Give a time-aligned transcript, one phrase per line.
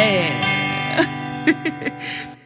[0.00, 1.04] Yeah.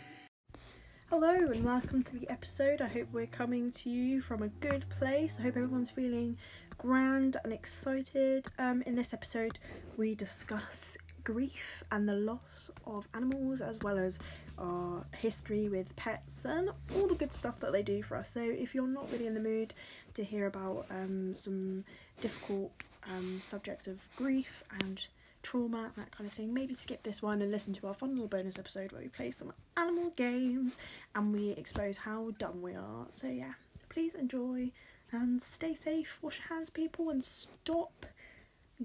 [1.08, 2.80] Hello and welcome to the episode.
[2.80, 5.36] I hope we're coming to you from a good place.
[5.38, 6.36] I hope everyone's feeling
[6.78, 8.48] grand and excited.
[8.58, 9.60] Um, in this episode,
[9.96, 14.18] we discuss grief and the loss of animals, as well as
[14.58, 18.30] our history with pets and all the good stuff that they do for us.
[18.30, 19.74] So, if you're not really in the mood
[20.14, 21.84] to hear about um, some
[22.20, 22.72] difficult
[23.08, 25.06] um, subjects of grief and
[25.44, 28.10] trauma and that kind of thing, maybe skip this one and listen to our fun
[28.10, 30.76] little bonus episode where we play some animal games
[31.14, 33.06] and we expose how dumb we are.
[33.14, 33.52] So, yeah,
[33.88, 34.72] please enjoy
[35.12, 38.06] and stay safe, wash your hands, people, and stop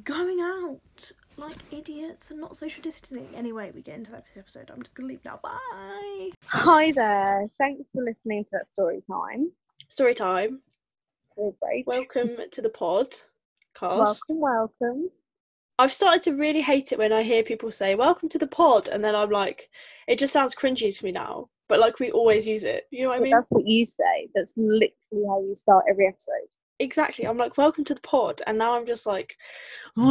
[0.04, 3.30] going out like idiots and not social distancing.
[3.36, 4.70] Anyway, we get into that episode.
[4.70, 5.40] I'm just gonna leave now.
[5.42, 6.30] Bye.
[6.46, 7.50] Hi there.
[7.58, 9.52] Thanks for listening to that story time.
[9.88, 10.62] Story time.
[11.36, 11.88] Great.
[11.88, 13.08] Welcome to the pod.
[13.74, 14.24] Cast.
[14.30, 15.10] Welcome, welcome.
[15.80, 18.90] I've started to really hate it when I hear people say "Welcome to the pod,"
[18.90, 19.70] and then I'm like,
[20.10, 21.48] it just sounds cringy to me now.
[21.70, 22.84] But like we always use it.
[22.92, 23.32] You know what I mean?
[23.32, 24.28] That's what you say.
[24.36, 24.92] That's literally
[25.26, 26.50] how you start every episode.
[26.80, 27.26] Exactly.
[27.26, 29.38] I'm like, "Welcome to the pod," and now I'm just like,
[29.96, 30.04] so,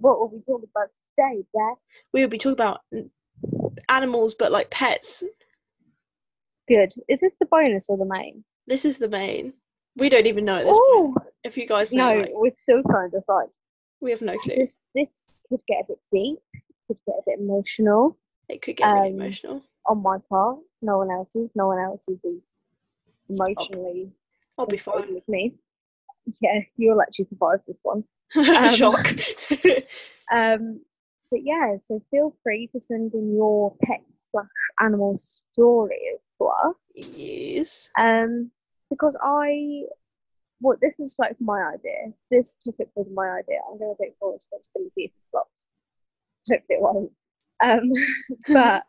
[0.00, 1.78] what will we talk about today, Beth?
[2.12, 2.82] we will be talking about
[3.88, 5.24] animals, but like pets.
[6.68, 6.92] Good.
[7.08, 8.44] Is this the bonus or the main?
[8.68, 9.54] This is the main.
[9.96, 11.16] We don't even know at this point.
[11.44, 13.48] If you guys know, no, like, we're still trying to decide.
[14.00, 14.56] we have no clue.
[14.56, 15.08] This this
[15.48, 16.38] could get a bit deep.
[16.86, 18.16] Could get a bit emotional
[18.48, 19.62] It could get really um, emotional.
[19.86, 20.58] on my part.
[20.82, 21.50] No one else's.
[21.54, 22.40] No one else's is
[23.28, 24.10] emotionally
[24.58, 25.14] I'll be fine.
[25.14, 25.54] with me.
[26.40, 28.04] Yeah, you'll actually survive this one.
[28.36, 29.10] Um, Shock.
[30.32, 30.82] Um,
[31.30, 34.46] but yeah, so feel free to send in your pet slash
[34.80, 35.18] animal
[35.52, 37.16] stories to us.
[37.18, 37.88] yes.
[37.98, 38.50] Um,
[38.90, 39.82] because I,
[40.60, 42.12] what this is like my idea.
[42.30, 43.58] This topic was my idea.
[43.70, 45.50] I'm going to take full responsibility if it flops.
[46.48, 47.12] Hopefully it won't.
[47.62, 47.90] Um,
[48.52, 48.84] but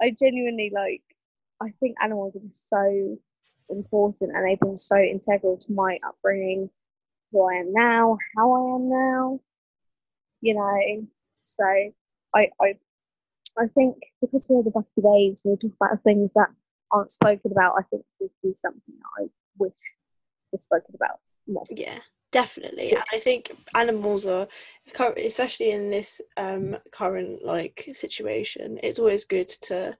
[0.00, 1.02] I genuinely like.
[1.60, 3.18] I think animals are so
[3.70, 6.68] important, and they've been so integral to my upbringing,
[7.32, 9.40] who I am now, how I am now.
[10.42, 11.06] You know,
[11.44, 11.64] so
[12.34, 12.74] I I
[13.58, 16.50] I think because we're the Busty Babes, we talk about things that
[16.90, 17.76] aren't spoken about.
[17.78, 19.26] I think this is something that I
[19.58, 19.72] wish
[20.60, 21.64] spoken about more.
[21.70, 21.98] Yeah,
[22.32, 22.92] definitely.
[22.92, 24.48] And I think animals are,
[25.16, 29.96] especially in this um, current like situation, it's always good to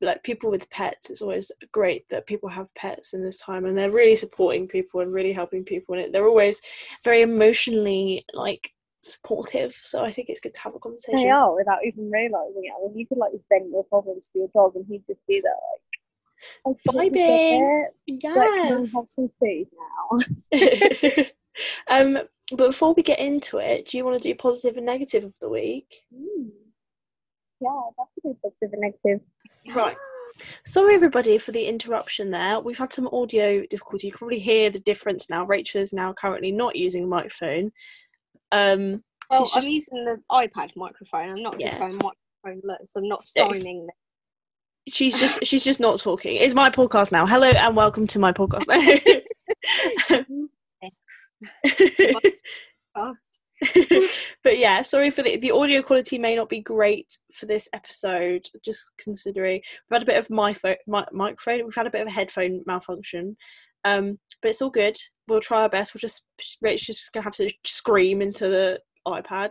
[0.00, 1.10] like people with pets.
[1.10, 5.00] It's always great that people have pets in this time, and they're really supporting people
[5.00, 5.96] and really helping people.
[5.96, 6.60] And they're always
[7.04, 9.72] very emotionally like supportive.
[9.72, 11.24] So I think it's good to have a conversation.
[11.24, 12.72] They are without even realizing it.
[12.76, 15.40] I mean, you could like vent your problems to your dog, and he'd just be
[15.42, 15.82] there like,
[16.66, 17.82] "Okay, Vibing.
[17.82, 18.94] Like, Yes.
[18.94, 19.66] have some food
[20.52, 21.24] now?
[21.88, 22.14] um,
[22.50, 25.34] but before we get into it, do you want to do positive and negative of
[25.40, 26.02] the week?
[26.14, 26.50] Mm.
[27.60, 29.20] Yeah, that's a good positive and negative.
[29.74, 29.96] Right.
[30.64, 32.60] Sorry, everybody, for the interruption there.
[32.60, 34.06] We've had some audio difficulty.
[34.06, 35.44] You can probably hear the difference now.
[35.44, 37.72] Rachel is now currently not using a microphone.
[38.52, 41.30] Um, Well, She's I'm just- using the iPad microphone.
[41.30, 41.68] I'm not Yeah.
[41.68, 42.96] just going microphone less.
[42.96, 43.86] I'm not signing.
[44.90, 46.36] She's just she's just not talking.
[46.36, 47.26] It's my podcast now.
[47.26, 48.66] Hello and welcome to my podcast.
[54.42, 58.46] But yeah, sorry for the the audio quality may not be great for this episode.
[58.64, 62.00] Just considering we've had a bit of my phone, my, microphone, we've had a bit
[62.00, 63.36] of a headphone malfunction,
[63.84, 64.96] um, but it's all good.
[65.28, 65.92] We'll try our best.
[65.92, 66.24] We'll just
[66.62, 69.50] Rachel's just gonna have to scream into the iPad.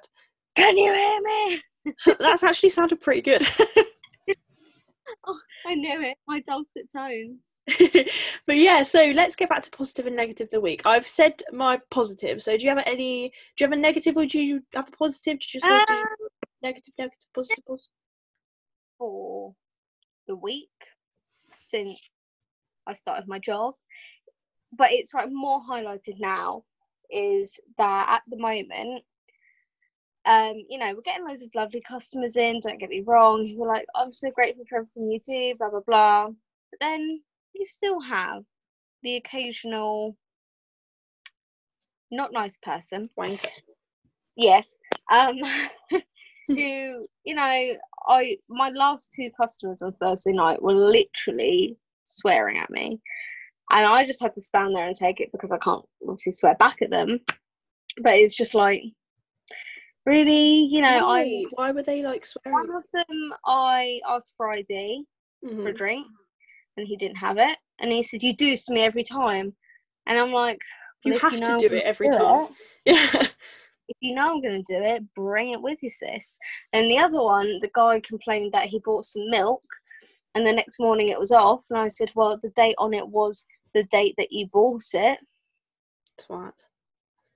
[0.56, 1.62] Can you hear me?
[2.20, 3.46] That's actually sounded pretty good.
[5.68, 6.18] I knew it.
[6.28, 7.60] My dulcet tones.
[8.48, 10.82] but yeah, so let's get back to positive and negative the week.
[10.86, 12.42] I've said my positive.
[12.42, 13.30] So do you have any?
[13.30, 15.40] Do you have a negative or do you have a positive?
[15.40, 16.08] Do you just want to do Um,
[16.62, 17.90] negative, negative, positive, positive?
[18.98, 19.54] for
[20.28, 20.70] the week
[21.54, 22.00] since
[22.88, 23.76] I started my job.
[24.72, 26.64] But it's like more highlighted now
[27.12, 29.04] is that at the moment,
[30.26, 33.64] um, you know, we're getting loads of lovely customers in, don't get me wrong, who
[33.64, 36.28] are like, I'm so grateful for everything you do, blah blah blah.
[36.28, 37.22] But then
[37.54, 38.44] you still have
[39.04, 40.16] the occasional
[42.12, 43.48] not nice person Wanker.
[44.36, 44.78] yes
[45.12, 45.38] um
[46.48, 47.76] who you know
[48.08, 53.00] i my last two customers on thursday night were literally swearing at me
[53.72, 56.56] and i just had to stand there and take it because i can't obviously swear
[56.56, 57.20] back at them
[58.02, 58.82] but it's just like
[60.10, 62.54] really you know i Why were they like swearing?
[62.68, 65.06] one of them i asked for id
[65.42, 65.78] for a Mhm.
[65.78, 66.08] drink
[66.78, 69.56] and he didn't have it and he said you do this to me every time
[70.08, 70.60] and i'm like
[71.04, 72.56] You "Well, if have to know do I'm it every gonna time.
[72.86, 73.28] Yeah.
[73.92, 76.38] if you know I'm going to do it, bring it with you, sis.
[76.74, 79.64] And the other one, the guy complained that he bought some milk
[80.36, 81.64] and the next morning it was off.
[81.72, 85.18] And I said, well, the date on it was the date that you bought it.
[86.22, 86.54] Twat.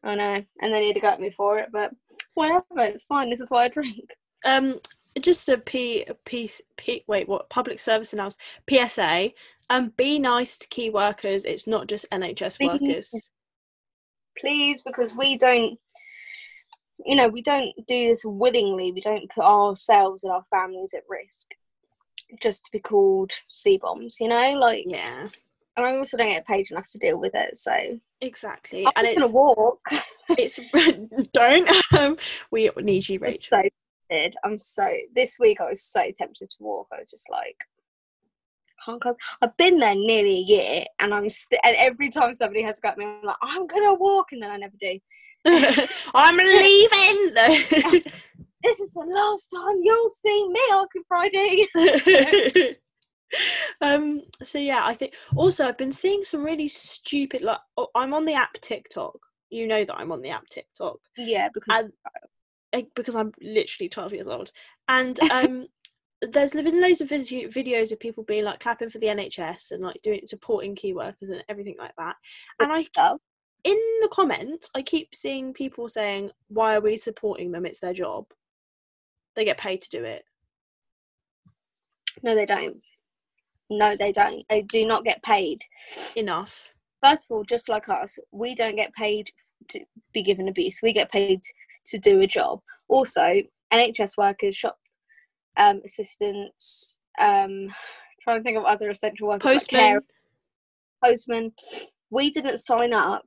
[0.04, 0.44] I know.
[0.62, 1.92] And then he'd have got me for it, but
[2.34, 3.30] whatever, it's fine.
[3.30, 4.10] This is what I drink.
[4.46, 4.80] Um,
[5.22, 7.50] just a P, a piece, P, wait, what?
[7.50, 8.42] Public service announcement.
[8.70, 9.32] PSA.
[9.70, 11.46] Um, be nice to key workers.
[11.46, 12.70] It's not just NHS Please.
[12.70, 13.30] workers.
[14.40, 15.80] Please, because we don't,
[17.06, 18.92] you know, we don't do this willingly.
[18.92, 21.50] We don't put ourselves and our families at risk
[22.42, 24.52] just to be called C bombs, you know?
[24.54, 25.30] Like, Yeah,
[25.76, 27.74] and I also don't get paid enough to deal with it, so
[28.22, 29.80] exactly, I'm and gonna walk.
[30.30, 30.60] it's
[31.34, 31.70] don't.
[31.94, 32.18] Um,
[32.52, 33.40] we need you, I'm Rachel.
[33.62, 33.70] so
[34.10, 34.36] tempted.
[34.44, 36.88] I'm so this week I was so tempted to walk.
[36.92, 37.58] I was just like
[38.86, 39.16] can't come.
[39.42, 42.98] I've been there nearly a year and I'm st- and every time somebody has got
[42.98, 45.00] me, I'm like, I'm gonna walk and then I never do.
[46.14, 47.34] I'm leaving.
[47.34, 48.00] No.
[48.64, 51.68] This is the last time you'll see me asking Friday.
[53.82, 58.14] Um so yeah i think also i've been seeing some really stupid like oh, i'm
[58.14, 59.18] on the app tiktok.
[59.50, 60.98] You know that i'm on the app tiktok.
[61.18, 61.94] Yeah, because and
[62.74, 64.52] eh, because i'm literally 12 years old.
[64.88, 65.68] And um
[66.22, 70.02] there's been loads of videos of people being like clapping for the nhs and like
[70.04, 72.16] doing supporting key workers and everything like that.
[72.60, 72.86] And i
[73.66, 77.66] in the comments i keep seeing people saying why are we supporting them?
[77.66, 78.26] It's their job.
[79.36, 80.24] They get paid to do it.
[82.22, 82.82] No, they don't.
[83.70, 84.46] No, they don't.
[84.50, 85.62] They do not get paid.
[86.16, 86.74] enough
[87.04, 89.30] First of all, just like us, we don't get paid
[89.70, 89.82] to
[90.14, 90.80] be given abuse.
[90.82, 91.42] We get paid
[91.88, 92.62] to do a job.
[92.88, 93.42] Also,
[93.74, 94.78] NHS workers, shop
[95.58, 97.68] um, assistants, um,
[98.24, 100.04] trying to think of other essential workers, like postman care-
[101.04, 101.52] postman.
[102.10, 103.24] We didn't sign up.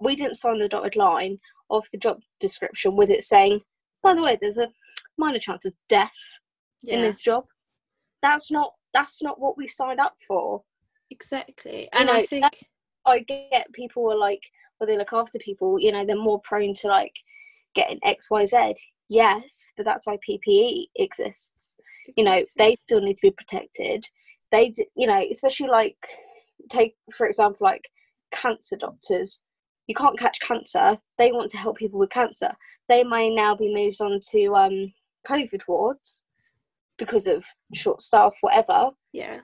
[0.00, 1.38] We didn't sign the dotted line
[1.70, 3.60] of the job description with it saying,
[4.02, 4.68] by the way, there's a
[5.16, 6.18] minor chance of death
[6.82, 6.96] yeah.
[6.96, 7.44] in this job.
[8.22, 10.62] That's not that's not what we signed up for.
[11.10, 11.82] Exactly.
[11.82, 12.46] You And I think
[13.04, 14.40] I get people are like,
[14.78, 15.78] well, they look after people.
[15.78, 17.12] You know, they're more prone to like
[17.74, 18.74] getting X, Y, Z.
[19.08, 21.76] Yes, but that's why PPE exists.
[22.16, 24.06] You know, they still need to be protected.
[24.50, 25.96] They, you know, especially like
[26.70, 27.82] take for example, like
[28.32, 29.42] cancer doctors.
[29.86, 30.98] You can't catch cancer.
[31.18, 32.52] They want to help people with cancer.
[32.88, 34.92] They may now be moved on to um,
[35.28, 36.23] COVID wards
[36.98, 37.44] because of
[37.74, 38.90] short staff, whatever.
[39.12, 39.40] yeah,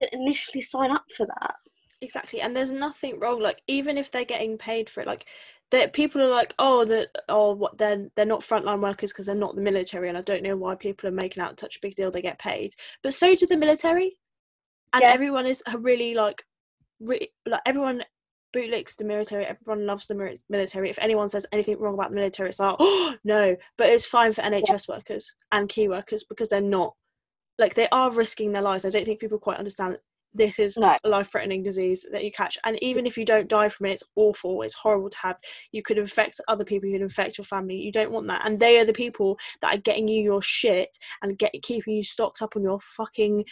[0.00, 1.54] Didn't initially sign up for that.
[2.00, 2.40] exactly.
[2.40, 3.40] And there's nothing wrong.
[3.40, 5.26] Like even if they're getting paid for it, like
[5.72, 9.34] that people are like, oh, that oh, what they're they're not frontline workers because they're
[9.34, 11.94] not the military, and I don't know why people are making out such a big
[11.96, 12.10] deal.
[12.10, 14.16] They get paid, but so do the military,
[14.92, 15.10] and Yeah.
[15.10, 16.44] everyone is really like,
[17.00, 18.04] re- like everyone
[18.56, 19.44] bootlicks the military.
[19.44, 20.90] Everyone loves the military.
[20.90, 23.56] If anyone says anything wrong about the military, it's like, oh no.
[23.76, 26.94] But it's fine for NHS workers and key workers because they're not
[27.58, 28.84] like they are risking their lives.
[28.84, 29.98] I don't think people quite understand.
[30.34, 30.98] This is No.
[31.02, 34.02] a life-threatening disease that you catch, and even if you don't die from it, it's
[34.16, 34.60] awful.
[34.60, 35.36] It's horrible to have.
[35.72, 36.88] You could infect other people.
[36.90, 37.76] You could infect your family.
[37.76, 38.42] You don't want that.
[38.44, 42.02] And they are the people that are getting you your shit and get keeping you
[42.04, 43.46] stocked up on your fucking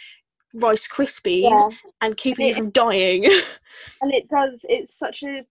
[0.55, 1.69] Rice Krispies Yeah.
[2.01, 3.25] and keeping you it- from dying.
[4.01, 5.45] And it does, it's such a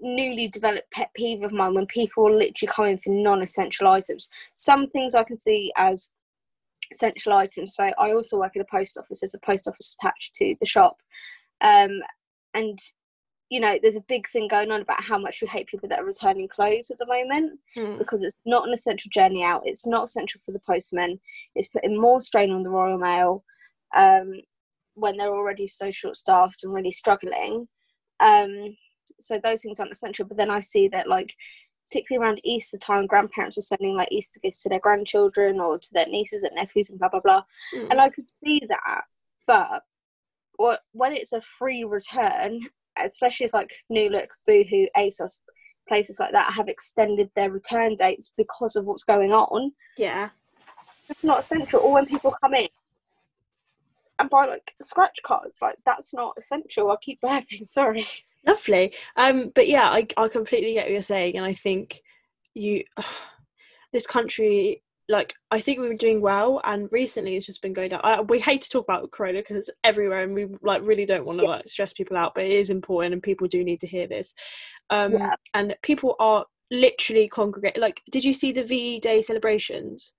[0.00, 4.30] newly developed pet peeve of mine when people are literally in for non essential items.
[4.54, 6.10] Some things I can see as
[6.92, 7.74] essential items.
[7.74, 10.66] So I also work at a post office, there's a post office attached to the
[10.66, 10.98] shop.
[11.60, 12.00] Um,
[12.54, 12.78] and,
[13.50, 15.98] you know, there's a big thing going on about how much we hate people that
[15.98, 17.98] are returning clothes at the moment Mm.
[17.98, 19.62] because it's not an essential journey out.
[19.66, 21.20] It's not essential for the postman.
[21.54, 23.44] It's putting more strain on the Royal Mail
[23.96, 24.40] um,
[25.00, 27.68] when they're already so short staffed and really struggling.
[28.20, 28.76] Um,
[29.18, 30.26] so those things aren't essential.
[30.26, 31.34] But then I see that, like,
[31.90, 35.88] particularly around Easter time, grandparents are sending like Easter gifts to their grandchildren or to
[35.92, 37.42] their nieces and nephews and blah blah blah.
[37.74, 37.88] Mm.
[37.90, 39.02] And I could see that,
[39.46, 39.82] but
[40.56, 42.60] what when it's a free return,
[42.96, 45.36] especially as like New Look, Boohoo, ASOS,
[45.88, 49.72] places like that have extended their return dates because of what's going on.
[49.96, 50.30] yeah.
[51.08, 51.80] It's not essential.
[51.80, 52.68] Or when people come in
[54.20, 56.90] and buy like scratch cards, like that's not essential.
[56.90, 57.64] I keep burping.
[57.66, 58.06] Sorry.
[58.46, 58.94] Lovely.
[59.16, 62.00] Um, but yeah, I I completely get what you're saying, and I think
[62.54, 62.84] you,
[63.92, 67.90] this country, like I think we were doing well, and recently it's just been going
[67.90, 68.00] down.
[68.04, 71.26] I, we hate to talk about Corona because it's everywhere, and we like really don't
[71.26, 73.86] want to like stress people out, but it is important, and people do need to
[73.86, 74.34] hear this.
[74.90, 75.34] Um, Yeah.
[75.54, 77.80] and people are literally congregating.
[77.82, 80.14] Like, did you see the VE Day celebrations?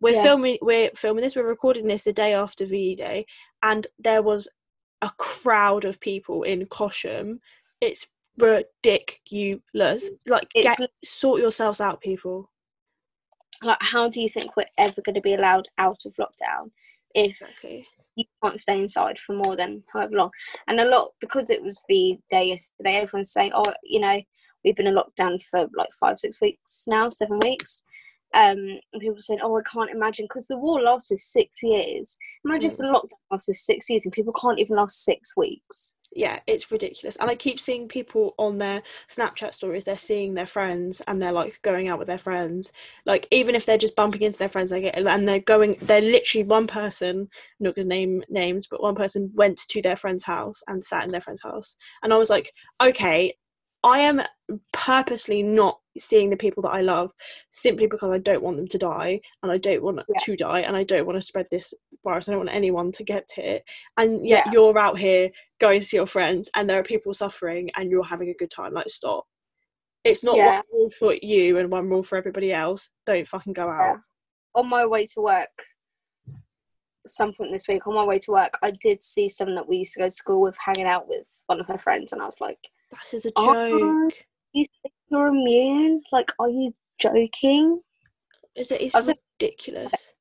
[0.00, 0.22] We're Yeah.
[0.22, 0.58] filming.
[0.62, 1.36] We're filming this.
[1.36, 3.26] We're recording this the day after VE Day,
[3.62, 4.48] and there was
[5.02, 7.40] a crowd of people in Cosham.
[7.80, 10.10] It's ridiculous.
[10.26, 12.50] Like, It's get sort yourselves out, people.
[13.62, 16.70] like how do you think we're ever going to be allowed out of lockdown
[17.14, 17.86] if Exactly.
[18.16, 20.30] you can't stay inside for more than however long
[20.66, 24.18] and a lot because it was the day yesterday everyone's saying oh you know
[24.64, 27.82] we've been in lockdown for like five six weeks now seven weeks
[28.34, 32.70] um and people saying oh i can't imagine because the war lasted six years imagine
[32.70, 36.72] if the lockdown lasted six years and people can't even last six weeks yeah, it's
[36.72, 37.16] ridiculous.
[37.16, 41.30] And I keep seeing people on their Snapchat stories, they're seeing their friends and they're
[41.30, 42.72] like going out with their friends.
[43.06, 46.00] Like, even if they're just bumping into their friends, they get, and they're going, they're
[46.00, 47.28] literally one person, I'm
[47.60, 51.04] not going to name names, but one person went to their friend's house and sat
[51.04, 51.76] in their friend's house.
[52.02, 52.50] And I was like,
[52.82, 53.32] okay,
[53.82, 54.20] I am
[54.72, 57.12] purposely not seeing the people that I love
[57.50, 60.18] simply because I don't want them to die and I don't want Yeah.
[60.24, 61.72] to die and I don't want to spread this
[62.04, 62.28] virus.
[62.28, 63.64] I don't want anyone to get it.
[63.96, 64.52] And yet Yeah.
[64.52, 68.04] you're out here going to see your friends and there are people suffering and you're
[68.04, 68.74] having a good time.
[68.74, 69.26] Like, stop.
[70.04, 70.56] It's not Yeah.
[70.56, 72.90] one rule for you and one rule for everybody else.
[73.06, 73.98] Don't fucking go out.
[74.56, 75.48] on my way to work
[77.06, 79.78] some point this week on my way to work i did see someone that we
[79.78, 82.26] used to go to school with hanging out with one of her friends and i
[82.26, 82.58] was like
[82.90, 84.14] That is a Oh, joke.
[84.52, 87.80] you think you're immune like are you joking
[88.54, 90.12] It's, it's I was like- ridiculous.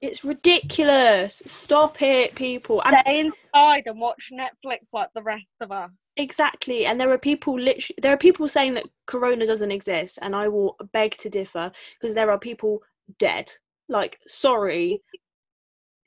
[0.00, 1.42] It's ridiculous.
[1.44, 2.80] Stop it, people.
[2.84, 7.18] And stay inside and watch netflix like the rest of us Exactly, and there are
[7.18, 11.28] people literally there are people saying that corona doesn't exist, and I will beg to
[11.28, 12.82] differ because there are people
[13.18, 13.50] dead.
[13.88, 15.00] Like, sorry,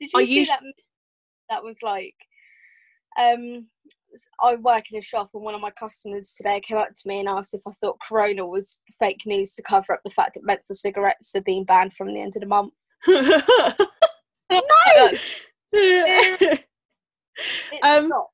[0.00, 0.62] did you Are see you- that
[1.50, 2.14] that was like
[3.20, 3.66] um
[4.40, 7.20] I work in a shop and one of my customers today came up to me
[7.20, 10.44] and asked if I thought Corona was fake news to cover up the fact that
[10.44, 12.72] menthol cigarettes are being banned from the end of the month.
[13.08, 13.40] no.
[15.72, 16.62] It's
[17.82, 18.26] Um, not.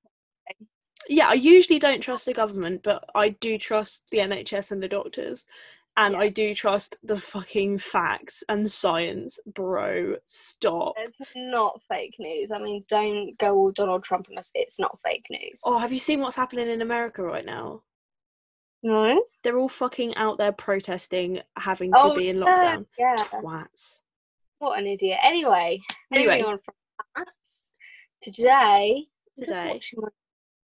[1.08, 4.88] yeah, I usually don't trust the government, but I do trust the NHS and the
[4.88, 5.46] doctors,
[5.98, 6.20] and Yeah.
[6.20, 10.16] I do trust the fucking facts and science, bro.
[10.24, 10.94] Stop.
[10.96, 12.50] It's not fake news.
[12.50, 14.50] I mean, don't go all Donald Trump on us.
[14.54, 15.60] It's not fake news.
[15.66, 17.82] Oh, have you seen what's happening in America right now?
[18.82, 19.22] no.
[19.42, 22.86] They're all fucking out there protesting having to Oh, be in lockdown.
[22.98, 23.16] Yeah.
[23.16, 24.02] Twats.
[24.60, 25.18] What an idiot.
[25.22, 25.80] Anyway,
[26.12, 26.38] Anyway.
[26.38, 26.74] moving on from
[27.16, 27.26] that.
[28.22, 29.70] Today, I'm just Today.
[29.72, 29.98] watching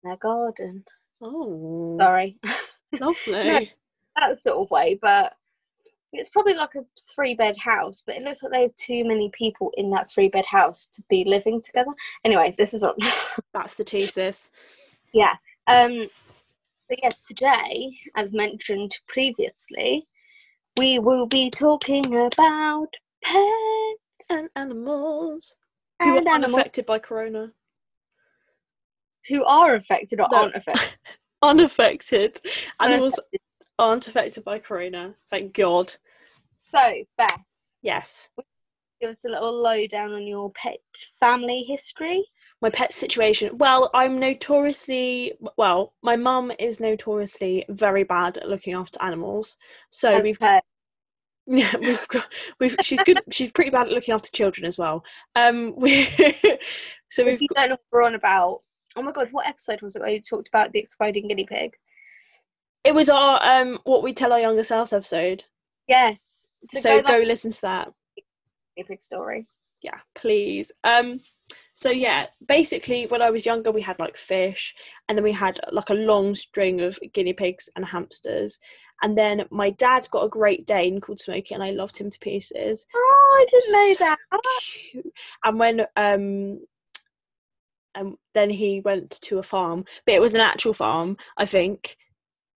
[0.05, 0.85] my garden.
[1.21, 2.39] Oh, Sorry,
[3.01, 3.73] lovely.
[4.17, 5.35] That sort of way, but
[6.13, 9.31] it's probably like a three bed house, but it looks like they have too many
[9.37, 11.91] people in that three bed house to be living together.
[12.25, 12.95] Anyway, this is on.
[13.55, 14.51] That's the thesis.
[15.13, 15.35] yeah.
[15.67, 16.09] Um.
[16.89, 20.07] But yes, today, as mentioned previously,
[20.77, 22.89] we will be talking about
[23.25, 25.57] pets And animals
[26.01, 27.53] who and are animals unaffected by corona.
[29.29, 30.39] who are affected or No.
[30.43, 30.95] aren't affected.
[31.43, 32.41] Unaffected.
[32.81, 33.19] Animals
[33.79, 35.15] aren't affected by corona.
[35.31, 35.93] Thank God.
[36.71, 37.39] So, Beth,
[37.83, 38.29] Yes.
[39.01, 40.79] give us a little lowdown on your pet
[41.21, 42.25] family history.
[42.63, 43.59] My pet situation.
[43.59, 45.95] Well, I'm notoriously well.
[46.03, 49.57] My mum is notoriously very bad at looking after animals.
[49.91, 50.61] So As we've per-
[51.47, 55.05] Yeah, we've got we've she's good she's pretty bad at looking after children as well.
[55.37, 56.05] Um we
[57.11, 58.63] so if we've you don't know what we're on about,
[58.97, 61.73] oh my god, what episode was it where you talked about the exploding guinea pig?
[62.85, 65.45] It was our um what we tell our younger selves episode.
[65.89, 66.47] Yes.
[66.67, 67.85] So, go, back listen to that.
[67.87, 68.23] to the
[68.77, 69.47] guinea pig story.
[69.83, 70.71] Yeah, please.
[70.85, 71.21] Um
[71.75, 74.75] so yeah, basically when I was younger we had like fish
[75.09, 78.59] and then we had like a long string of guinea pigs and hamsters.
[79.03, 82.19] And then my dad got a Great Dane called Smokey and I loved him to
[82.21, 82.87] pieces.
[82.95, 84.19] Oh, I didn't know So that.
[84.61, 85.13] cute.
[85.45, 86.61] And when um
[87.97, 91.97] um then he went to a farm, but it was an actual farm, I think.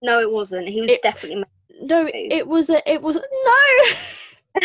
[0.02, 0.68] No, it wasn't.
[0.68, 1.44] He was It- definitely.
[1.80, 4.62] No, it was a it was no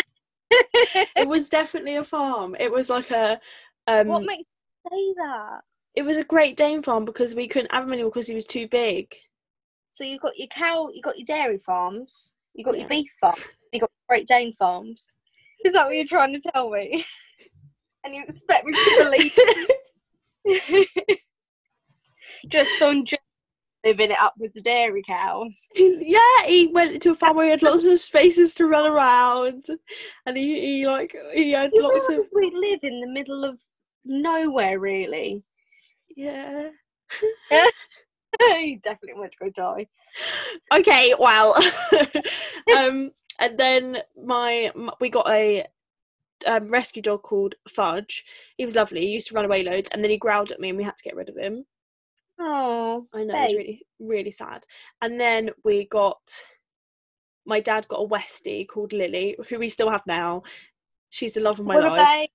[0.50, 2.56] it was definitely a farm.
[2.58, 3.40] It was like a
[3.86, 4.48] um what makes
[4.84, 5.60] you say that?
[5.94, 8.46] it was a Great Dane farm because we couldn't have him anymore because he was
[8.46, 9.14] too big.
[9.92, 12.80] So you've got your cow, you've got your dairy farms, you've got Yeah.
[12.80, 15.12] your beef farms, you've got Great Dane farms.
[15.64, 17.04] Is that what you're trying to tell me?
[18.04, 19.32] and you expect me to believe
[20.46, 21.20] it?
[22.48, 23.22] just on just
[23.84, 25.68] living it up with the dairy cows?
[25.76, 29.64] yeah, he went to a farm where he had lots of spaces to run around,
[30.26, 33.58] and he, he like he had You lots of we live in the middle of
[34.04, 35.42] nowhere, really.
[36.16, 36.68] yeah.
[38.40, 39.86] he definitely went to go die.
[40.74, 41.54] okay well
[42.76, 45.64] um and then my m- we got a
[46.46, 48.24] um, rescue dog called fudge
[48.58, 50.68] he was lovely he used to run away loads and then he growled at me
[50.70, 51.64] and we had to get rid of him
[52.38, 54.64] Oh, I know, it's really, really sad.
[55.02, 56.18] And then we got,
[57.46, 60.42] my dad got a Westie called Lily, who we still have now.
[61.10, 62.28] She's the love of my what life.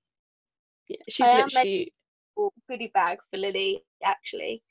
[0.88, 1.94] Yeah, She's I literally,
[2.38, 3.84] a goodie bag for Lily?
[4.04, 4.64] Actually,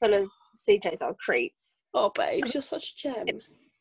[0.00, 1.82] full of CJ's old treats.
[1.94, 3.40] oh, babe, you're such a gem.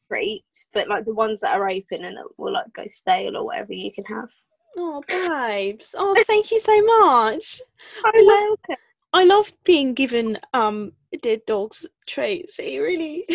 [0.10, 3.46] Treats, but like the ones that are open and that will like go stale or
[3.46, 4.30] whatever you can have.
[4.78, 5.96] Oh, babes.
[5.98, 7.62] Oh, thank you so much.
[8.06, 8.84] Love- welcome.
[9.14, 12.60] I love being given um dead dogs traits.
[12.60, 13.26] It really.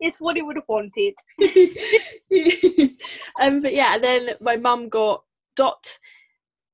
[0.00, 1.14] It's what he would have wanted.
[3.40, 5.22] um, but yeah, and then my mum got
[5.54, 5.96] Dot,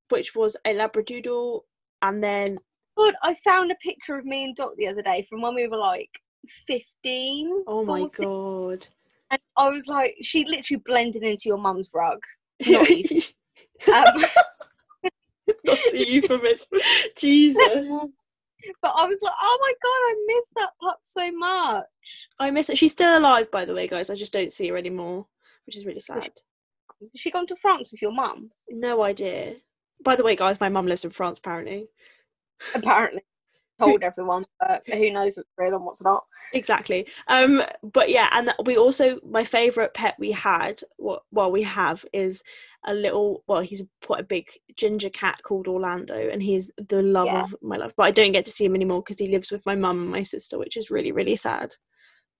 [0.08, 1.60] which was a Labradoodle,
[2.00, 2.58] and then
[2.96, 3.14] Good.
[3.22, 5.76] I found a picture of me and Dot the other day from when we were
[5.76, 6.08] like
[6.66, 7.64] 15.
[7.66, 8.86] oh my god,
[9.30, 12.20] And I was like, she literally blended into your mum's rug.
[13.94, 14.24] Um,
[15.64, 16.78] not a euphemism.
[17.16, 17.58] Jesus,
[18.82, 21.84] but I was like, oh my god, I miss that pup so much.
[22.38, 22.78] I miss it.
[22.78, 24.10] She's still alive, by the way, guys.
[24.10, 25.26] I just don't see her anymore,
[25.66, 26.30] which is really sad.
[27.00, 28.50] Has she gone to France with your mum?
[28.68, 29.54] No idea.
[30.04, 31.38] By the way, guys, my mum lives in France.
[31.38, 31.88] Apparently,
[32.74, 33.22] Apparently.
[33.78, 36.24] Told everyone, but who knows what's real and what's not.
[36.52, 41.62] exactly um but yeah and we also my favorite pet we had what well we
[41.62, 42.42] have is
[42.86, 47.26] a little well he's quite a big ginger cat called orlando and he's the love
[47.26, 47.40] Yeah.
[47.40, 49.64] of my life but i don't get to see him anymore because he lives with
[49.66, 51.74] my mum and my sister which is really really sad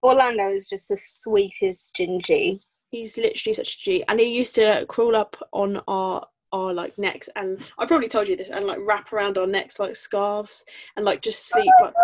[0.00, 2.60] Orlando is just the sweetest Gingy.
[2.90, 6.96] he's literally such a g and he used to crawl up on our our like
[6.98, 10.64] necks and i probably told you this and like wrap around our necks like scarves
[10.96, 11.94] and like just sleep oh like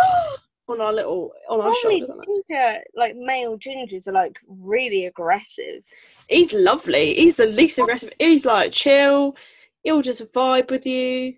[0.68, 2.10] on our little on our Normally, shoulders
[2.48, 5.82] ginger, like male gingers, are like really aggressive.
[6.28, 7.14] He's lovely.
[7.14, 8.12] He's the least aggressive.
[8.18, 9.36] He's like chill.
[9.82, 11.34] He'll just vibe with you.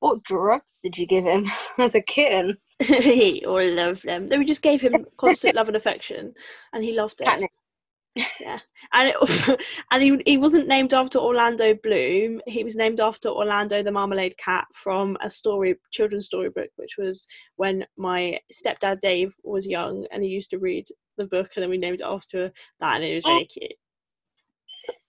[0.00, 2.56] What drugs did you give him as a kitten?
[2.82, 4.26] he all loved them.
[4.26, 6.34] Then we just gave him constant love and affection,
[6.72, 7.24] and he loved it.
[7.24, 7.50] Catnip.
[8.14, 8.58] Yeah,
[8.92, 12.42] and it, and he he wasn't named after Orlando Bloom.
[12.46, 17.26] He was named after Orlando the Marmalade Cat from a story children's storybook, which was
[17.56, 20.86] when my stepdad Dave was young, and he used to read
[21.16, 23.52] the book, and then we named it after that, and it was really oh.
[23.52, 23.72] cute.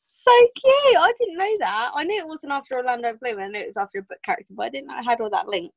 [0.10, 0.97] So cute.
[0.97, 1.91] I didn't know that.
[1.93, 3.39] I knew it wasn't after Orlando Bloom.
[3.39, 5.30] I knew it was after a book character, but I didn't know it had all
[5.32, 5.73] that link.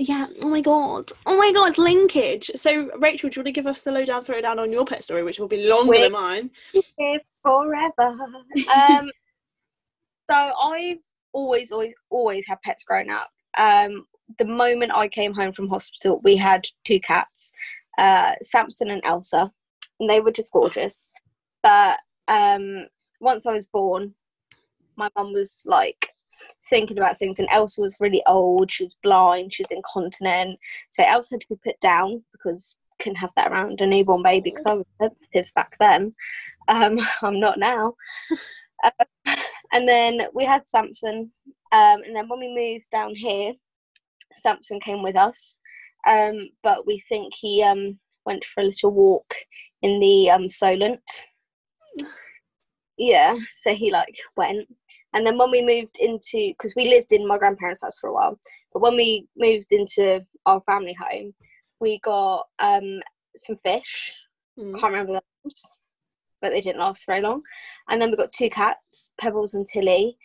[0.00, 0.28] Yeah.
[0.42, 1.10] Oh my god.
[1.26, 1.76] Oh my god.
[1.76, 2.50] Linkage.
[2.54, 5.22] So Rachel, do you want to give us the lowdown, throwdown on your pet story,
[5.22, 6.50] which will be longer than mine?
[7.42, 7.92] Forever.
[8.74, 9.10] um,
[10.28, 10.98] so I've
[11.34, 13.28] always, always, always had pets growing up.
[13.58, 14.06] Um,
[14.38, 17.52] the moment I came home from hospital, we had two cats,
[17.98, 19.52] uh, Samson and Elsa,
[19.98, 21.12] and they were just gorgeous.
[21.62, 22.86] But um,
[23.20, 24.14] once I was born,
[24.96, 26.09] my mum was like
[26.68, 28.70] thinking about things, and Elsa was really old.
[28.70, 29.54] She was blind.
[29.54, 30.58] She was incontinent,
[30.90, 34.50] so Elsa had to be put down because couldn't have that around a newborn baby
[34.50, 36.14] because I was sensitive back then.
[36.68, 37.94] Um, I'm not now.
[38.84, 38.90] Uh,
[39.72, 41.32] and then we had Samson,
[41.72, 43.54] um, and then when we moved down here,
[44.34, 45.58] Samson came with us,
[46.08, 49.34] um, but we think he um, went for a little walk
[49.82, 51.00] in the um, Solent.
[53.02, 54.68] Yeah, so he like went,
[55.14, 58.12] and then when we moved into, because we lived in my grandparents' house for a
[58.12, 58.38] while,
[58.74, 61.32] but when we moved into our family home,
[61.80, 63.00] we got um,
[63.38, 64.14] some fish.
[64.58, 64.78] Mm.
[64.78, 65.62] Can't remember the names,
[66.42, 67.40] but they didn't last very long.
[67.88, 70.18] And then we got two cats, Pebbles and Tilly.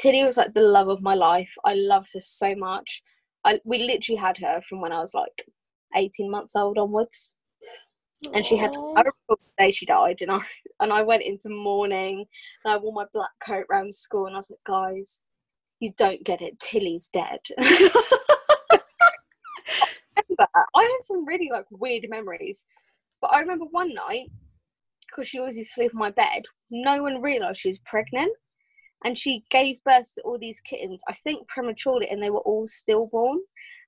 [0.00, 1.52] Tilly was like the love of my life.
[1.66, 3.02] I loved her so much.
[3.44, 5.44] I we literally had her from when I was like
[5.94, 7.34] 18 months old onwards.
[8.32, 8.70] And she had.
[8.70, 10.40] I remember the day she died and I
[10.80, 12.24] and I went into mourning
[12.64, 15.22] and I wore my black coat round school and I was like, guys,
[15.80, 17.40] you don't get it, Tilly's dead.
[20.38, 22.66] remember, I have some really like weird memories.
[23.20, 24.30] But I remember one night,
[25.08, 28.32] because she always used to sleep on my bed, no one realised she was pregnant.
[29.04, 32.66] And she gave birth to all these kittens, I think prematurely, and they were all
[32.66, 33.40] stillborn.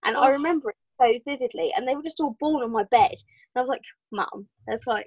[0.05, 0.33] And I Oh.
[0.33, 1.73] remember it so vividly.
[1.75, 3.17] And they were just all born on my bed.
[3.59, 5.07] I was like, Mum, that's like,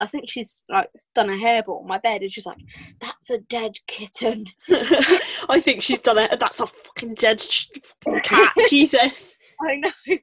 [0.00, 2.22] I think she's like done a hairball on my bed.
[2.22, 2.58] And she's like,
[3.00, 4.46] That's a dead kitten.
[4.70, 6.38] I think she's done it.
[6.40, 7.66] That's a fucking dead sh-
[8.04, 8.52] fucking cat.
[8.68, 9.36] Jesus.
[9.60, 10.16] I know.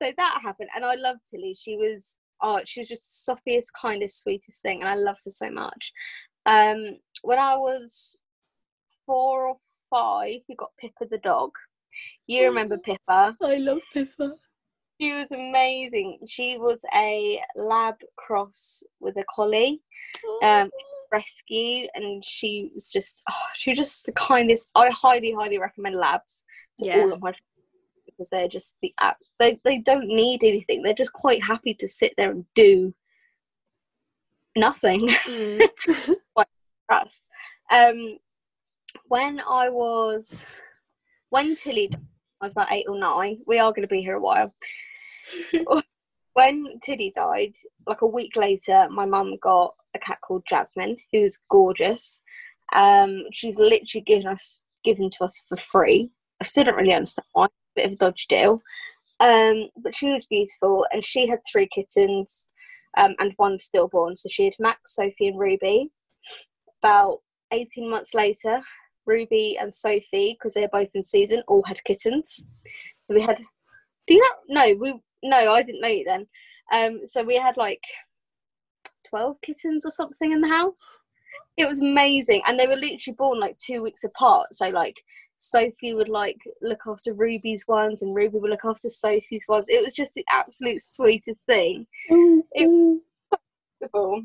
[0.00, 1.56] So that happened, and I loved Tilly.
[1.60, 5.50] She was oh, she was just softest, kindest, sweetest thing, and I loved her so
[5.50, 5.92] much.
[6.46, 8.22] Um, when I was
[9.04, 9.56] four or
[9.90, 11.50] five, we got Pippa the dog.
[12.26, 12.82] You remember Oh.
[12.84, 13.36] Pippa?
[13.42, 14.34] I love Pippa.
[15.00, 16.18] She was amazing.
[16.26, 19.80] She was a lab cross with a collie.
[20.42, 20.70] Um,
[21.10, 25.96] rescue and she was just oh, she was just the kindest i highly highly recommend
[25.96, 26.44] labs
[26.78, 26.98] to Yeah.
[26.98, 27.32] all of my
[28.18, 29.30] because they're just the apps.
[29.38, 30.82] They they don't need anything.
[30.82, 32.94] They're just quite happy to sit there and do
[34.56, 35.08] nothing.
[35.28, 35.68] Mm.
[36.90, 37.26] us.
[37.70, 38.18] Um,
[39.08, 40.44] when I was
[41.30, 42.00] when Tilly died,
[42.40, 43.38] I was about eight or nine.
[43.46, 44.54] We are going to be here a while.
[46.32, 47.54] when Tilly died,
[47.86, 52.22] like a week later, my mum got a cat called Jasmine, who's gorgeous.
[52.74, 56.10] Um, she's literally given us given to us for free.
[56.40, 57.46] I still don't really understand why.
[57.46, 58.62] A bit of a dodgy deal.
[59.20, 62.48] Um, but she was beautiful, and she had three kittens
[62.96, 64.16] um, and one stillborn.
[64.16, 65.90] So she had Max, Sophie, and Ruby.
[66.82, 67.18] About
[67.52, 68.60] 18 months later,
[69.06, 72.52] Ruby and Sophie, because they're both in season, all had kittens.
[73.00, 73.38] So we had.
[74.06, 74.60] Do you know?
[74.60, 76.26] No, we no, I didn't know you then.
[76.72, 77.82] Um, so we had like
[79.08, 81.02] 12 kittens or something in the house.
[81.56, 84.54] It was amazing, and they were literally born like two weeks apart.
[84.54, 84.94] So like
[85.38, 89.66] Sophie would like look after Ruby's ones, and Ruby would look after Sophie's ones.
[89.68, 91.86] It was just the absolute sweetest thing.
[92.52, 93.00] It was
[93.80, 94.22] beautiful.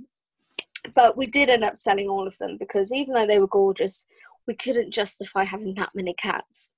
[0.96, 4.06] But we did end up selling all of them because even though they were gorgeous,
[4.48, 6.72] we couldn't justify having that many cats.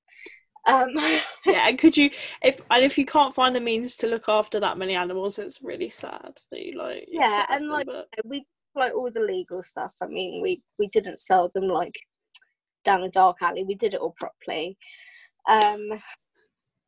[0.68, 0.90] Um,
[1.46, 2.10] yeah, and could you
[2.42, 5.62] if and if you can't find the means to look after that many animals, it's
[5.62, 8.08] really sad that you like yeah, and do like it.
[8.26, 9.92] we like all the legal stuff.
[10.02, 11.96] I mean, we we didn't sell them like
[12.84, 13.64] down a dark alley.
[13.64, 14.78] We did it all properly.
[15.50, 15.90] Um,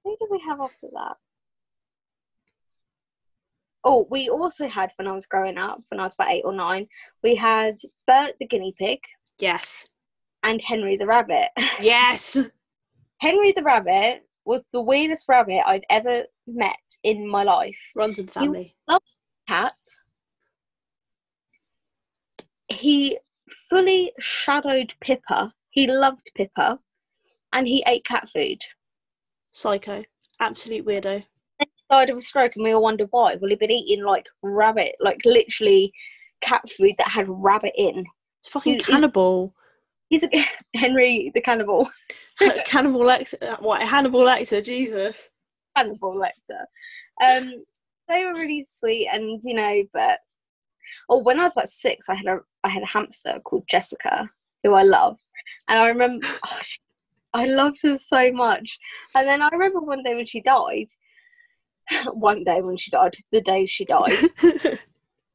[0.03, 1.15] who did we have after that?
[3.83, 6.53] Oh, we also had when I was growing up, when I was about eight or
[6.53, 6.87] nine,
[7.23, 8.99] we had Bert the guinea pig
[9.39, 9.87] yes,
[10.43, 11.49] and Henry the rabbit.
[11.81, 12.37] yes,
[13.19, 17.77] Henry the rabbit was the weirdest rabbit I'd ever met in my life.
[17.95, 18.75] runs in the family.
[19.47, 19.73] cat.
[22.69, 23.17] He
[23.69, 25.53] fully shadowed Pippa.
[25.69, 26.79] He loved Pippa,
[27.53, 28.61] and he ate cat food.
[29.51, 30.03] Psycho,
[30.39, 31.23] absolute weirdo.
[31.89, 33.35] Died of a stroke, and we all wondered why.
[33.35, 35.93] Well, he'd been eating like rabbit, like literally
[36.41, 38.05] cat food that had rabbit in.
[38.49, 39.53] Fucking He- he- cannibal.
[40.09, 40.29] He's a
[40.75, 41.89] Henry the cannibal,
[42.65, 43.61] cannibal Lecter.
[43.61, 44.63] What Hannibal Lecter?
[44.63, 45.29] Jesus.
[45.75, 46.65] cannibal Lecter.
[47.23, 47.63] Um,
[48.07, 50.19] they were really sweet, and you know, but
[51.09, 54.29] oh, when I was about six, I had a I had a hamster called Jessica,
[54.63, 55.21] who I loved,
[55.67, 56.79] and I remember oh, she-
[57.33, 58.79] I loved her so much.
[59.13, 60.87] And then I remember one day when she died.
[62.13, 64.17] one day when she died, the day she died,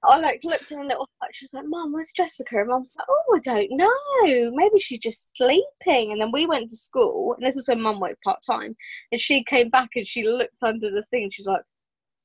[0.04, 1.30] I like looked in her little hut.
[1.32, 4.50] She was like, "Mum, where's Jessica?" And Mum was like, "Oh, I don't know.
[4.54, 8.00] Maybe she's just sleeping." And then we went to school, and this is when Mum
[8.00, 8.76] worked part time.
[9.12, 11.30] And she came back and she looked under the thing.
[11.30, 11.62] She's like,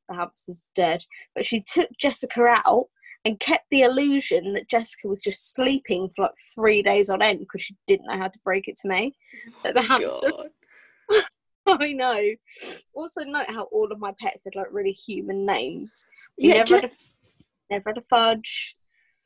[0.10, 1.04] "The hamster's dead."
[1.36, 2.88] But she took Jessica out
[3.26, 7.40] and kept the illusion that Jessica was just sleeping for like three days on end
[7.40, 9.16] because she didn't know how to break it to me.
[9.64, 11.24] That the oh hamster God.
[11.82, 12.22] I know.
[12.94, 16.08] Also, note how all of my pets had like really human names.
[16.38, 16.92] Yeah, never, Je- had a,
[17.70, 18.76] never had a fudge.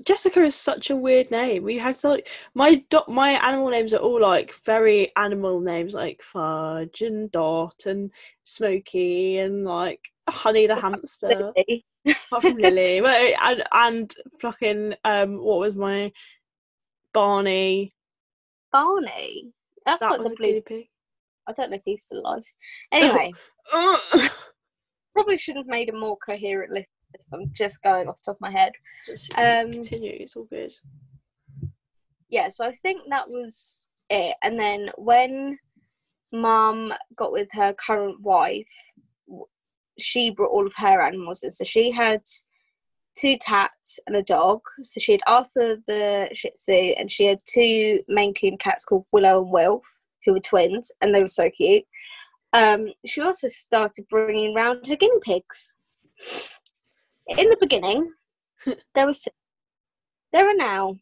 [0.05, 1.63] Jessica is such a weird name.
[1.63, 5.93] We have to like my dot my animal names are all like very animal names
[5.93, 8.11] like Fudge and Dot and
[8.43, 9.99] Smokey and like
[10.29, 11.53] Honey the hamster.
[11.55, 11.85] Lily.
[12.07, 13.01] apart from Lily.
[13.03, 16.11] But, and and fucking um what was my
[17.13, 17.93] Barney?
[18.71, 19.53] Barney.
[19.85, 20.61] That's that was the blue.
[20.61, 20.87] pig.
[21.47, 22.43] I don't know if he's still alive.
[22.91, 23.33] Anyway,
[25.13, 26.87] probably should have made a more coherent list.
[27.33, 28.73] I'm just going off the top of my head.
[29.05, 30.17] Just Um, continue.
[30.19, 30.71] It's all good.
[32.29, 34.35] yeah, so I think that was it.
[34.43, 35.57] And then when
[36.31, 38.71] mum got with her current wife,
[39.99, 41.51] she brought all of her animals in.
[41.51, 42.21] So she had
[43.17, 44.61] two cats and a dog.
[44.83, 49.05] So she had Arthur the Shih Tzu, and she had two Maine Coon cats called
[49.11, 49.83] Willow and Wilf,
[50.25, 51.83] who were twins, and they were so cute.
[52.53, 55.75] Um, she also started bringing round her guinea pigs.
[57.27, 58.11] In the beginning,
[58.95, 59.35] there was six.
[60.33, 60.95] There are now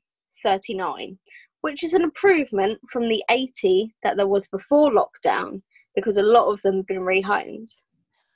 [0.43, 1.17] 39,
[1.61, 5.61] which is an improvement from the 80 that there was before lockdown
[5.95, 7.71] because a lot of them have been rehomed.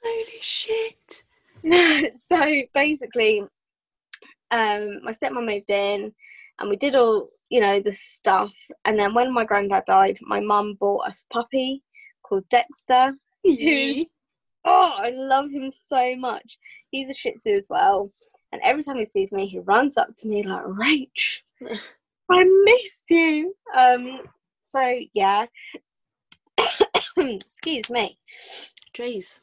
[0.04, 1.24] Holy shit!
[2.16, 3.42] so basically,
[4.52, 6.14] um, my stepmom moved in
[6.60, 8.54] and we did all, you know, the stuff.
[8.86, 11.82] And then when my granddad died, my mum bought us a puppy
[12.24, 13.14] called Dexter.
[13.44, 14.10] Yee.
[14.66, 16.58] Oh, I love him so much.
[16.92, 18.12] He's a Shih Tzu as well.
[18.52, 21.40] And every time he sees me, he runs up to me like, Rach,
[22.30, 23.56] I miss you.
[23.76, 24.22] Um,
[24.62, 25.48] so yeah.
[27.18, 28.18] Excuse me.
[28.96, 29.40] Jeez.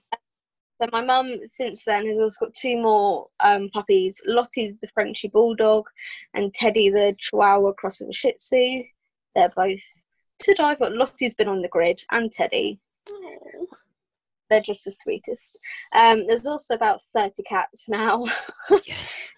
[0.80, 5.28] So my mum since then has also got two more um, puppies, Lottie the Frenchy
[5.28, 5.84] Bulldog
[6.32, 8.84] and Teddy the Chihuahua cross of a Shih Tzu.
[9.34, 9.82] They're both
[10.40, 10.90] to die for.
[10.90, 12.80] Lottie's been on the grid and Teddy.
[13.10, 13.66] Oh.
[14.50, 15.58] They're just the sweetest.
[15.96, 18.24] Um, there's also about 30 cats now,
[18.84, 19.30] Yes.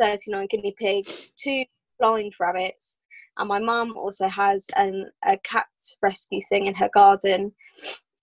[0.00, 1.64] 39 guinea pigs, two
[1.98, 2.98] blind rabbits,
[3.38, 5.66] and my mum also has an, a cat
[6.02, 7.52] rescue thing in her garden.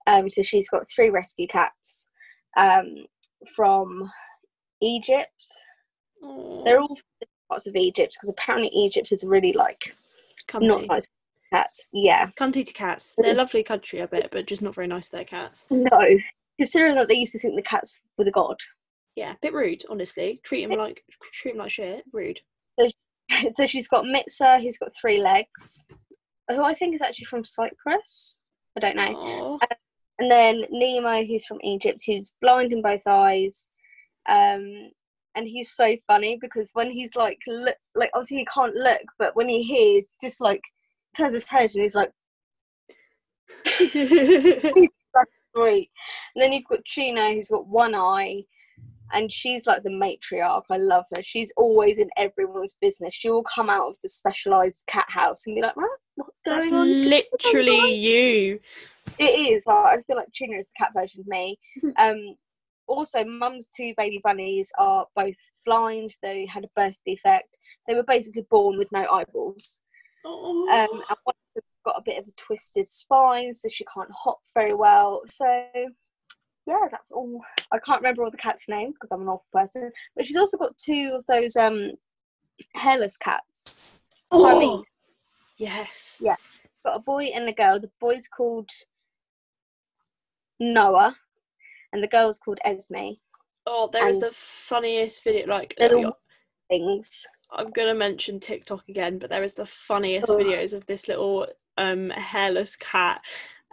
[0.08, 2.10] Um, so she's got three rescue cats
[2.58, 3.06] um,
[3.56, 4.10] from
[4.82, 5.44] Egypt.
[6.64, 9.96] They're all from parts of Egypt because apparently Egypt is really like
[10.48, 10.68] cunty.
[10.68, 11.08] not nice
[11.56, 11.88] cats.
[11.94, 13.16] Yeah, Cunty to cats.
[13.18, 15.66] They're a lovely country, I bet, but just not very nice to their cats.
[15.70, 16.06] no.
[16.58, 18.58] Considering that they used to think the cats were the god.
[19.16, 20.40] Yeah, bit rude, honestly.
[20.44, 22.04] Treat them like treat 'em like shit.
[22.14, 22.40] Rude.
[22.80, 22.88] so
[23.54, 25.84] so she's got Mitza, who's got three legs,
[26.50, 28.40] who I think is actually from Cyprus.
[28.78, 29.04] I don't know.
[29.16, 29.58] Aw.
[30.20, 33.70] And then Nemo, who's from Egypt, who's blind in both eyes.
[34.30, 34.92] Um,
[35.36, 39.36] and he's so funny because when he's like, look, like obviously he can't look, but
[39.36, 40.62] when he hears, just like
[41.16, 42.12] turns his head and he's like,
[43.78, 44.92] sweet.
[46.36, 48.44] And then you've got Trina, who's got one eye,
[49.14, 50.64] and she's like the matriarch.
[50.70, 51.24] I love her.
[51.24, 53.14] She's always in everyone's business.
[53.14, 55.98] She will come out of the specialized cat house and be like, "Huh?
[56.16, 58.60] "What's That's going on?" literally you.
[59.18, 59.64] It is.
[59.68, 61.58] I I feel like Trina is the cat version of me.
[61.98, 62.36] Um,
[62.88, 66.12] also, Mum's two baby bunnies are both blind.
[66.22, 67.58] They had a birth defect.
[67.88, 69.82] They were basically born with no eyeballs.
[70.26, 70.90] Um, and
[71.24, 75.22] one of got a bit of a twisted spine, so she can't hop very well.
[75.28, 75.46] So,
[76.66, 77.40] yeah, that's all.
[77.72, 79.92] I can't remember all the cats' names because I'm an awful person.
[80.16, 81.92] But she's also got two of those um
[82.74, 83.92] hairless cats.
[84.32, 84.60] Oh.
[84.60, 84.92] Siamese.
[85.58, 86.20] yes.
[86.24, 86.36] Yeah.
[86.84, 87.80] got a boy and a girl.
[87.80, 88.70] The boy's called
[90.60, 91.16] Noah,
[91.94, 93.12] and the girl's called Esme.
[93.68, 95.48] Oh, there is And- the funniest video.
[95.48, 96.18] Like, Little
[96.70, 97.26] things.
[97.52, 100.38] I'm gonna mention TikTok again, but there is the funniest Oh.
[100.38, 103.22] videos of this little um hairless cat,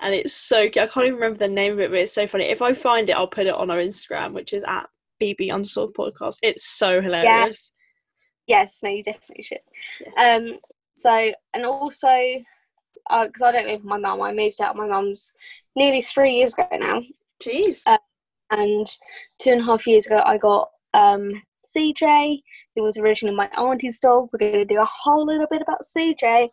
[0.01, 0.79] and it's so cute.
[0.79, 2.45] I can't even remember the name of it, but it's so funny.
[2.45, 4.89] If I find it, I'll put it on our Instagram, which is at
[5.21, 6.39] bb underscore podcast.
[6.43, 7.73] It's so hilarious.
[8.47, 9.61] Yes, no, you definitely should.
[10.17, 10.59] Um,
[10.97, 12.09] so and also,
[13.09, 15.33] because I don't live with my mum, I moved out of my mum's
[15.77, 17.03] nearly three years ago now,
[17.43, 17.83] Jeez.
[17.87, 17.99] Uh,
[18.51, 18.87] and
[19.41, 21.41] two and a half years ago, I got um
[21.77, 22.43] CJ,
[22.75, 24.29] who was originally my auntie's dog.
[24.33, 26.49] We're going to do a whole little bit about CJ,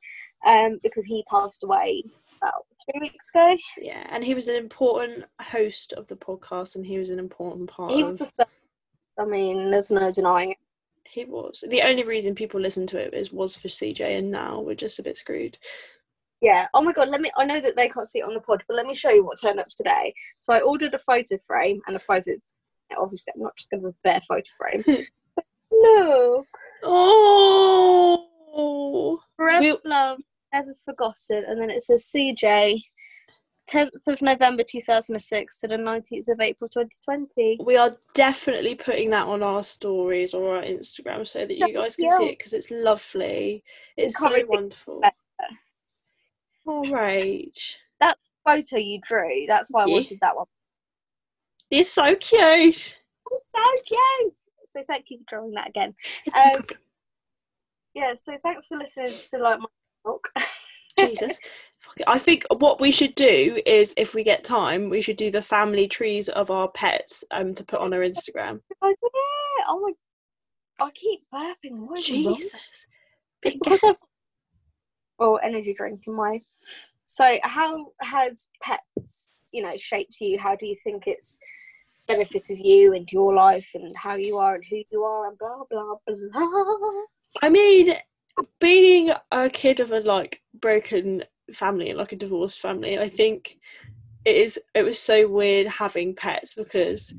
[0.45, 2.03] um, because he passed away
[2.41, 3.57] about three weeks ago.
[3.77, 7.69] yeah, and he was an important host of the podcast, and he was an important
[7.69, 7.91] part.
[7.91, 8.35] He was first.
[9.19, 10.57] I mean, there's no denying it.
[11.05, 11.63] He was.
[11.67, 14.99] The only reason people listened to it is was for CJ, and now we're just
[14.99, 15.57] a bit screwed.
[16.41, 16.67] Yeah.
[16.73, 17.09] Oh my god.
[17.09, 17.31] Let me.
[17.35, 19.25] I know that they can't see it on the pod, but let me show you
[19.25, 20.13] what turned up today.
[20.37, 22.31] So I ordered a photo frame and a photo.
[22.97, 25.07] Obviously, I'm not just going to a bare photo frame.
[25.81, 26.47] Look,
[26.83, 28.25] Oh.
[29.35, 32.83] forever We'll- loved, never forgotten, and then it says CJ.
[33.67, 37.57] 10th of November 2006 to the 19th of April 2020.
[37.63, 41.95] We are definitely putting that on our stories or our Instagram so that you guys
[41.95, 42.17] can Yeah.
[42.17, 43.63] see it because it's lovely.
[43.95, 45.01] It's so wonderful.
[45.01, 45.15] better.
[46.65, 47.77] Oh, Rach.
[48.45, 49.93] Photo you drew, that's why I Yeah.
[49.93, 50.47] wanted that one.
[51.69, 52.97] It's so cute.
[53.31, 54.37] Oh, so cute!
[54.69, 55.95] So thank you for drawing that again.
[56.35, 56.63] Um.
[57.95, 59.65] Yeah, so thanks for listening to like my
[60.05, 60.29] talk.
[60.99, 61.39] Jesus.
[62.07, 65.41] I think what we should do is, if we get time, we should do the
[65.41, 68.61] family trees of our pets um, to put on our Instagram.
[68.81, 69.65] Oh, yeah.
[69.67, 70.85] oh my!
[70.85, 71.87] I keep burping.
[71.87, 72.05] What is?
[72.05, 72.87] Jesus.
[73.43, 73.97] It's because I've
[75.19, 76.41] oh energy drink in my.
[77.05, 80.39] So how has pets, you know, shaped you?
[80.39, 81.39] How do you think it's
[82.09, 85.63] benefited you and your life and how you are and who you are and blah
[85.69, 86.91] blah blah.
[87.41, 87.95] I mean,
[88.59, 93.57] being a kid of a like broken family, like a divorced family, I think
[94.25, 94.59] it is.
[94.73, 97.13] It was so weird having pets because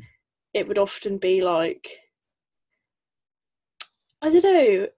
[0.53, 1.88] it would often be like,
[4.20, 4.88] I don't know.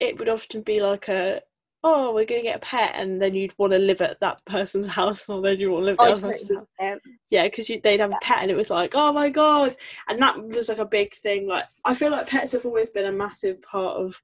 [0.00, 1.42] It would often be like a,
[1.86, 4.86] oh, we're gonna get a pet, and then you'd want to live at that person's
[4.86, 6.98] house, or then you want to live at that person's house.
[7.30, 9.76] Yeah, because they'd have a pet, and it was like, oh my god,
[10.08, 11.46] and that was like a big thing.
[11.46, 14.20] Like, I feel like pets have always been a massive part of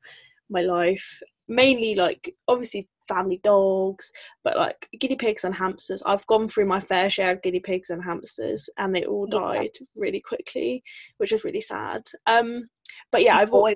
[0.48, 1.20] my life.
[1.48, 4.12] Mainly, like obviously family dogs,
[4.44, 6.00] but like guinea pigs and hamsters.
[6.06, 9.40] I've gone through my fair share of guinea pigs and hamsters, and they all Yeah.
[9.40, 10.82] died really quickly,
[11.18, 12.02] which was really sad.
[12.26, 12.68] Um,
[13.10, 13.74] but yeah, I've al- Boy,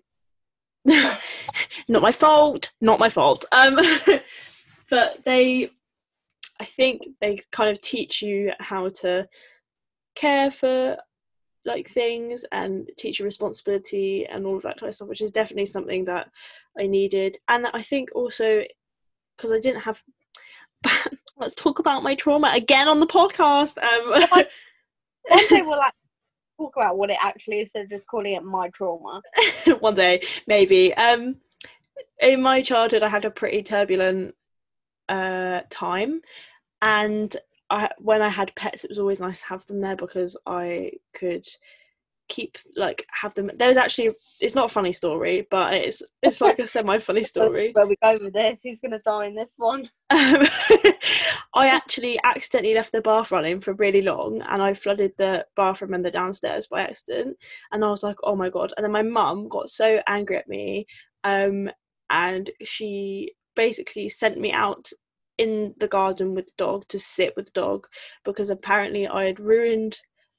[1.89, 3.45] not my fault not my fault.
[3.53, 3.79] Um
[4.91, 5.71] but they
[6.61, 9.27] i think they kind of teach you how to
[10.15, 10.97] care for
[11.65, 15.33] like things and teach you responsibility and all of that kind of stuff which is
[15.33, 16.31] definitely something that
[16.79, 17.39] i needed.
[17.49, 18.63] And i think also
[19.37, 20.03] because i didn't have
[21.39, 24.45] let's talk about my trauma again on the podcast um
[25.29, 25.95] One day we'll like,
[26.65, 29.23] talk about what it actually is instead of just calling it my trauma.
[29.81, 30.95] One day, maybe.
[30.95, 31.37] Um,
[32.21, 34.35] in my childhood, I had a pretty turbulent
[35.09, 36.21] uh, time,
[36.81, 37.35] and
[37.71, 40.93] I, when I had pets, it was always nice to have them there because I
[41.15, 41.47] could
[42.29, 46.59] keep like have them there's actually it's not a funny story but it's it's like
[46.59, 49.89] a semi funny story where we go with this who's gonna die in this one
[50.09, 50.41] um,
[51.55, 55.95] i actually accidentally left the bath running for really long and i flooded the bathroom
[55.95, 57.37] and the downstairs by accident
[57.73, 60.49] and i was like oh my god and then my mum got so angry at
[60.49, 60.87] me
[61.25, 61.71] um
[62.11, 64.89] and she basically sent me out
[65.39, 67.87] in the garden with the dog to sit with the dog
[68.25, 69.97] because apparently i had ruined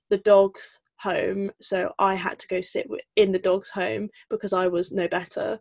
[0.10, 4.68] the dog's home, so I had to go sit in the dog's home because I
[4.68, 5.60] was no better.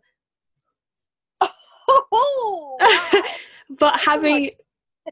[1.87, 3.21] Oh, wow.
[3.79, 4.49] but having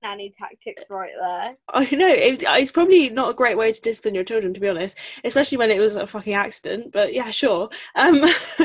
[0.02, 1.56] nanny tactics right there.
[1.70, 4.70] I know it, it's probably not a great way to discipline your children, to be
[4.70, 6.92] honest, especially when it was a fucking accident.
[6.92, 7.70] But yeah, sure.
[7.96, 8.24] Um,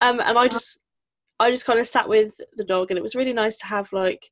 [0.00, 0.80] um, and I just,
[1.38, 3.92] I just kind of sat with the dog, and it was really nice to have
[3.92, 4.30] like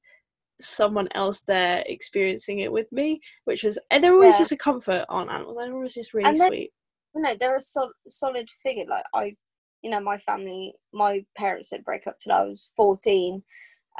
[0.60, 4.40] someone else there experiencing it with me, which was and they're always yeah.
[4.40, 5.56] just a comfort on animals.
[5.56, 6.70] They're always just really then, sweet.
[7.14, 8.84] You know, they're a sol- solid figure.
[8.88, 9.34] Like I,
[9.82, 13.42] you know, my family, my parents didn't break up till I was fourteen,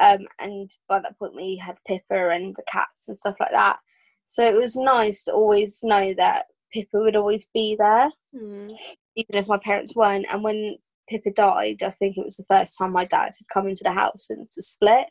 [0.00, 3.78] um, and by that point we had Pippa and the cats and stuff like that.
[4.26, 8.70] So it was nice to always know that Pippa would always be there, mm.
[9.16, 10.26] even if my parents weren't.
[10.28, 10.76] And when
[11.08, 13.92] Pippa died, I think it was the first time my dad had come into the
[13.92, 15.06] house since the split.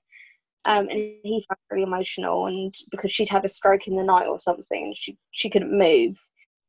[0.66, 4.28] Um, and he felt very emotional, and because she'd had a stroke in the night
[4.28, 6.18] or something, she she couldn't move.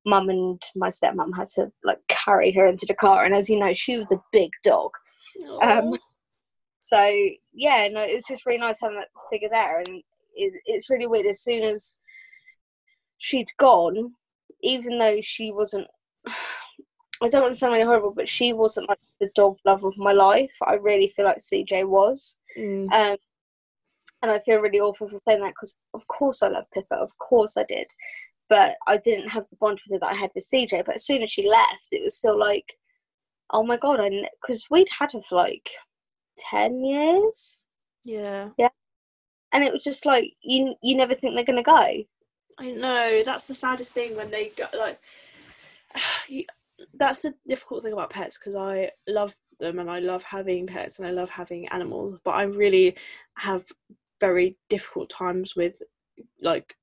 [0.07, 3.59] Mum and my stepmom had to like carry her into the car, and as you
[3.59, 4.91] know, she was a big dog.
[5.63, 5.89] Um,
[6.89, 7.03] so
[7.53, 9.89] yeah, no, it was just really nice having that figure there, and
[10.35, 11.27] it, it's really weird.
[11.27, 11.97] As soon as
[13.19, 14.15] she'd gone,
[14.63, 15.87] even though she wasn't
[17.21, 19.99] I don't want to sound really horrible, but she wasn't like the dog love of
[19.99, 20.53] my life.
[20.65, 22.39] I really feel like CJ was.
[22.57, 22.91] Mm.
[22.93, 23.17] Um,
[24.23, 27.17] and I feel really awful for saying that because of course I love Pippa, of
[27.19, 27.87] course I did,
[28.49, 30.85] but I didn't have the bond with her that I had with CJ.
[30.87, 32.67] But as soon as she left, it was still like,
[33.51, 35.69] oh my god, I because we'd had her for like
[36.39, 37.65] ten years.
[38.05, 38.51] Yeah.
[38.59, 38.69] Yeah.
[39.53, 42.05] And it was just like you you never think they're gonna go.
[42.61, 45.01] I know that's the saddest thing when they go like.
[46.95, 50.99] that's the difficult thing about pets because I love them and I love having pets
[50.99, 52.97] and I love having animals, but I really
[53.37, 53.65] have
[54.21, 55.83] very difficult times with
[56.41, 56.77] like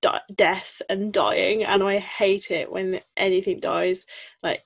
[0.00, 4.04] di- death and dying and i hate it when anything dies
[4.42, 4.60] like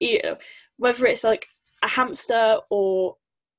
[0.79, 1.47] whether it's like
[1.83, 3.17] a hamster or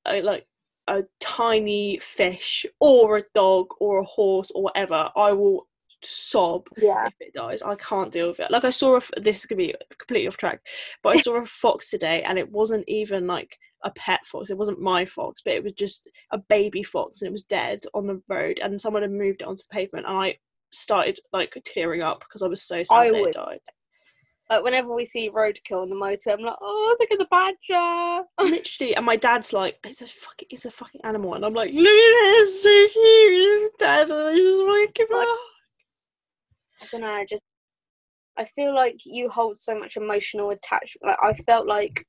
[0.08, 0.48] a, like
[0.88, 5.68] a tiny fish or a dog or a horse or whatever i will
[6.04, 7.08] sob yeah.
[7.08, 7.62] if it dies.
[7.62, 8.52] I can't deal with it.
[8.52, 10.62] Like I saw a this is gonna be completely off track,
[11.04, 14.50] but I saw a fox today, and it wasn't even like a pet fox.
[14.50, 17.80] It wasn't my fox, but it was just a baby fox, and it was dead
[17.94, 20.38] on the road, and someone had moved it onto the pavement, and I
[20.72, 23.30] started like tearing up because I was so sad I that would.
[23.30, 23.60] it died.
[24.50, 28.28] Like whenever we see roadkill on the motor, I'm like, oh, look at the badger.
[28.40, 31.72] Literally, and my dad's like, it's a fucking, it's a fucking animal, and I'm like,
[31.72, 35.28] look at it, it's so dead, and I just want to give it.
[36.82, 37.08] I don't know.
[37.08, 37.44] I just,
[38.38, 41.04] I feel like you hold so much emotional attachment.
[41.04, 42.06] Like I felt like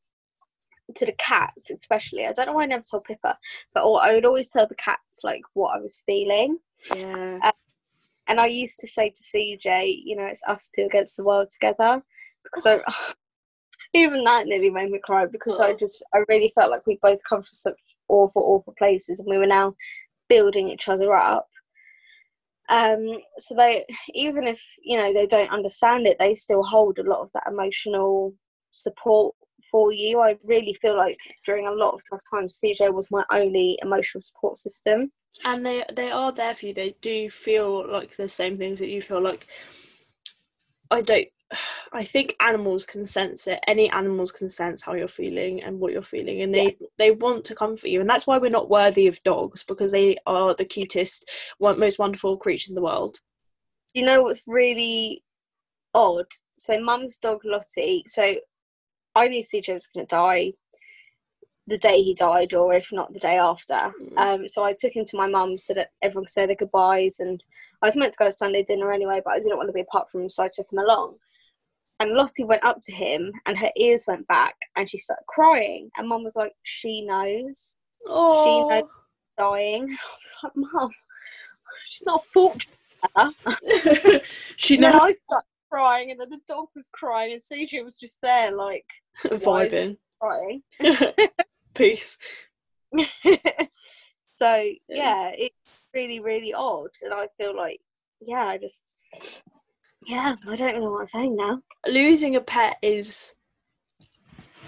[0.94, 3.37] to the cats especially i don't know why i never told pippa
[3.74, 6.59] but i would always tell the cats like what i was feeling
[6.94, 7.53] yeah um,
[8.27, 11.51] and i used to say to cj you know it's us two against the world
[11.51, 12.03] together
[12.52, 12.80] because i
[13.94, 15.64] even that nearly made me cry because oh.
[15.64, 17.74] i just i really felt like we both come from such
[18.08, 19.74] awful awful places and we were now
[20.28, 21.48] building each other up
[22.68, 23.06] um
[23.38, 23.84] so they
[24.14, 27.44] even if you know they don't understand it they still hold a lot of that
[27.48, 28.34] emotional
[28.70, 29.34] support
[29.70, 30.20] for you.
[30.20, 34.22] I really feel like during a lot of tough times, CJ was my only emotional
[34.22, 35.12] support system.
[35.44, 36.74] And they they are there for you.
[36.74, 39.46] They do feel like the same things that you feel like.
[40.90, 41.28] I don't.
[41.92, 43.61] I think animals can sense it.
[43.66, 46.86] Any animals can sense how you're feeling and what you're feeling, and they yeah.
[46.99, 48.01] they want to comfort you.
[48.01, 51.30] And that's why we're not worthy of dogs because they are the cutest,
[51.61, 53.18] most wonderful creatures in the world.
[53.94, 55.24] You know what's really
[55.94, 56.26] odd?
[56.57, 58.05] So, Mum's dog Lottie.
[58.07, 58.34] So
[59.14, 60.53] I knew CJ was going to die
[61.68, 63.74] the day he died, or if not the day after.
[63.74, 64.16] Mm.
[64.16, 67.20] Um, so I took him to my mum so that everyone could say their goodbyes.
[67.20, 67.42] And
[67.82, 69.82] I was meant to go to Sunday dinner anyway, but I didn't want to be
[69.82, 71.16] apart from him, so I took him along.
[72.01, 75.90] And Lottie went up to him, and her ears went back, and she started crying.
[75.96, 77.76] And mum was like, "She knows.
[78.07, 78.68] Oh.
[78.70, 78.88] She knows
[79.36, 80.90] dying." I was like, "Mum,
[81.90, 84.22] she's not fortunate."
[84.57, 84.94] she knows.
[84.94, 88.86] I started crying, and then the dog was crying, and CJ was just there, like
[89.24, 89.96] Vibing.
[90.20, 90.62] crying.
[91.74, 92.18] Peace.
[94.36, 97.80] so yeah, it's really, really odd, and I feel like,
[98.20, 98.84] yeah, I just,
[100.07, 101.61] yeah, I don't know what I'm saying now.
[101.86, 103.34] Losing a pet is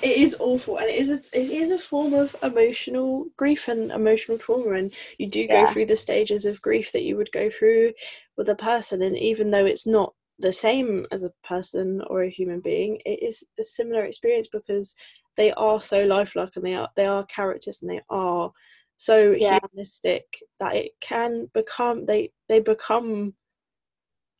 [0.02, 3.90] it is awful and it is a, it is a form of emotional grief and
[3.90, 7.50] emotional trauma and you do go through the stages of grief that you would go
[7.50, 7.92] through
[8.36, 12.30] with a person and even though it's not the same as a person or a
[12.30, 14.94] human being it is a similar experience because
[15.36, 18.50] they are so lifelike and they are they are characters and they are
[18.96, 19.58] so Yeah.
[19.60, 20.24] humanistic
[20.60, 23.34] that it can become they they become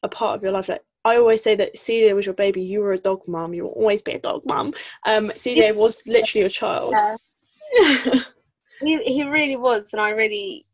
[0.03, 2.61] a part of your life like I always say that CJ was your baby.
[2.62, 3.55] You were a dog mom.
[3.55, 4.74] You will always be a dog mom.
[5.07, 6.92] Um, CJ was literally a child.
[6.92, 7.16] Yeah.
[8.82, 10.66] he he really was, and I really,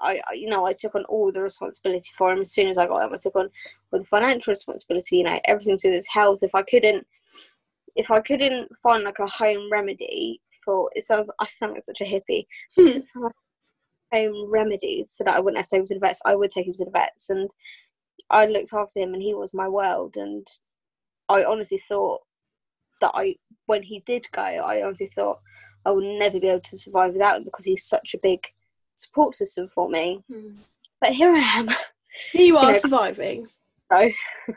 [0.00, 2.86] I you know I took on all the responsibility for him as soon as I
[2.86, 3.12] got him.
[3.12, 3.50] I took on
[3.92, 6.42] all the financial responsibility, you know, everything to his health.
[6.42, 7.06] If I couldn't,
[7.94, 12.00] if I couldn't find like a home remedy for it sounds I sound like such
[12.00, 12.46] a hippie.
[14.10, 16.22] Home remedies so that I wouldn't have to take him to the vets.
[16.24, 17.50] I would take him to the vets, and
[18.30, 20.16] I looked after him, and he was my world.
[20.16, 20.46] And
[21.28, 22.20] I honestly thought
[23.00, 25.40] that I, when he did go, I honestly thought
[25.84, 28.40] I would never be able to survive without him because he's such a big
[28.96, 30.22] support system for me.
[30.30, 30.56] Hmm.
[31.00, 31.68] But here I am.
[32.32, 32.78] Here you are know.
[32.78, 33.46] surviving.
[33.90, 34.10] So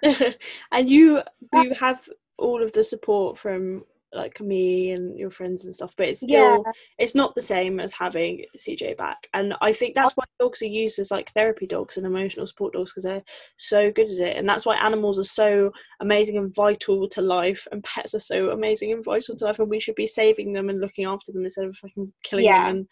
[0.72, 1.22] and you
[1.54, 2.08] you have
[2.38, 6.64] all of the support from like me and your friends and stuff, but it's still
[6.66, 9.28] yeah, it's not the same as having CJ back.
[9.34, 12.74] And I think that's why dogs are used as like therapy dogs and emotional support
[12.74, 13.24] dogs because they're
[13.58, 14.38] so good at it.
[14.38, 18.50] And that's why animals are so amazing and vital to life, and pets are so
[18.50, 19.60] amazing and vital to life.
[19.60, 22.68] And we should be saving them and looking after them instead of fucking killing Yeah.
[22.68, 22.88] them and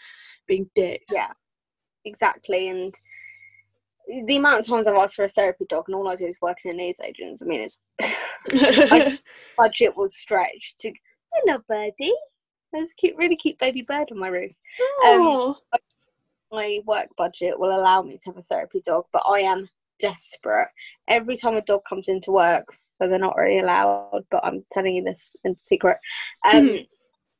[0.47, 1.13] being dicks.
[1.13, 1.31] Yeah.
[2.05, 2.69] exactly.
[2.69, 2.95] And
[4.25, 6.41] the amount of times I've asked for a therapy dog, and all I do is
[6.41, 7.41] work in a newsagents.
[7.41, 7.83] I mean, it's
[9.57, 10.91] budget was stretched to
[11.33, 12.13] hello birdie.
[12.71, 14.51] There's a cute really cute baby bird on my roof.
[15.01, 15.55] Oh,
[16.51, 19.69] my work budget will allow me to have a therapy dog but i am
[19.99, 20.69] desperate.
[21.07, 22.65] Every time a dog comes into work
[22.99, 25.97] so they're not really allowed but i'm telling you this in secret
[26.51, 26.87] um Mhm.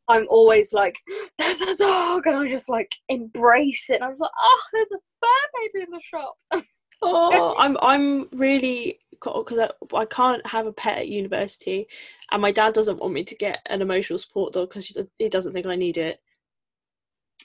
[0.09, 0.95] i'm always like
[1.39, 4.97] there's a dog and i just like embrace it and i'm like oh there's a
[5.21, 6.35] fur baby in the shop.
[7.01, 11.87] Oh, I'm I'm really because I, I can't have a pet at university,
[12.31, 15.53] and my dad doesn't want me to get an emotional support dog because he doesn't
[15.53, 16.19] think I need it.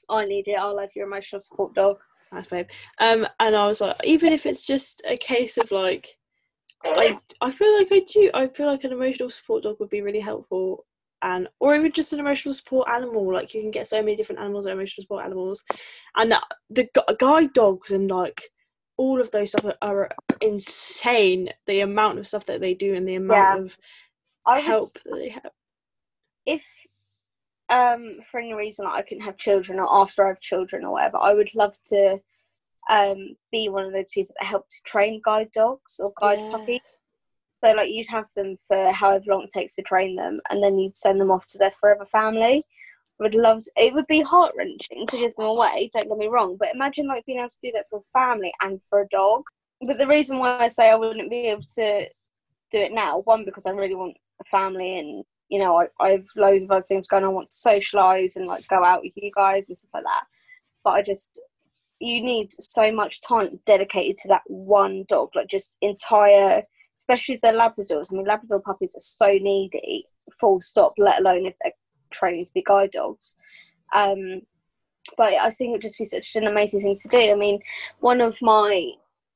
[0.08, 1.96] i need it i'll have your emotional support dog
[2.32, 2.68] That's babe.
[2.98, 6.16] Um, and I was like, even if it's just a case of like,
[6.84, 8.30] I I feel like I do.
[8.34, 10.84] I feel like an emotional support dog would be really helpful,
[11.22, 13.32] and or even just an emotional support animal.
[13.32, 15.64] Like you can get so many different animals, that are emotional support animals,
[16.16, 18.50] and the, the guide dogs and like
[18.96, 21.50] all of those stuff are, insane.
[21.66, 23.56] The amount of stuff that they do and the amount Yeah.
[23.64, 23.78] of
[24.46, 25.52] I would help that they have.
[26.46, 26.64] if
[27.70, 31.16] um for any reason I couldn't have children or after I have children or whatever,
[31.18, 32.20] I would love to
[32.90, 36.98] um be one of those people that help to train guide dogs or guide puppies.
[37.64, 40.78] So like you'd have them for however long it takes to train them and then
[40.78, 42.66] you'd send them off to their forever family.
[43.20, 46.26] Would love to, it would be heart wrenching to give them away, don't get me
[46.26, 49.08] wrong, but imagine like being able to do that for a family and for a
[49.08, 49.42] dog.
[49.86, 52.08] But the reason why I say I wouldn't be able to
[52.70, 56.10] do it now, one because I really want a family and you know, I, I
[56.10, 57.30] have loads of other things going on.
[57.30, 60.24] I want to socialise and like go out with you guys and stuff like that.
[60.82, 61.40] But I just
[62.00, 66.62] you need so much time dedicated to that one dog, like just entire
[66.96, 68.12] especially as they're Labradors.
[68.12, 70.06] I mean Labrador puppies are so needy,
[70.40, 71.72] full stop, let alone if they're
[72.14, 73.36] training to be guide dogs.
[73.94, 74.42] Um
[75.18, 77.30] but I think it would just be such an amazing thing to do.
[77.30, 77.60] I mean,
[78.00, 78.92] one of my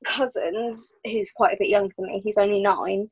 [0.06, 3.10] cousins, who's quite a bit younger than me, he's only nine,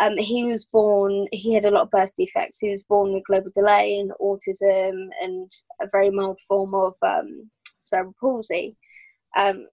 [0.00, 2.58] um, he was born, he had a lot of birth defects.
[2.58, 5.50] He was born with global delay and autism and
[5.80, 7.50] a very mild form of um,
[7.80, 8.76] cerebral palsy.
[9.36, 9.66] Um,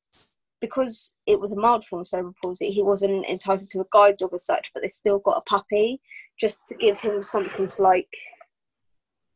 [0.61, 4.17] because it was a mild form of cerebral palsy, he wasn't entitled to a guide
[4.17, 6.01] dog as such, but they still got a puppy
[6.37, 8.09] just to give him something to like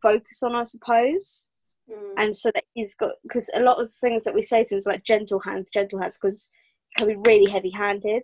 [0.03, 1.49] focus on, I suppose
[1.89, 2.13] Mm.
[2.17, 4.73] and so that he's got because a lot of the things that we say to
[4.73, 6.49] him is like gentle hands, gentle hands, because
[6.89, 8.23] he can be really heavy-handed.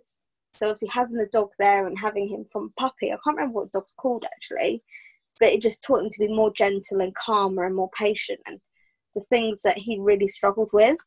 [0.54, 3.72] So obviously having the dog there and having him from puppy, I can't remember what
[3.72, 4.82] dog's called actually,
[5.38, 8.60] but it just taught him to be more gentle and calmer and more patient and
[9.14, 10.98] the things that he really struggled with.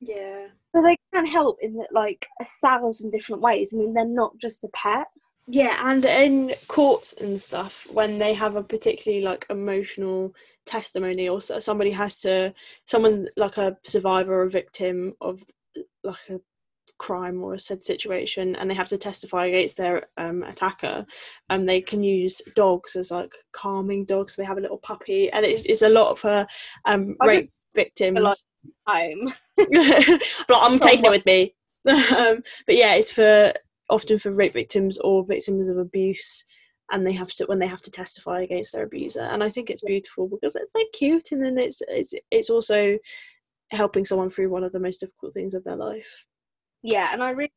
[0.00, 0.48] Yeah.
[0.74, 3.72] So they can help in like a thousand different ways.
[3.72, 5.06] I mean, they're not just a pet.
[5.46, 10.34] Yeah, and in courts and stuff, when they have a particularly like emotional
[10.66, 15.42] testimony, or somebody has to, someone like a survivor or a victim of
[16.04, 16.40] like a
[16.98, 21.04] crime or a said situation and they have to testify against their um, attacker
[21.50, 24.36] and they can use dogs as like calming dogs.
[24.36, 26.46] They have a little puppy and it's, it's a lot for
[26.84, 28.20] um, rape victims.
[28.20, 28.36] like
[28.86, 29.34] home.
[29.56, 31.54] but i'm taking it with me.
[31.84, 33.52] Um, but yeah it's for
[33.92, 36.44] often for rape victims or victims of abuse
[36.90, 39.70] and they have to when they have to testify against their abuser and i think
[39.70, 42.98] it's beautiful because it's so cute and then it's it's it's also
[43.70, 46.24] helping someone through one of the most difficult things of their life
[46.82, 47.52] yeah, and I really,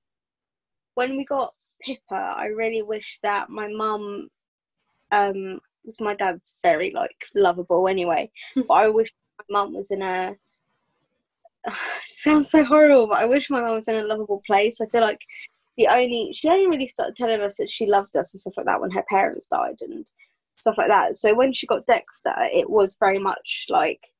[0.93, 4.29] when we got Pippa, I really wish that my mum,
[5.11, 10.01] um, because my dad's very like lovable anyway, but I wish my mum was in
[10.01, 10.35] a.
[12.07, 14.79] sounds so horrible, but I wish my mum was in a lovable place.
[14.79, 15.19] I feel like
[15.77, 18.65] the only she only really started telling us that she loved us and stuff like
[18.65, 20.09] that when her parents died and
[20.55, 21.15] stuff like that.
[21.15, 24.11] So when she got Dexter, it was very much like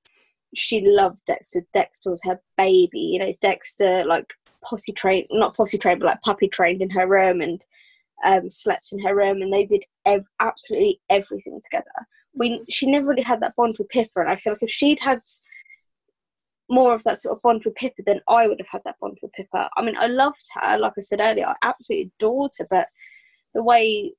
[0.56, 1.66] she loved Dexter.
[1.74, 3.00] Dexter was her baby.
[3.00, 4.34] You know, Dexter like
[4.64, 7.64] potty trained, not potty trained, but like puppy trained in her room and
[8.26, 12.08] um, slept in her room, and they did ev- absolutely everything together.
[12.34, 15.00] We she never really had that bond with Pippa, and I feel like if she'd
[15.00, 15.22] had
[16.70, 19.18] more of that sort of bond with Pippa, than I would have had that bond
[19.22, 19.70] with Pippa.
[19.76, 22.88] I mean, I loved her, like I said earlier, I absolutely adored her, but
[23.54, 24.14] the way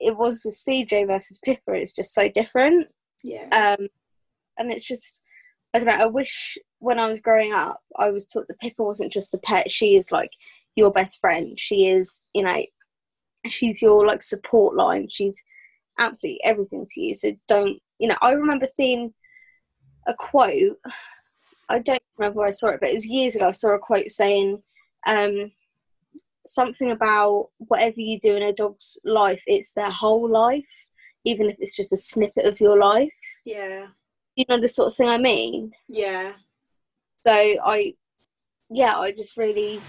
[0.00, 2.88] it was with CJ versus Pippa is just so different.
[3.22, 3.88] yeah Um,
[4.58, 5.20] and it's just,
[5.74, 8.82] I don't know, I wish when I was growing up, I was taught that Pippa
[8.82, 9.70] wasn't just a pet.
[9.70, 10.30] She is like
[10.74, 11.58] your best friend.
[11.58, 12.62] She is, you know,
[13.48, 15.08] she's your like support line.
[15.10, 15.42] She's
[15.98, 17.14] absolutely everything to you.
[17.14, 19.12] So don't, you know, I remember seeing
[20.06, 20.78] a quote.
[21.70, 23.48] I don't remember where I saw it, but it was years ago.
[23.48, 24.60] I saw a quote saying
[25.06, 25.52] um,
[26.46, 30.64] something about whatever you do in a dog's life, it's their whole life,
[31.24, 33.12] even if it's just a snippet of your life.
[33.44, 33.86] yeah
[34.34, 35.72] You know the sort of thing I mean?
[35.88, 36.32] yeah
[37.18, 37.94] So I,
[38.68, 39.80] yeah, I just really,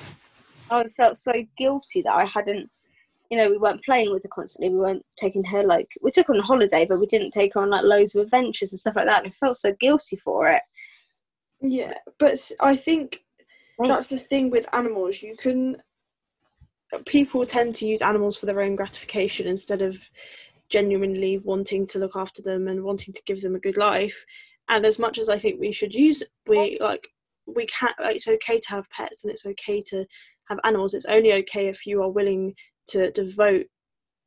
[0.69, 2.69] I felt so guilty that I hadn't,
[3.29, 4.69] you know, we weren't playing with her constantly.
[4.69, 7.61] We weren't taking her like we took her on holiday, but we didn't take her
[7.61, 9.23] on like loads of adventures and stuff like that.
[9.23, 10.61] And I felt so guilty for it.
[11.61, 13.23] Yeah, but I think
[13.79, 15.21] that's the thing with animals.
[15.21, 15.81] You can.
[17.05, 20.09] People tend to use animals for their own gratification instead of
[20.69, 24.25] genuinely wanting to look after them and wanting to give them a good life.
[24.67, 27.07] And as much as I think we should use, we like
[27.45, 27.95] we can't.
[27.99, 30.05] It's okay to have pets and it's okay to
[30.49, 30.93] have animals.
[30.93, 32.55] It's only okay if you are willing
[32.87, 33.67] to devote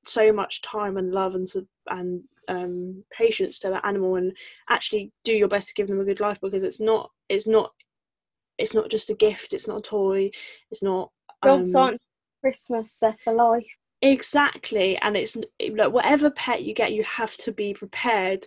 [0.07, 4.33] so much time and love and sub- and um, patience to that animal and
[4.71, 7.73] actually do your best to give them a good life because it's not it's not
[8.59, 10.31] it's not just a gift it's not a toy
[10.71, 11.11] it's not
[11.43, 12.01] Dogs um, aren't
[12.41, 13.67] Christmas; they're for life.
[14.03, 15.37] exactly and it's
[15.73, 18.47] like whatever pet you get you have to be prepared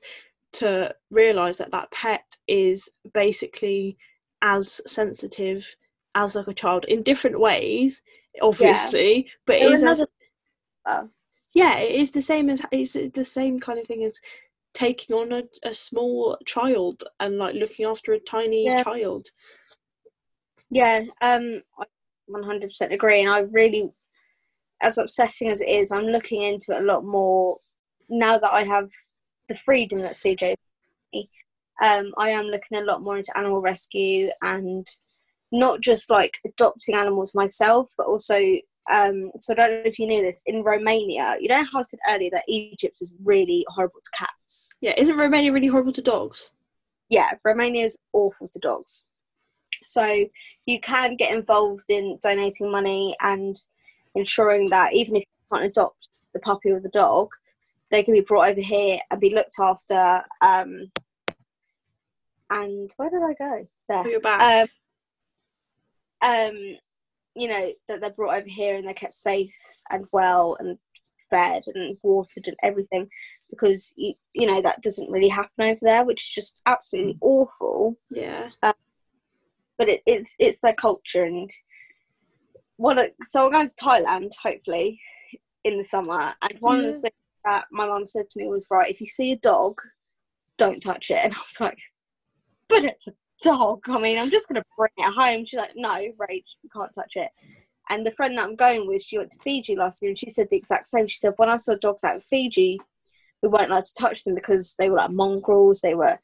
[0.54, 3.98] to realize that that pet is basically
[4.42, 5.76] as sensitive
[6.16, 8.02] as like a child in different ways
[8.42, 10.08] obviously but it as, another-
[10.90, 11.10] Oh.
[11.58, 14.20] Yeah it is the same as it's the same kind of thing as
[14.74, 18.84] taking on a, a small child and like looking after a tiny Yeah.
[18.84, 19.28] child
[20.70, 21.86] Yeah, um, I
[22.28, 23.89] 100% agree, and I really,
[24.82, 27.58] as upsetting as it is, I'm looking into it a lot more
[28.10, 28.89] now that I have
[29.49, 30.55] the freedom that CJ.
[31.84, 34.88] Um, I am looking a lot more into animal rescue and
[35.51, 38.39] not just like adopting animals myself, but also.
[38.94, 40.42] Um, so I don't know if you knew this.
[40.46, 44.70] In Romania, you know how I said earlier that Egypt is really horrible to cats.
[44.82, 46.52] yeah isn't romania really horrible to dogs
[47.10, 49.06] yeah, Romania is awful to dogs.
[49.84, 50.26] So
[50.66, 53.56] you can get involved in donating money and
[54.16, 57.30] ensuring that even if you can't adopt the puppy or the dog,
[57.92, 60.22] they can be brought over here and be looked after.
[60.42, 60.92] Um,
[62.50, 63.68] and where did I go?
[63.90, 64.08] Oh, There.
[64.12, 64.70] you're back
[66.22, 66.78] Um, um,
[67.38, 69.54] you know that they're brought over here and they're kept safe
[69.90, 70.78] and well and
[71.30, 73.08] fed and watered and everything
[73.50, 77.20] because you you know that doesn't really happen over there, which is just absolutely mm.
[77.22, 77.98] awful.
[78.10, 78.50] Yeah.
[78.64, 78.74] Um,
[79.78, 81.50] but it, it's it's their culture and
[82.78, 85.00] what a, so I'm going to Thailand hopefully
[85.64, 86.34] in the summer.
[86.42, 87.14] And one of the things
[87.44, 89.80] that my mum said to me was right if you see a dog
[90.58, 91.20] don't touch it.
[91.24, 91.78] And I was like
[92.70, 93.12] but it's a
[93.44, 95.46] dog I mean I'm just going to bring it home.
[95.46, 97.30] She's like no Rach you can't touch it.
[97.90, 100.30] And the friend that I'm going with she went to Fiji last year and she
[100.30, 101.08] said the exact same.
[101.08, 102.80] She said when I saw dogs out in Fiji
[103.42, 105.82] we weren't allowed to touch them because they were like mongrels.
[105.82, 106.18] They were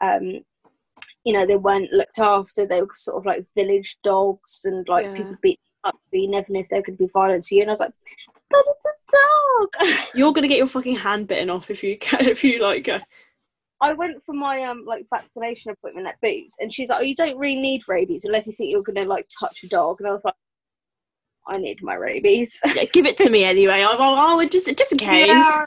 [0.00, 0.40] um
[1.24, 2.66] you know they weren't looked after.
[2.66, 5.14] They were sort of like village dogs and like Yeah.
[5.14, 7.60] people beat up so you never knew if they could be violent to you.
[7.62, 7.92] And I was like
[8.50, 10.08] but it's a dog.
[10.14, 13.00] You're gonna get your fucking hand bitten off if you can if you like uh,
[13.80, 17.14] I went for my um like vaccination appointment at Boots and she's like oh you
[17.14, 20.12] don't really need rabies unless you think you're gonna like touch a dog and I
[20.12, 20.34] was like
[21.46, 22.60] I need my rabies.
[22.74, 23.82] Yeah, give it to me anyway.
[23.82, 25.28] I, I, I just just in case.
[25.28, 25.66] Yeah.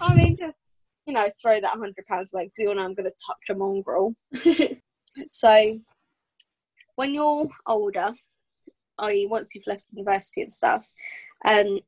[0.00, 0.58] I mean, just
[1.06, 3.50] you know, throw that hundred pounds away because we all know I'm going to touch
[3.50, 4.14] a mongrel.
[5.26, 5.78] so,
[6.96, 8.12] when you're older,
[8.98, 10.86] i.e., once you've left university and stuff,
[11.46, 11.80] um,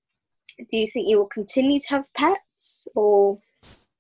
[0.59, 3.39] do you think you will continue to have pets, or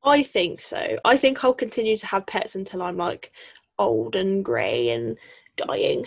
[0.05, 0.98] I think so.
[1.05, 3.32] I think I'll continue to have pets until I'm like
[3.78, 5.16] old and grey and
[5.57, 6.05] dying.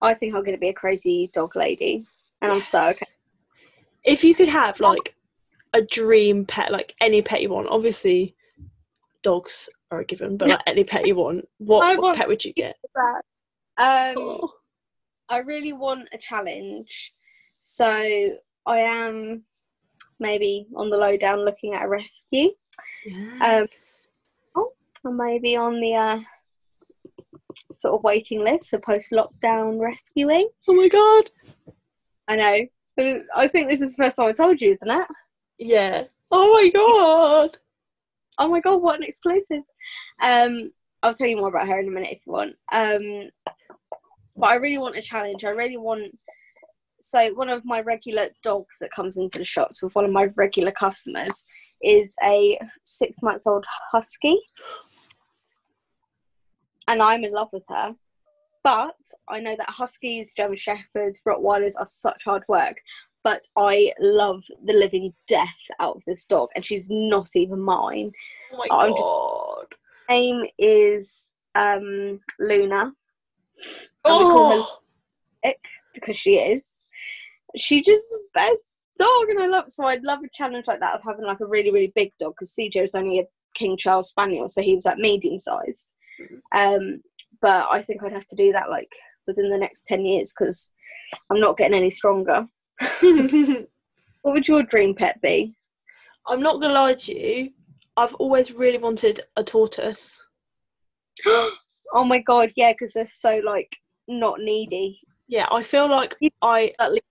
[0.00, 2.06] I think I'm going to be a crazy dog lady,
[2.40, 3.06] and I'm so okay.
[4.04, 5.16] If you could have like
[5.72, 8.34] a dream pet, like any pet you want, obviously
[9.22, 12.52] dogs are a given, but like any pet you want, what, what pet would you
[12.52, 12.76] get?
[13.80, 14.54] Um, Oh.
[15.28, 17.14] I really want a challenge,
[17.60, 17.86] so
[18.66, 19.44] I am
[20.20, 22.50] maybe on the low down looking at a rescue.
[23.06, 24.08] Yes.
[24.54, 26.20] or maybe on the uh,
[27.72, 30.48] sort of waiting list for post lockdown rescuing.
[30.68, 31.30] oh my god.
[32.28, 32.66] I know.
[33.36, 35.08] I think this is the first time I told you, isn't it?
[35.58, 36.04] Yeah.
[36.30, 37.56] Oh my god.
[38.38, 39.62] Oh my god, what an exclusive.
[40.20, 42.56] Um, I'll tell you more about her in a minute if you want.
[42.72, 43.30] Um,
[44.36, 45.44] but I really want a challenge.
[45.44, 46.16] I really want.
[47.00, 50.28] So, one of my regular dogs that comes into the shops with one of my
[50.36, 51.44] regular customers
[51.82, 54.36] is a six month old husky.
[56.88, 57.94] And I'm in love with her.
[58.64, 58.96] But
[59.28, 62.76] I know that huskies, German shepherds, Rottweilers are such hard work.
[63.24, 68.12] But I love the living death out of this dog, and she's not even mine
[68.52, 69.66] Oh my I'm just- god.
[70.08, 72.92] name is um, Luna
[74.04, 74.68] And we call her-
[75.44, 75.52] Oh.
[75.92, 76.86] because she is.
[77.56, 79.64] She just best dog, and I love.
[79.68, 82.34] So I'd love a challenge like that of having like a really really big dog
[82.34, 85.88] because CJ was only a King Charles Spaniel, so he was like medium sized.
[86.54, 87.00] Um,
[87.40, 88.90] but I think I'd have to do that like
[89.26, 90.70] within the next ten years because
[91.30, 92.46] I'm not getting any stronger.
[94.22, 95.56] What would your dream pet be?
[96.26, 97.50] I'm not gonna lie to you.
[97.96, 100.20] I've always really wanted a tortoise.
[101.26, 103.74] oh my god, yeah, because they're so like
[104.06, 105.00] not needy.
[105.28, 107.04] Yeah, I feel like I At least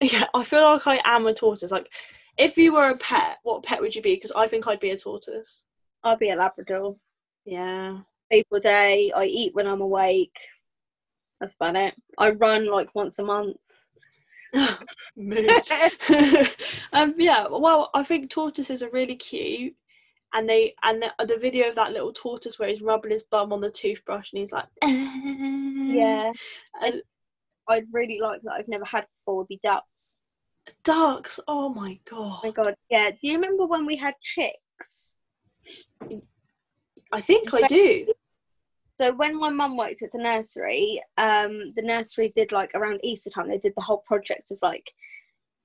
[0.00, 1.70] yeah, I feel like I am a tortoise.
[1.70, 1.90] Like
[2.36, 4.14] if you were a pet, what pet would you be?
[4.14, 5.64] Because I think I'd be a tortoise.
[6.04, 6.96] I'd be a Labrador.
[7.44, 7.98] Yeah.
[8.30, 9.12] sleep all day.
[9.14, 10.36] I eat when I'm awake.
[11.40, 11.94] That's about it.
[12.16, 13.64] I run like once a month.
[15.16, 15.50] Mood.
[16.92, 19.74] um, yeah, well, I think tortoises are really cute,
[20.34, 23.52] and they and the, the video of that little tortoise where he's rubbing his bum
[23.52, 26.32] on the toothbrush and he's like, Yeah.
[26.82, 27.02] and
[27.68, 30.18] I'd really like that I've never had before would be ducks.
[30.84, 31.38] ducks.
[31.46, 32.40] Oh my god.
[32.42, 32.74] Oh my god!
[32.90, 33.10] Yeah.
[33.10, 35.14] Do you remember when we had chicks?
[37.12, 38.06] I think I do.
[38.98, 43.30] So when my mum worked at the nursery, um, the nursery did like around Easter
[43.30, 44.90] time, they did the whole project of like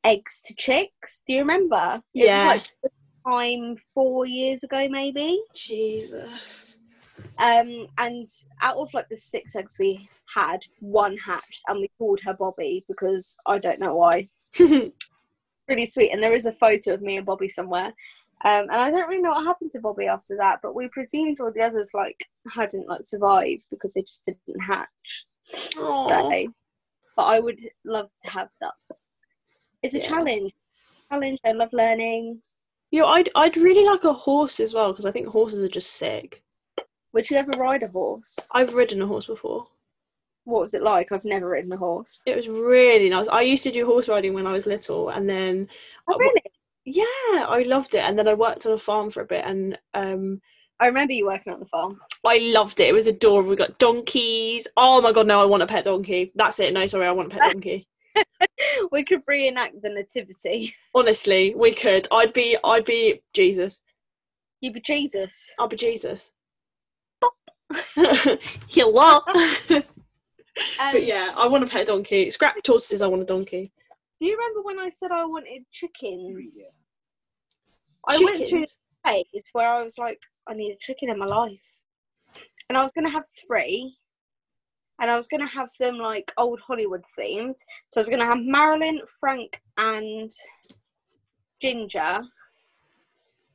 [0.04, 1.24] eggs to chicks.
[1.26, 2.02] Do you remember?
[2.14, 2.56] It Yeah.
[2.56, 2.92] was like
[3.28, 5.42] time four years ago maybe.
[5.56, 6.78] Jesus.
[7.40, 8.28] Um, and
[8.62, 12.86] out of like the six eggs we had, one hatched, and we called her Bobby
[12.88, 14.30] because I don't know why.
[15.70, 17.86] Really sweet, and there is a photo of me and Bobby somewhere.
[18.44, 21.40] Um, and I don't really know what happened to Bobby after that, but we presumed
[21.40, 22.22] all the others like
[22.54, 25.26] hadn't like survived because they just didn't hatch.
[25.78, 26.08] Aw.
[26.10, 26.54] So,
[27.16, 29.06] but I would love to have ducks.
[29.82, 30.04] It's a Yeah.
[30.10, 30.52] challenge.
[31.08, 31.40] Challenge.
[31.46, 32.42] I love learning.
[32.92, 35.92] Yeah, I'd I'd really like a horse as well because I think horses are just
[35.94, 36.44] sick.
[37.14, 38.38] Would you ever ride a horse?
[38.52, 39.68] I've ridden a horse before.
[40.46, 41.12] What was it like?
[41.12, 42.22] I've never ridden a horse.
[42.26, 43.28] It was really nice.
[43.28, 45.70] I used to do horse riding when I was little, and then
[46.10, 46.42] Oh, really?
[46.86, 48.04] yeah, I loved it.
[48.04, 50.42] And then I worked on a farm for a bit, and um,
[50.80, 52.02] I remember you working on the farm.
[52.26, 52.90] I loved it.
[52.90, 53.52] It was adorable.
[53.52, 54.68] We got donkeys.
[54.76, 56.32] Oh my god, no, I want a pet donkey.
[56.36, 56.74] That's it.
[56.74, 57.88] No, sorry, I want a pet donkey.
[58.92, 60.76] we could reenact the nativity.
[60.96, 62.08] Honestly, we could.
[62.12, 63.82] I'd be, I'd be Jesus.
[64.62, 65.54] You'd be Jesus.
[65.60, 66.32] I'd be Jesus.
[68.70, 69.22] Hello.
[70.80, 72.30] Um, but yeah, I want a pet donkey.
[72.30, 73.02] Scrap tortoises.
[73.02, 73.72] I want a donkey.
[74.20, 76.78] Do you remember when I said I wanted chickens?
[78.08, 78.78] I went through Chickens.
[79.04, 81.80] this phase where I was like, I need a chicken in my life.
[82.70, 83.98] And I was going to have three.
[85.02, 87.58] And I was going to have them like old Hollywood themed.
[87.90, 90.32] So I was going to have Marilyn, Frank, and
[91.62, 92.22] Ginger.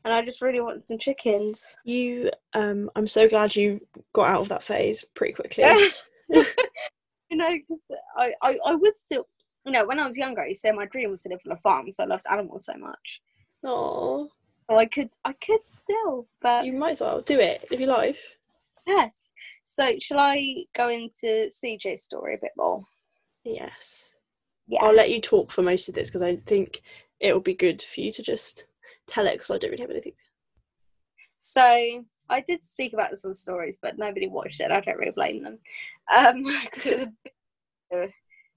[0.05, 1.77] And I just really want some chickens.
[1.85, 3.81] You, um, I'm so glad you
[4.15, 5.65] got out of that phase pretty quickly.
[7.31, 7.83] you know, because
[8.17, 9.27] I, I, I would still,
[9.67, 11.41] you know, when I was younger, I used to say my dream was to live
[11.47, 13.21] on a farm because I loved animals so much.
[13.65, 14.29] Oh,
[14.71, 17.67] So I could, I could still, but you might as well do it.
[17.71, 18.37] Live your life.
[18.87, 19.33] yes.
[19.67, 22.83] So shall I go into CJ's story a bit more?
[23.45, 24.15] Yes.
[24.67, 24.83] Yes.
[24.83, 26.83] I'll let you talk for most of this because I think
[27.21, 28.65] it will be good for you to just
[29.09, 30.13] tell it because I don't really have anything.
[30.13, 30.19] To.
[31.39, 34.71] So I did speak about the some stories, but nobody watched it.
[34.71, 35.59] I don't really blame them.
[36.15, 36.45] Um,
[36.85, 37.07] it was
[37.93, 38.13] of a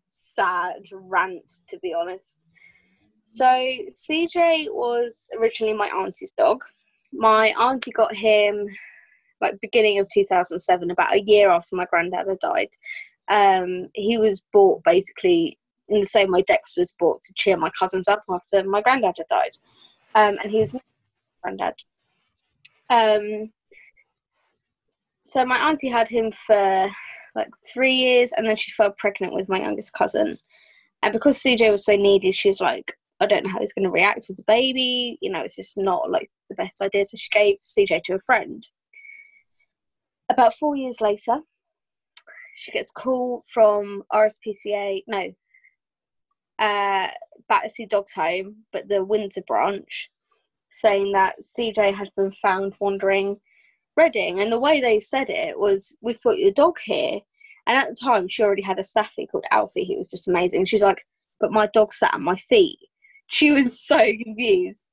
[0.10, 2.42] sad rant, to be honest.
[3.24, 6.64] So CJ was originally my auntie's dog.
[7.14, 8.68] My auntie got him
[9.42, 12.70] like beginning of 2007, about a year after my granddad had died.
[13.30, 15.58] Um, he was bought basically
[15.90, 19.16] in the same way Dexter was bought to cheer my cousins up after my granddad
[19.18, 19.58] had died.
[20.16, 20.82] Um, and he was my
[21.42, 21.76] granddad.
[22.90, 23.52] Um,
[25.24, 26.90] so my auntie had him for
[27.36, 30.38] like three years, and then she fell pregnant with my youngest cousin.
[31.04, 33.86] And because CJ was so needy, she was like, I don't know how he's going
[33.86, 35.18] to react with the baby.
[35.22, 37.06] You know, it's just not like the best idea.
[37.06, 38.66] So she gave CJ to a friend.
[40.30, 41.40] About four years later,
[42.56, 45.32] she gets a call from RSPCA, no,
[46.62, 47.08] uh,
[47.50, 50.10] Battersea Dogs Home, but the Windsor branch,
[50.70, 53.38] saying that CJ had been found wandering
[53.98, 54.42] Reading.
[54.42, 57.20] And the way they said it was, We've put your dog here.
[57.68, 59.84] And at the time, she already had a staffy called Alfie.
[59.84, 60.66] He was just amazing.
[60.66, 61.06] She's like,
[61.40, 62.80] But my dog sat at my feet.
[63.34, 64.90] She was so confused.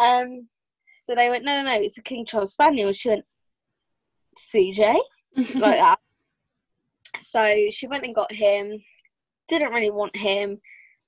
[0.00, 0.46] Um,
[0.96, 2.92] so they went, No, no, no, it's a King Charles Spaniel.
[2.92, 3.24] She went,
[4.38, 4.98] CJ?
[5.36, 5.98] like that.
[7.20, 8.80] So she went and got him,
[9.50, 10.60] didn't really want him,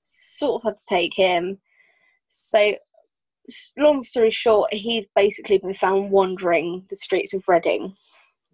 [0.05, 1.57] sort of had to take him.
[2.29, 2.73] So,
[3.77, 7.95] long story short, he'd basically been found wandering the streets of Reading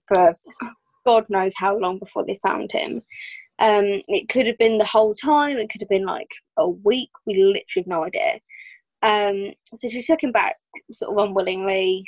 [0.07, 0.37] for
[1.05, 3.01] God knows how long before they found him.
[3.59, 7.09] Um, it could have been the whole time, it could have been like a week,
[7.25, 8.39] we literally have no idea.
[9.01, 10.55] Um, so she took him back
[10.91, 12.05] sort of unwillingly,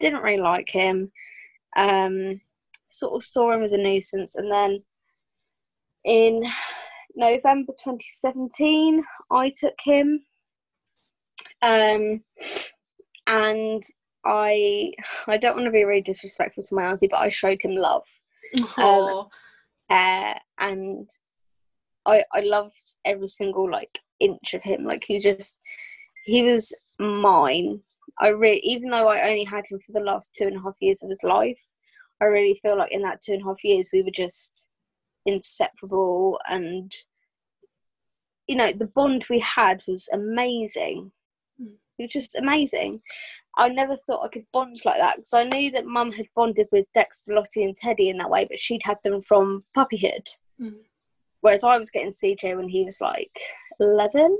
[0.00, 1.10] didn't really like him,
[1.76, 2.40] um,
[2.86, 4.82] sort of saw him as a nuisance, and then
[6.04, 6.44] in
[7.14, 10.24] November 2017, I took him.
[11.60, 12.22] Um,
[13.26, 13.82] and
[14.24, 14.92] I
[15.26, 18.04] I don't want to be really disrespectful to my auntie, but I showed him love.
[18.78, 19.26] Aw.
[19.90, 21.10] Uh, and
[22.06, 24.84] I I loved every single like inch of him.
[24.84, 25.60] Like he just
[26.24, 27.80] he was mine.
[28.20, 30.76] I really even though I only had him for the last two and a half
[30.80, 31.60] years of his life,
[32.20, 34.68] I really feel like in that two and a half years we were just
[35.26, 36.92] inseparable and
[38.46, 41.12] you know the bond we had was amazing.
[41.60, 41.74] Mm.
[41.98, 43.00] it was just amazing.
[43.56, 46.68] I never thought i could bond like that because i knew that mum had bonded
[46.72, 50.26] with dexter lottie and teddy in that way but she'd had them from puppyhood.
[50.60, 50.76] Mm.
[51.42, 53.30] whereas i was getting cj when he was like
[53.78, 54.38] 11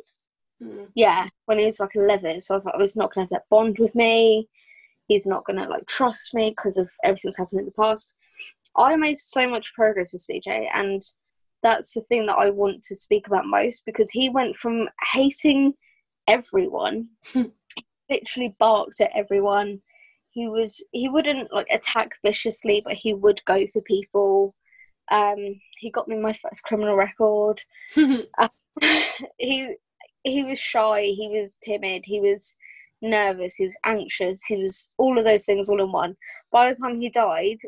[0.63, 0.89] Mm.
[0.95, 3.35] yeah when he was like 11 so i was like oh he's not going to
[3.35, 4.49] have that bond with me.
[5.09, 8.15] He's not going to like trust me because of everything that's happened in the past
[8.77, 11.03] i made so much progress with cj and
[11.63, 15.73] that's the thing that i want to speak about most because he went from hating
[16.29, 17.09] everyone
[18.13, 19.81] literally barked at everyone.
[20.31, 24.55] He was he wouldn't like attack viciously but he would go for people.
[25.11, 27.63] Um he got me my first criminal record.
[29.39, 29.75] He
[30.25, 32.55] he was shy he was timid he was
[33.03, 36.17] nervous he was anxious he was all of those things all in one.
[36.51, 37.59] By the time he died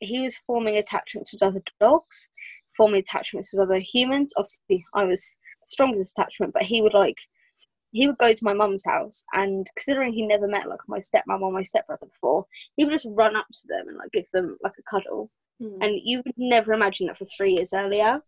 [0.00, 2.28] he was forming attachments with other dogs
[2.76, 4.32] forming attachments with other humans.
[4.36, 5.36] Obviously i was
[5.66, 7.16] strong in this attachment but he would like
[7.92, 11.40] he would go to my mum's house and considering he never met like my stepmom
[11.40, 12.46] or my stepbrother before
[12.76, 15.30] he would just run up to them and like give them like a cuddle.
[15.60, 15.76] Mm.
[15.82, 18.22] and you would never imagine that for three years earlier.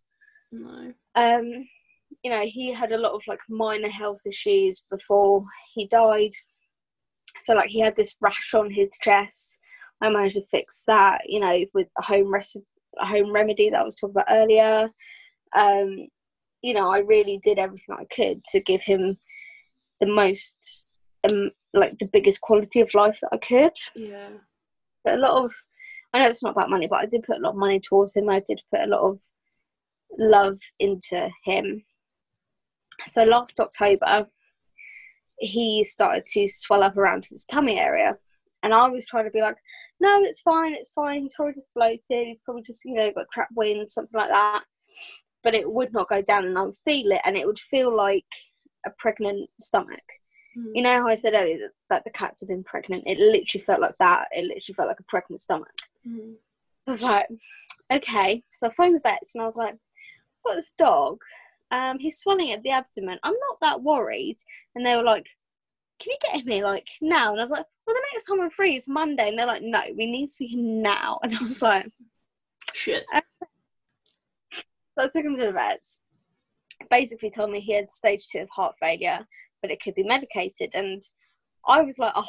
[0.51, 0.93] No.
[1.15, 1.69] um
[2.23, 5.45] you know he had a lot of like minor health issues before
[5.75, 6.33] he died.
[7.41, 9.59] So like he had this rash on his chest
[10.03, 12.67] i managed to fix that you know with a home recipe
[13.01, 14.91] a home remedy that i was talking about earlier
[15.57, 16.07] um
[16.61, 19.17] you know i really did everything i could to give him
[20.01, 20.87] the most
[21.29, 24.29] um like the biggest quality of life that i could Yeah.
[25.05, 25.53] but a lot of
[26.15, 28.15] I know it's not about money, but I did put a lot of money towards
[28.15, 28.29] him.
[28.29, 29.19] I did put a lot of
[30.19, 31.85] love into him.
[33.07, 34.27] So last October,
[35.39, 38.19] he started to swell up around his tummy area,
[38.63, 39.57] and I was trying to be like,
[40.01, 41.23] "No, it's fine, it's fine.
[41.23, 42.27] He's probably just bloated.
[42.27, 44.65] He's probably just you know got trapped wind, something like that."
[45.43, 47.95] But it would not go down, and I would feel it, and it would feel
[47.95, 48.25] like
[48.87, 50.03] a pregnant stomach.
[50.57, 50.73] Mm.
[50.75, 53.05] You know how I said earlier that, that the cats have been pregnant?
[53.07, 54.29] It literally felt like that.
[54.33, 55.75] It literally felt like a pregnant stomach.
[56.07, 56.35] Mm.
[56.87, 57.27] I was like,
[57.93, 58.43] okay.
[58.53, 61.19] So I phoned the vets and I was like, I've got this dog.
[61.71, 63.19] Um, he's swelling at the abdomen.
[63.23, 64.37] I'm not that worried.
[64.75, 65.27] And they were like,
[66.03, 67.33] can you get him here like now?
[67.33, 69.29] And I was like, well, the next time I'm free is Monday.
[69.29, 71.19] And they're like, no, we need to see him now.
[71.23, 71.87] And I was like,
[72.75, 73.05] Shit.
[73.11, 73.21] so
[74.99, 76.01] I took him to the vets.
[76.91, 79.27] basically told me he had stage two of heart failure,
[79.61, 80.71] but it could be medicated.
[80.75, 81.03] And
[81.67, 82.27] I was like, oh,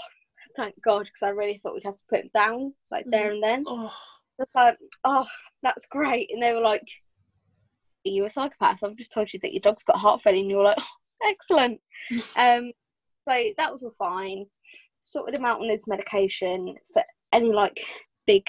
[0.56, 3.44] thank God, because I really thought we'd have to put him down like there and
[3.44, 3.64] then.
[3.68, 3.92] Oh,
[4.40, 5.26] I was like, oh,
[5.64, 6.30] that's great.
[6.32, 6.84] And they were like,
[8.06, 8.84] are you a psychopath?
[8.84, 10.42] I've just told you that your dog's got heart failure.
[10.42, 11.80] And you were like, oh, excellent.
[12.36, 12.72] um,
[13.28, 14.46] so that was all fine.
[15.02, 17.80] Sorted him out on his medication for any like
[18.26, 18.44] big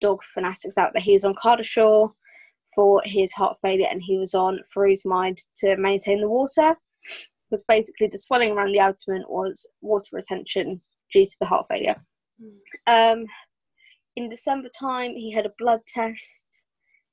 [0.00, 1.02] dog fanatics out there.
[1.02, 2.10] He was on Cardisure
[2.74, 6.76] for his heart failure and he was on furosemide to maintain the water.
[7.48, 10.80] Because basically the swelling around the abdomen was water retention
[11.12, 11.96] due to the heart failure.
[12.40, 13.12] Mm.
[13.12, 13.26] Um,
[14.16, 16.64] in December time, he had a blood test.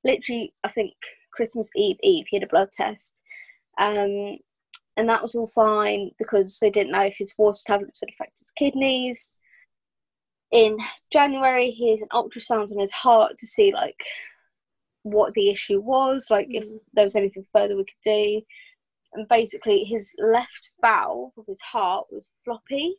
[0.03, 0.93] Literally, I think
[1.33, 3.21] Christmas Eve Eve, he had a blood test.
[3.79, 4.37] Um,
[4.97, 8.39] and that was all fine because they didn't know if his water tablets would affect
[8.39, 9.35] his kidneys.
[10.51, 10.77] In
[11.11, 14.01] January, he has an ultrasound on his heart to see like
[15.03, 16.79] what the issue was, like if Mm.
[16.93, 18.41] there was anything further we could do.
[19.13, 22.95] And basically, his left valve of his heart was floppy.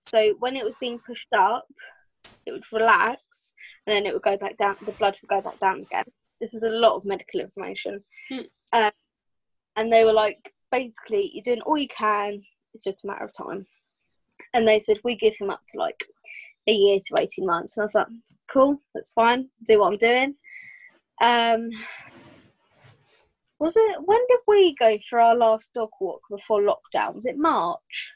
[0.00, 1.66] So when it was being pushed up,
[2.46, 3.52] it would relax
[3.86, 6.04] and then it would go back down, the blood would go back down again.
[6.40, 8.04] This is a lot of medical information.
[8.30, 8.40] Hmm.
[8.72, 8.90] Um,
[9.76, 12.42] and they were like, basically, you're doing all you can,
[12.74, 13.66] it's just a matter of time.
[14.54, 16.04] And they said, we give him up to like
[16.66, 17.76] a year to 18 months.
[17.76, 18.06] And I was like,
[18.52, 20.34] cool, that's fine, do what I'm doing.
[21.20, 21.70] Um,
[23.58, 27.14] was it, when did we go for our last dog walk before lockdown?
[27.14, 28.14] Was it March?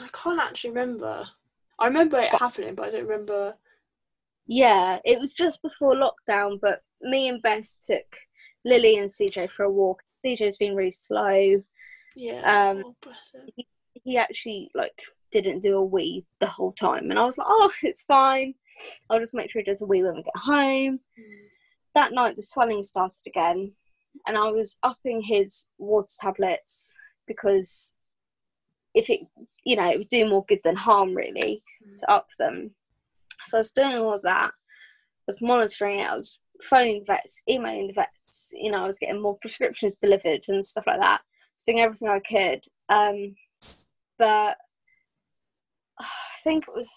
[0.00, 1.26] I can't actually remember.
[1.80, 3.54] I remember it happening, but I don't remember.
[4.46, 8.04] Yeah, it was just before lockdown, but me and Bess took
[8.64, 10.03] Lily and CJ for a walk.
[10.24, 11.62] CJ's been really slow.
[12.16, 12.70] Yeah.
[12.70, 13.64] Um, oh, him.
[14.04, 14.98] He actually like
[15.32, 18.54] didn't do a wee the whole time, and I was like, "Oh, it's fine.
[19.08, 21.46] I'll just make sure he does a wee when we get home." Mm.
[21.94, 23.72] That night, the swelling started again,
[24.26, 26.92] and I was upping his water tablets
[27.26, 27.96] because
[28.94, 29.20] if it,
[29.64, 31.96] you know, it would do more good than harm, really, Mm.
[31.98, 32.74] to up them.
[33.46, 34.50] So I was doing all of that.
[34.52, 36.06] I was monitoring it.
[36.10, 38.13] I was phoning the vets, emailing the vets.
[38.52, 41.20] You know, I was getting more prescriptions delivered and stuff like that.
[41.66, 42.60] Doing everything I could.
[42.88, 43.34] Um,
[44.18, 44.56] but
[46.00, 46.06] I
[46.42, 46.90] think it was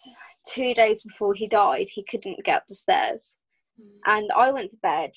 [0.48, 1.88] two days before he died.
[1.90, 3.38] He couldn't get up the stairs,
[3.80, 4.00] Mm.
[4.08, 5.12] and I went to bed.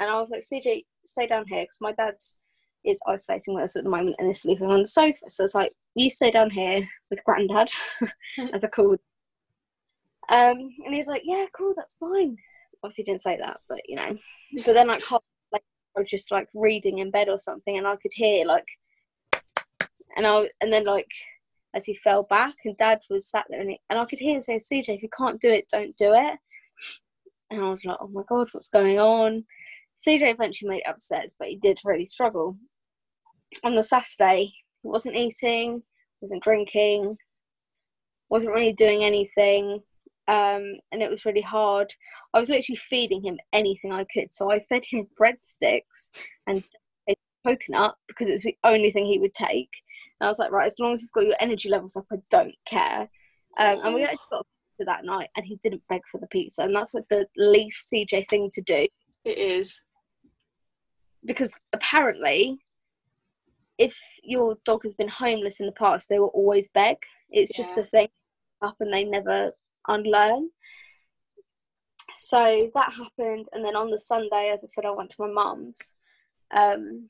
[0.00, 2.14] And I was like, CJ, stay down here because my dad
[2.84, 5.28] is isolating with us at the moment and is sleeping on the sofa.
[5.28, 7.68] So it's like, you stay down here with Granddad,
[8.54, 8.98] as I called.
[10.28, 12.36] Um, and he's like, yeah, cool, that's fine.
[12.82, 14.16] Obviously, he didn't say that, but you know.
[14.64, 15.22] But then, like, half-
[15.96, 18.66] I was just like reading in bed or something, and I could hear like,
[20.16, 21.10] and I and then like
[21.74, 24.36] as he fell back, and Dad was sat there, and, he, and I could hear
[24.36, 26.38] him saying, "CJ, if you can't do it, don't do it."
[27.50, 29.44] And I was like, "Oh my god, what's going on?"
[29.96, 32.56] CJ eventually made upstairs, but he did really struggle.
[33.64, 35.82] On the Saturday, he wasn't eating,
[36.20, 37.16] wasn't drinking,
[38.30, 39.82] wasn't really doing anything,
[40.30, 40.62] um,
[40.92, 41.92] and it was really hard.
[42.32, 46.10] I was literally feeding him anything I could, so I fed him breadsticks
[46.46, 46.62] and
[47.08, 47.14] a
[47.44, 49.70] coconut because it's the only thing he would take.
[50.20, 52.16] And I was like, right, as long as you've got your energy levels up, I
[52.30, 53.08] don't care.
[53.58, 54.46] Um, and we actually got
[54.78, 57.92] pizza that night, and he didn't beg for the pizza, and that's what the least
[57.92, 58.86] CJ thing to do
[59.24, 59.82] It is.
[61.24, 62.58] because apparently
[63.78, 66.96] if your dog has been homeless in the past they will always beg
[67.30, 67.82] it's just Yeah.
[67.82, 68.08] a thing
[68.62, 69.52] up and they never
[69.88, 70.50] unlearn
[72.14, 75.30] so that happened and then on the sunday as i said i went to my
[75.30, 75.94] mum's
[76.52, 77.08] um,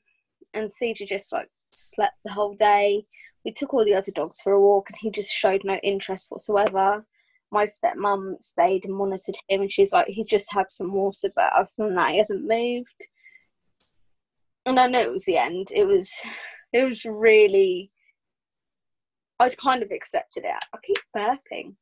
[0.53, 3.03] and CJ just like slept the whole day
[3.43, 6.27] we took all the other dogs for a walk and he just showed no interest
[6.29, 7.03] whatsoever
[7.51, 11.51] my stepmom stayed and monitored him and she's like he just had some water but
[11.53, 13.07] other than that he hasn't moved
[14.65, 15.69] and I know it was the end.
[15.73, 16.11] It was,
[16.73, 17.91] it was really.
[19.39, 20.65] I'd kind of accepted it.
[20.73, 21.75] I keep burping.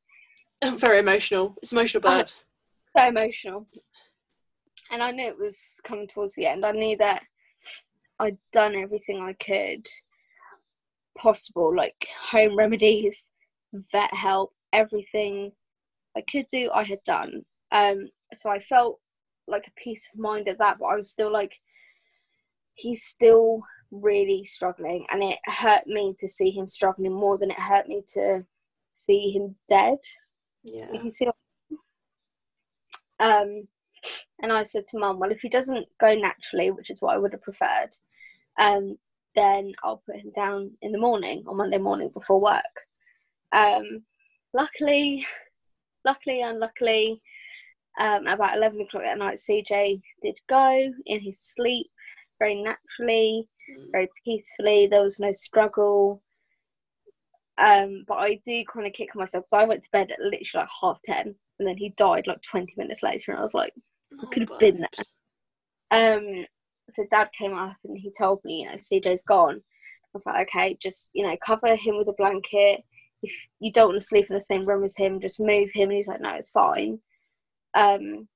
[0.78, 1.56] Very emotional.
[1.62, 2.46] It's emotional burps.
[2.98, 3.68] So emotional.
[4.92, 6.66] And I knew it was coming towards the end.
[6.66, 7.24] I knew that
[8.20, 9.88] I'd done everything I could
[11.18, 13.32] possible, like home remedies,
[13.74, 15.52] vet help, everything
[16.18, 17.44] I could do, I had done.
[17.72, 19.00] Um, so I felt
[19.48, 21.54] like a peace of mind at that, but I was still like,
[22.74, 27.60] he's still really struggling, and it hurt me to see him struggling more than it
[27.60, 28.46] hurt me to
[28.94, 29.98] see him dead.
[30.72, 31.02] Yeah.
[31.04, 31.28] You see
[33.20, 33.68] um
[34.42, 37.18] and I said to mum, well if he doesn't go naturally, which is what I
[37.18, 37.90] would have preferred,
[38.60, 38.98] um,
[39.36, 42.76] then I'll put him down in the morning on Monday morning before work.
[43.52, 44.04] Um
[44.54, 45.26] luckily
[46.06, 47.22] luckily unluckily,
[48.00, 51.88] um about eleven o'clock at night CJ did go in his sleep.
[52.40, 53.92] very naturally, Mm.
[53.92, 54.88] very peacefully.
[54.88, 56.24] There was no struggle.
[57.64, 60.64] Um, but I do kind of kick myself because I went to bed at literally
[60.64, 63.74] like half ten, and then he died like twenty minutes later, and I was like,
[64.22, 64.86] I could have been
[65.92, 66.18] there.
[66.18, 66.46] um.
[66.92, 69.58] So dad came up and he told me, you know, CJ's gone.
[69.58, 72.84] I was like, okay, just you know, cover him with a blanket.
[73.22, 75.90] If you don't want to sleep in the same room as him, just move him.
[75.90, 77.00] And he's like, no, it's fine.
[77.76, 78.28] Um,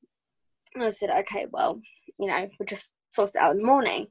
[0.76, 1.82] and I said, okay, well,
[2.20, 4.08] you know, we'll just sort it out in the morning.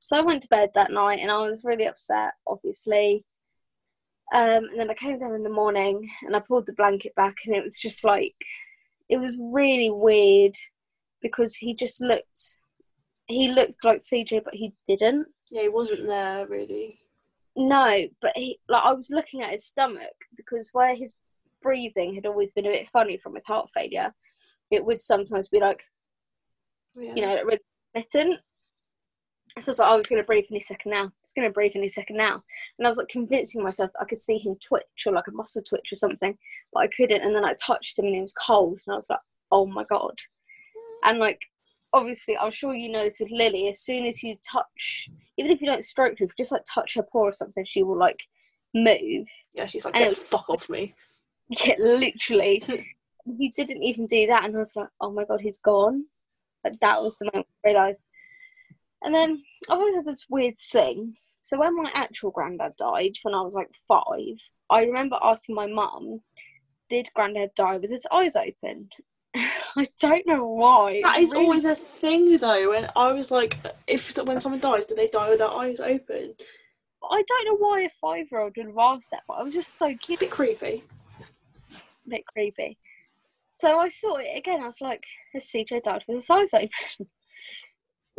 [0.00, 3.24] So I went to bed that night and I was really upset, obviously.
[4.32, 7.34] Um, and then I came down in the morning and I pulled the blanket back
[7.46, 8.34] and it was just like,
[9.08, 10.54] it was really weird
[11.20, 12.40] because he just looked,
[13.26, 15.26] he looked like CJ, but he didn't.
[15.50, 17.00] Yeah, he wasn't there really.
[17.56, 21.16] No, but he, like I was looking at his stomach because where his
[21.60, 24.14] breathing had always been a bit funny from his heart failure,
[24.70, 25.80] it would sometimes be like,
[26.96, 27.14] Yeah.
[27.14, 27.42] you know,
[27.94, 28.40] intermittent.
[29.58, 31.12] So I was like, oh, he's going to breathe any second now.
[31.22, 32.42] He's going to breathe any second now.
[32.78, 35.32] And I was like convincing myself that I could see him twitch or like a
[35.32, 36.38] muscle twitch or something,
[36.72, 37.22] but I couldn't.
[37.22, 38.80] And then I touched him and he was cold.
[38.86, 39.18] And I was like,
[39.50, 40.16] oh my God.
[41.04, 41.40] And like,
[41.92, 45.60] obviously, I'm sure you know this with Lily, as soon as you touch, even if
[45.60, 47.98] you don't stroke her, if you just like touch her paw or something, she will
[47.98, 48.20] like
[48.74, 49.26] move.
[49.54, 50.94] yeah, she's like, and get the fuck off me.
[51.66, 52.62] Yeah, literally.
[53.38, 56.04] he didn't even do that, and I was like, "Oh my god, he's gone."
[56.64, 58.08] Like that was the moment I realised.
[59.02, 61.14] And then I've always had this weird thing.
[61.40, 64.36] So when my actual granddad died, when I was like five,
[64.68, 66.20] I remember asking my mum,
[66.90, 68.90] "Did granddad die with his eyes open?"
[69.34, 71.00] I don't know why.
[71.02, 72.70] That is really- always a thing though.
[72.70, 76.34] When I was like, if when someone dies, do they die with their eyes open?
[77.02, 79.86] I don't know why a five-year-old would have asked that, but I was just so
[79.86, 80.20] A cute.
[80.20, 80.84] bit creepy.
[82.06, 82.76] bit creepy.
[83.48, 84.60] So I thought it again.
[84.62, 87.08] I was like, "Has CJ died with his eyes open?"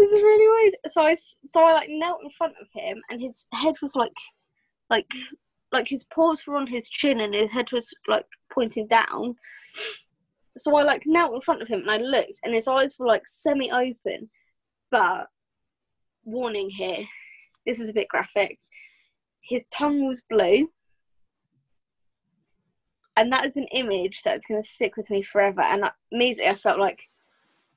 [0.01, 0.75] This is really weird.
[0.87, 4.13] So I, so I like knelt in front of him, and his head was like,
[4.89, 5.07] like,
[5.71, 9.35] like his paws were on his chin, and his head was like pointing down.
[10.57, 13.07] So I like knelt in front of him, and I looked, and his eyes were
[13.07, 14.29] like semi-open,
[14.89, 15.27] but
[16.23, 17.05] warning here,
[17.65, 18.59] this is a bit graphic.
[19.41, 20.69] His tongue was blue
[23.17, 25.61] and that is an image that's going to stick with me forever.
[25.61, 26.99] And I, immediately I felt like,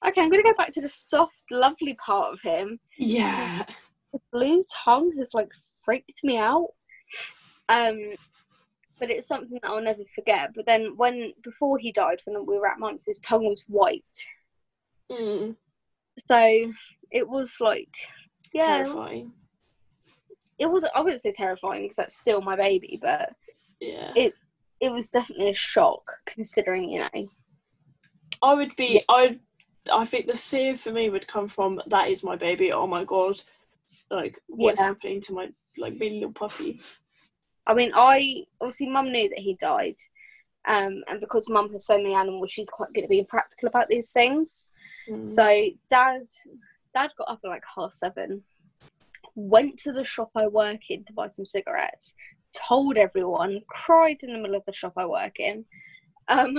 [0.06, 2.78] okay, I'm going to go back to the soft, lovely part of him.
[2.98, 3.64] Yeah.
[4.12, 5.48] The blue tongue has like
[5.84, 6.68] freaked me out.
[7.68, 7.98] Um,
[9.00, 10.50] but it's something that I'll never forget.
[10.54, 14.02] But then when before he died, when we were at mum's, his tongue was white.
[15.10, 15.56] Mm,
[16.28, 16.72] So
[17.10, 17.88] it was like,
[18.52, 19.32] yeah, Terrifying.
[20.58, 20.84] it was.
[20.94, 23.32] I wouldn't say terrifying because that's still my baby, but
[23.80, 24.12] Yeah.
[24.16, 24.34] It-
[24.80, 27.28] it was definitely a shock considering you know.
[28.42, 29.02] I would be.
[29.08, 29.38] I.
[29.92, 32.72] I think the fear for me would come from that is my baby.
[32.72, 33.40] Oh my god.
[34.10, 34.86] Like what's Yeah.
[34.86, 36.80] happening to my like baby little puppy?
[37.66, 39.96] I mean, I obviously mum knew that he died,
[40.66, 43.88] um, and because mum has so many animals, she's quite good at being practical about
[43.88, 44.68] these things.
[45.08, 45.26] Mm.
[45.26, 46.22] So dad,
[46.94, 48.42] dad got up at like half seven,
[49.34, 52.14] went to the shop I work in to buy some cigarettes,
[52.52, 55.64] told everyone, cried in the middle of the shop I work in.
[56.28, 56.56] Um.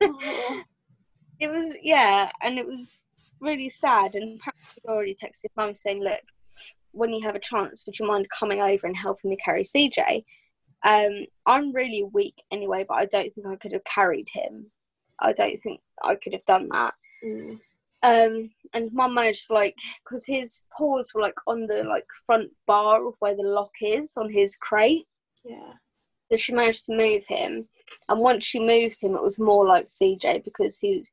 [1.40, 3.08] it was yeah, and it was
[3.40, 4.14] really sad.
[4.14, 6.20] And perhaps I'd already texted mum saying, "Look,
[6.92, 10.24] when you have a chance, would you mind coming over and helping me carry CJ?"
[10.86, 14.70] Um, I'm really weak anyway, but I don't think I could have carried him.
[15.20, 16.94] I don't think I could have done that.
[17.24, 17.58] Mm.
[18.04, 19.74] Um, and mum managed to like,
[20.04, 24.12] because his paws were like on the like front bar of where the lock is
[24.16, 25.06] on his crate.
[25.44, 25.72] Yeah.
[26.30, 27.68] So she managed to move him,
[28.08, 31.04] and once she moved him, it was more like CJ because he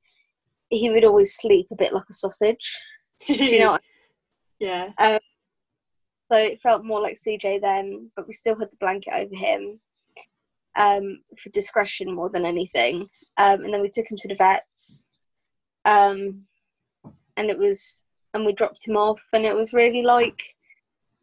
[0.69, 2.79] he would always sleep a bit like a sausage.
[3.27, 3.79] You know?
[4.59, 4.89] yeah.
[6.31, 9.79] so it felt more like CJ then, but we still had the blanket over him
[10.75, 13.07] um, for discretion more than anything.
[13.37, 15.05] Um, and then we took him to the vets,
[15.85, 16.43] um,
[17.37, 20.41] and it was and we dropped him off, and it was really like.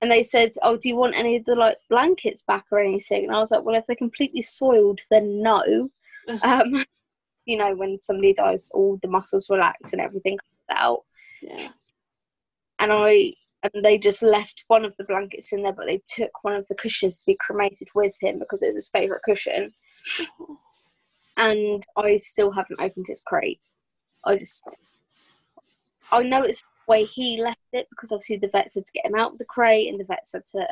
[0.00, 3.24] And they said, "Oh, do you want any of the like blankets back or anything?"
[3.24, 5.90] And I was like, "Well, if they're completely soiled, then no."
[7.44, 11.00] you know, when somebody dies, all the muscles relax and everything comes out.
[11.40, 11.68] Yeah.
[12.78, 16.30] And I and they just left one of the blankets in there, but they took
[16.42, 19.72] one of the cushions to be cremated with him because it was his favourite cushion.
[20.40, 20.58] Oh.
[21.36, 23.60] And I still haven't opened his crate.
[24.24, 24.78] I just
[26.10, 29.06] I know it's the way he left it because obviously the vets had to get
[29.06, 30.66] him out of the crate and the vets had to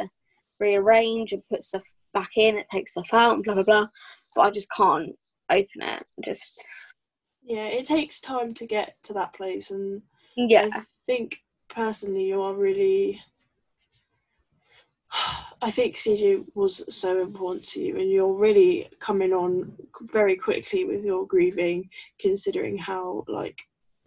[0.58, 3.86] rearrange and put stuff back in, it takes stuff out and blah blah blah.
[4.34, 5.16] But I just can't
[5.50, 6.06] open it.
[6.24, 6.64] Just
[7.42, 7.66] Yeah.
[7.66, 10.02] It takes time to get to that place, and
[10.36, 10.68] yeah.
[10.72, 13.20] I think personally, you are really.
[15.62, 19.72] I think CJ was so important to you, and you're really coming on
[20.02, 23.58] very quickly with your grieving, considering how like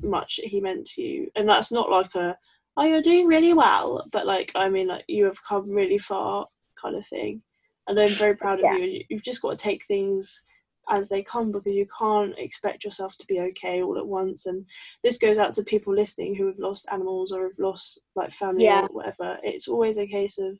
[0.02, 1.32] much he meant to you.
[1.36, 2.36] And that's not like a
[2.76, 6.48] oh you're doing really well, but like I mean like you have come really far
[6.82, 7.42] kind of thing.
[7.88, 8.78] And I'm very proud of Yeah.
[8.78, 8.84] you.
[8.84, 10.42] And you've just got to take things
[10.90, 14.46] as they come because you can't expect yourself to be okay all at once.
[14.46, 14.66] And
[15.04, 18.66] this goes out to people listening who have lost animals or have lost like family
[18.66, 18.84] Yeah.
[18.84, 19.38] or whatever.
[19.44, 20.58] It's always a case of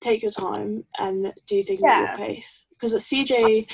[0.00, 2.06] take your time and do things Yeah.
[2.10, 2.66] at your pace.
[2.70, 3.66] Because at CJ,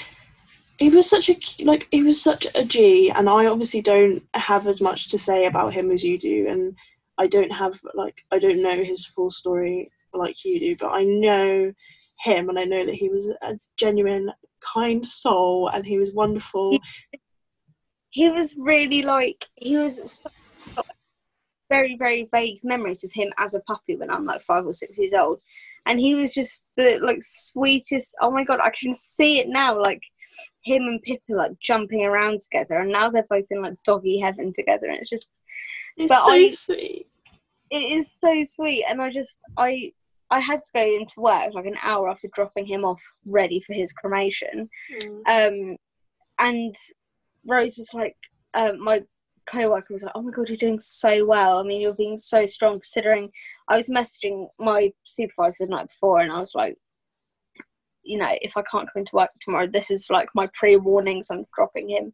[0.78, 4.66] he was such a like he was such a G, and I obviously don't have
[4.68, 6.76] as much to say about him as you do, and
[7.18, 11.04] I don't have like I don't know his full story like you do, but I
[11.04, 11.72] know
[12.20, 16.78] him, and I know that he was a genuine kind soul, and he was wonderful.
[18.10, 20.22] he was really like he was
[20.74, 20.82] so-
[21.68, 24.98] very very vague memories of him as a puppy when I'm like five or six
[24.98, 25.40] years old,
[25.84, 28.14] and he was just the like sweetest.
[28.20, 29.80] Oh my god, I can see it now.
[29.80, 30.00] Like
[30.62, 34.52] him and Pippa like jumping around together, and now they're both in like doggy heaven
[34.54, 35.40] together, and it's just
[35.96, 37.06] It's so I- sweet.
[37.70, 38.84] it is so sweet.
[38.88, 39.92] And I just I
[40.30, 43.74] I had to go into work like an hour after dropping him off, ready for
[43.74, 44.68] his cremation.
[45.00, 45.20] Mm.
[45.28, 45.76] um,
[46.38, 46.74] and
[47.46, 48.16] Rose was like,
[48.54, 49.02] um, my
[49.50, 51.58] co-worker was like, "Oh my god, you're doing so well.
[51.58, 53.30] I mean, you're being so strong." Considering
[53.68, 56.76] I was messaging my supervisor the night before, and I was like,
[58.02, 61.30] you know, if I can't come into work tomorrow, this is like my pre-warnings.
[61.30, 62.12] I'm dropping him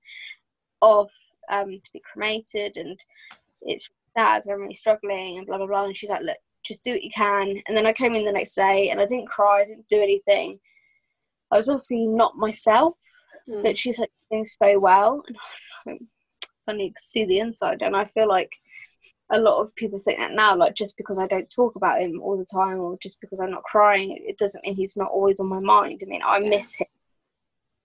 [0.81, 1.13] off
[1.51, 2.99] um, to be cremated, and
[3.63, 4.43] it's sad.
[4.49, 5.85] I'm really struggling, and blah blah blah.
[5.85, 8.33] And she's like, "Look, just do what you can." And then I came in the
[8.33, 10.59] next day, and I didn't cry, I didn't do anything.
[11.51, 12.97] I was obviously not myself
[13.49, 13.63] Mm.
[13.65, 16.03] but she's like doing so well and I was like
[16.69, 18.51] I need to see the inside and I feel like
[19.33, 22.21] a lot of people think that now like just because I don't talk about him
[22.23, 25.41] all the time or just because I'm not crying it doesn't mean he's not always
[25.41, 26.51] on my mind I mean I Yeah.
[26.51, 26.87] miss him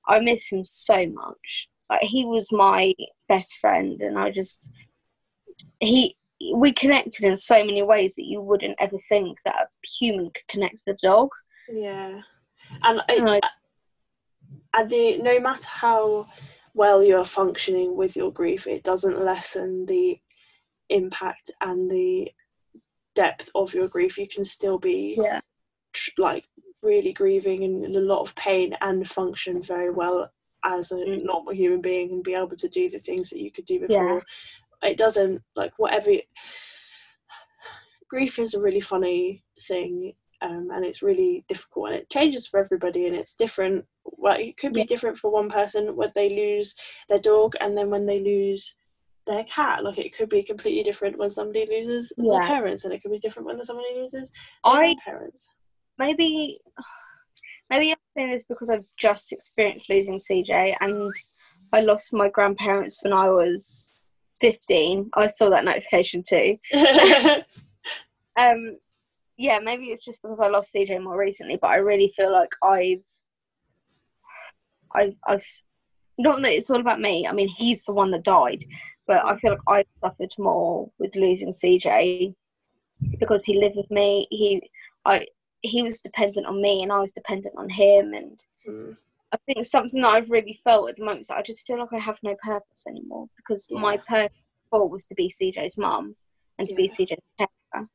[0.08, 2.94] I miss him so much like he was my
[3.28, 4.70] best friend and I just
[5.80, 6.16] he
[6.56, 9.68] we connected in so many ways that you wouldn't ever think that a
[10.00, 11.30] human could connect with a dog
[11.70, 12.22] Yeah,
[12.84, 13.02] and
[14.74, 16.28] and the no matter how
[16.74, 20.20] well you are functioning with your grief, it doesn't lessen the
[20.90, 22.32] impact and the
[23.16, 24.18] depth of your grief.
[24.18, 25.40] You can still be yeah
[25.94, 26.48] tr- like
[26.84, 30.32] really grieving and in a lot of pain and function very well
[30.64, 31.24] as a Mm.
[31.24, 34.20] normal human being and be able to do the things that you could do Yeah.
[34.84, 36.12] It doesn't like whatever.
[38.10, 42.60] Grief is a really funny thing, um, and it's really difficult, and it changes for
[42.60, 43.86] everybody, and it's different.
[44.06, 44.86] Well, it could be Yeah.
[44.86, 46.74] different for one person when they lose
[47.10, 48.76] their dog, and then when they lose
[49.26, 49.84] their cat.
[49.84, 53.20] Like it could be completely different when somebody loses their parents, and it could be
[53.20, 54.32] different when somebody loses
[54.64, 55.50] their I parents.
[55.98, 56.60] maybe
[57.70, 61.12] maybe I'm saying this because I've just experienced losing CJ and
[61.74, 63.92] I lost my grandparents when I was
[64.40, 65.10] 15.
[65.14, 66.58] I saw that notification too.
[68.38, 68.78] Um,
[69.38, 72.52] yeah, maybe it's just because I lost CJ more recently, but I really feel like
[72.64, 73.02] I've,
[74.96, 75.44] I've, I've,
[76.18, 77.28] not that it's all about me.
[77.28, 78.64] I mean, he's the one that died,
[79.08, 82.34] but I feel like I suffered more with losing CJ
[83.20, 84.28] because he lived with me.
[84.30, 84.70] He,
[85.06, 85.26] I,
[85.62, 88.98] he was dependent on me, and I was dependent on him, and Mm.
[89.34, 91.22] I think something that I've really felt at the moment.
[91.22, 94.38] is that I just feel like I have no purpose anymore because my purpose
[94.70, 96.16] before was to be CJ's mum
[96.58, 97.88] and to be CJ's carer.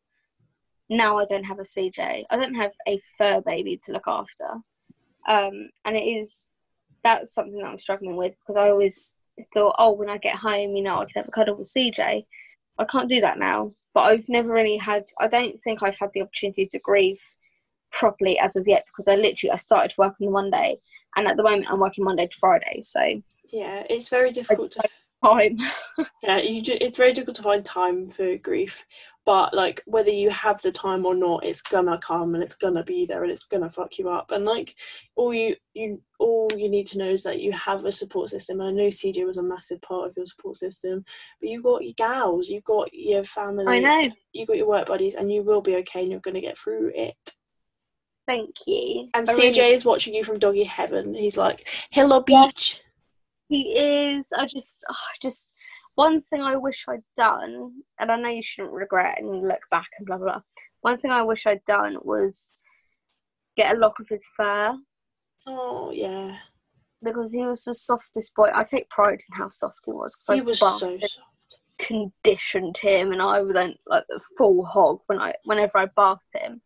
[0.90, 2.24] Now I don't have a CJ.
[2.28, 4.46] I don't have a fur baby to look after,
[5.28, 6.52] um, and it is
[7.02, 9.16] that's something that I'm struggling with because I always
[9.54, 12.26] thought, oh, when I get home, you know, I can have a cuddle with CJ.
[12.78, 15.04] I can't do that now, but I've never really had.
[15.18, 17.18] I don't think I've had the opportunity to grieve
[17.90, 20.78] properly as of yet because I literally I started work on the Monday
[21.16, 23.00] and at the moment I'm working Monday to Friday, so
[23.52, 24.88] Yeah, it's very difficult to
[25.24, 25.58] time.
[26.22, 28.84] yeah, you ju- it's very difficult to find time for grief.
[29.24, 32.82] But like whether you have the time or not, it's gonna come and it's gonna
[32.82, 34.32] be there and it's gonna fuck you up.
[34.32, 34.74] And like
[35.14, 38.60] all you you all you need to know is that you have a support system.
[38.60, 41.04] And I know CJ was a massive part of your support system,
[41.40, 44.10] but you got your gals, you got your family, I know.
[44.32, 46.90] you got your work buddies, and you will be okay and you're gonna get through
[46.94, 47.14] it.
[48.26, 49.08] Thank you.
[49.14, 51.14] And I CJ really- is watching you from doggy heaven.
[51.14, 52.80] He's like, Hello beach.
[53.48, 54.26] He is.
[54.36, 55.52] I just, oh, just
[55.94, 59.88] one thing I wish I'd done, and I know you shouldn't regret and look back
[59.98, 60.26] and blah blah.
[60.26, 60.40] blah.
[60.80, 62.50] One thing I wish I'd done was
[63.56, 64.74] get a lock of his fur
[65.46, 66.36] Oh yeah.
[67.02, 68.50] because he was the softest boy.
[68.54, 71.18] I take pride in how soft he was because He I was so soft.
[71.78, 76.62] conditioned him, and I went like the full hog when I whenever I bathed him.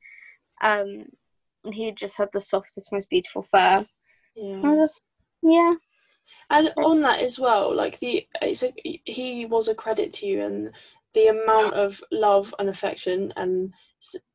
[0.62, 1.06] Um,
[1.66, 3.86] and he just had the softest, most beautiful fur.
[4.34, 4.60] Yeah.
[4.64, 5.08] I just,
[5.42, 5.74] yeah,
[6.50, 8.72] And on that as well, like the it's a,
[9.04, 10.70] he was a credit to you, and
[11.14, 13.72] the amount of love and affection and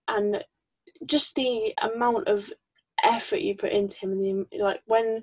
[0.07, 0.43] and
[1.05, 2.51] just the amount of
[3.03, 5.21] effort you put into him, and the, like when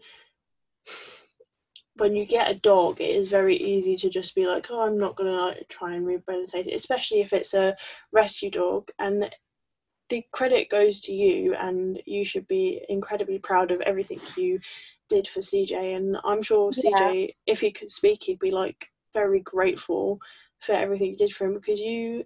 [1.97, 4.99] when you get a dog, it is very easy to just be like, oh, I'm
[4.99, 7.77] not gonna like, try and rehabilitate it, especially if it's a
[8.13, 9.31] rescue dog, and
[10.09, 14.61] the credit goes to you, and you should be incredibly proud of everything you
[15.09, 16.91] did for CJ, and I'm sure Yeah.
[16.91, 20.21] CJ, if he could speak, he'd be like very grateful
[20.61, 22.25] for everything you did for him because you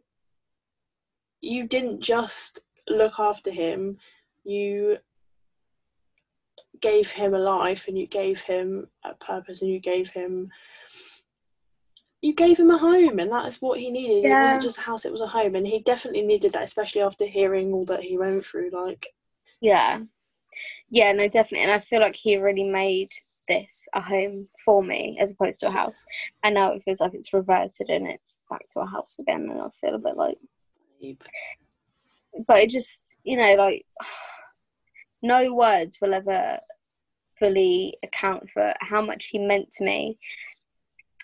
[1.41, 3.99] you didn't just look after him,
[4.45, 4.99] you
[6.81, 10.51] gave him a life and you gave him a purpose and you gave him
[12.23, 14.25] you gave him a home and that is what he needed.
[14.25, 17.03] It wasn't just a house, it was a home and he definitely needed that, especially
[17.03, 18.71] after hearing all that he went through.
[18.73, 19.07] Like
[19.61, 20.01] yeah,
[20.89, 21.61] yeah, no, definitely.
[21.61, 23.11] And I feel like he really made
[23.49, 26.05] this a home for me as opposed to a house.
[26.43, 29.61] And now it feels like it's reverted and it's back to a house again, and
[29.61, 30.39] I feel a bit like
[32.47, 33.85] but it just you know like
[35.23, 36.59] no words will ever
[37.39, 40.19] fully account for how much he meant to me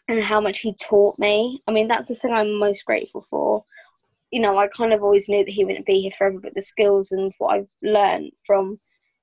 [0.08, 3.64] and how much he taught me i mean that's the thing i'm most grateful for
[4.30, 6.62] you know i kind of always knew that he wouldn't be here forever but the
[6.62, 8.78] skills and what i've learned from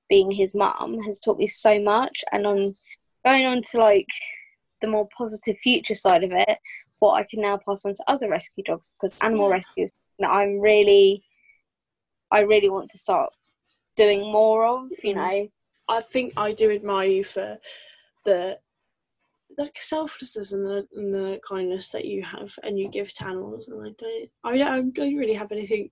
[0.08, 2.76] being his mum has taught me so much and on
[3.24, 4.06] going on to like
[4.80, 6.58] the more positive future side of it
[7.00, 9.54] what i can now pass on to other rescue dogs because animal Yeah.
[9.54, 11.22] rescue is something that i'm really
[12.30, 13.32] I really want to start
[13.96, 15.16] doing more of, you Mhm.
[15.16, 15.48] know.
[15.88, 17.58] I think I do admire you for
[18.24, 18.58] the
[19.58, 23.68] like selflessness and the, and the kindness that you have and you give to animals
[23.68, 25.90] and I don't I don't, I don't really have anything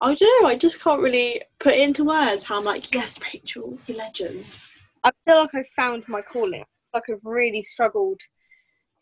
[0.00, 3.18] I don't know I just can't really put it into words how I'm like yes
[3.32, 4.44] Rachel the legend
[5.04, 6.64] I feel like I've found my calling.
[6.92, 8.20] Like I've really struggled,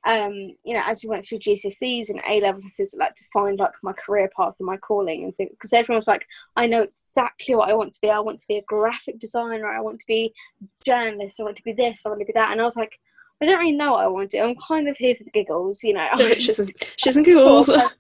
[0.07, 0.33] um,
[0.65, 3.59] you know, as we went through GCSEs and A levels and things like to find
[3.59, 5.51] like my career path and my calling and things.
[5.53, 6.27] Because everyone's like,
[6.57, 8.11] I know exactly what I want to be.
[8.11, 9.67] I want to be a graphic designer.
[9.67, 11.41] I want to be a journalist.
[11.41, 12.05] I want to be this.
[12.05, 12.53] I want to be that.
[12.53, 12.99] And I was like,
[13.41, 14.43] I don't really know what I want to do.
[14.43, 16.09] I'm kind of here for the giggles, you know.
[16.17, 16.61] Was she's
[16.97, 17.69] she's in googles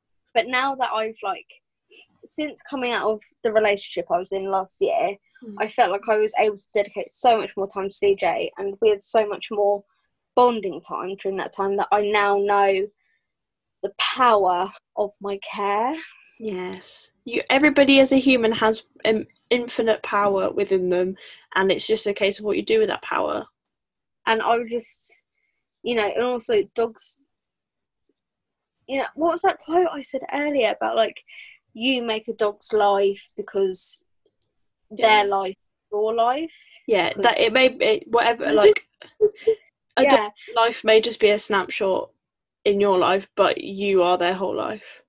[0.34, 1.46] but now that I've like
[2.24, 5.54] since coming out of the relationship I was in last year, Mm.
[5.58, 8.76] I felt like I was able to dedicate so much more time to CJ and
[8.80, 9.82] we had so much more
[10.36, 12.86] bonding time during that time that I now know
[13.82, 15.94] the power of my care.
[16.38, 21.16] yes you everybody as a human has um, infinite power within them
[21.54, 23.46] and it's just a case of what you do with that power
[24.26, 25.22] And I was just
[25.82, 27.18] you know, and also dogs
[28.86, 31.16] you know, what was that quote I said earlier about like
[31.72, 34.04] you make a dog's life because
[34.90, 35.56] their life
[35.92, 36.52] your life.
[36.86, 38.86] yeah that it may it, whatever like
[39.96, 42.10] a yeah, life may just be a snapshot
[42.64, 45.02] in your life, but you are their whole life.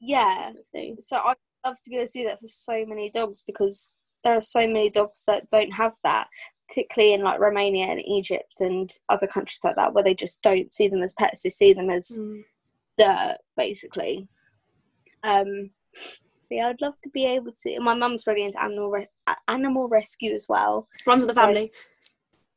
[0.00, 0.44] yeah.
[0.44, 0.96] kind of thing.
[1.00, 3.92] So I'd love to be able to do that for so many dogs because
[4.24, 6.28] there are so many dogs that don't have that,
[6.68, 10.72] particularly in like Romania and Egypt and other countries like that where they just don't
[10.72, 12.44] see them as pets, they see them as Mm.
[12.98, 14.28] dirt, basically.
[15.22, 15.70] Um,
[16.36, 17.80] so yeah, I'd love to be able to.
[17.80, 19.08] My mum's really into animal re-
[19.48, 20.88] animal rescue as well.
[21.06, 21.72] Runs in the So- family.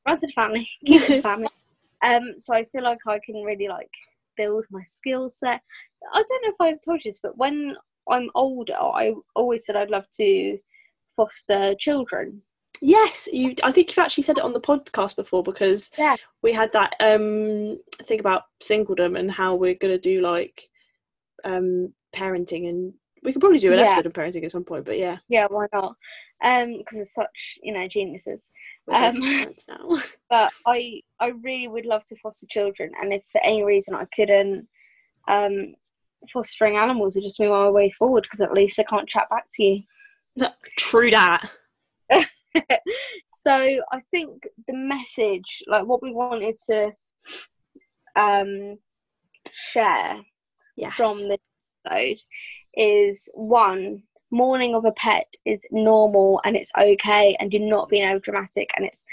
[0.05, 1.47] Runs in the family, keep the family.
[2.03, 3.91] Um, so I feel like I can really like
[4.35, 5.61] build my skill set.
[6.11, 7.77] I don't know if I've told you this, but when
[8.09, 10.57] I'm older, I always said I'd love to
[11.15, 12.41] foster children.
[12.81, 13.53] Yes, you.
[13.63, 16.15] I think you've actually said it on the podcast before because Yeah.
[16.41, 20.67] we had that um thing about singledom and how we're gonna do like
[21.43, 22.93] um parenting and
[23.23, 23.85] we could probably do an Yeah.
[23.85, 24.85] episode of parenting at some point.
[24.85, 25.95] But yeah, Yeah, why not?
[26.43, 28.49] Um, because it's such you know geniuses.
[28.91, 29.13] Um,
[29.67, 29.99] now.
[30.29, 34.05] but I I really would love to foster children, and if for any reason I
[34.05, 34.67] couldn't,
[35.27, 35.75] um,
[36.33, 39.45] fostering animals would just be my way forward because at least I can't chat back
[39.57, 39.83] to you.
[40.77, 41.47] True that.
[43.43, 43.53] so
[43.91, 46.91] I think the message, like what we wanted to
[48.15, 48.77] um
[49.51, 50.21] share
[50.75, 50.93] Yes.
[50.95, 51.37] from this
[51.85, 52.17] episode,
[52.75, 58.07] is one mourning of a pet is normal and it's okay, and you're not being
[58.07, 59.03] over dramatic, and it's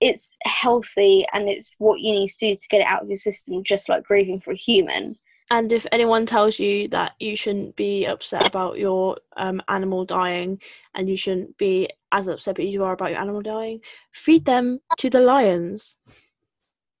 [0.00, 3.16] it's healthy and it's what you need to do to get it out of your
[3.16, 5.18] system, just like grieving for a human.
[5.50, 10.60] And if anyone tells you that you shouldn't be upset about your um, animal dying
[10.94, 13.80] and you shouldn't be as upset as you are about your animal dying,
[14.12, 15.96] feed them to the lions.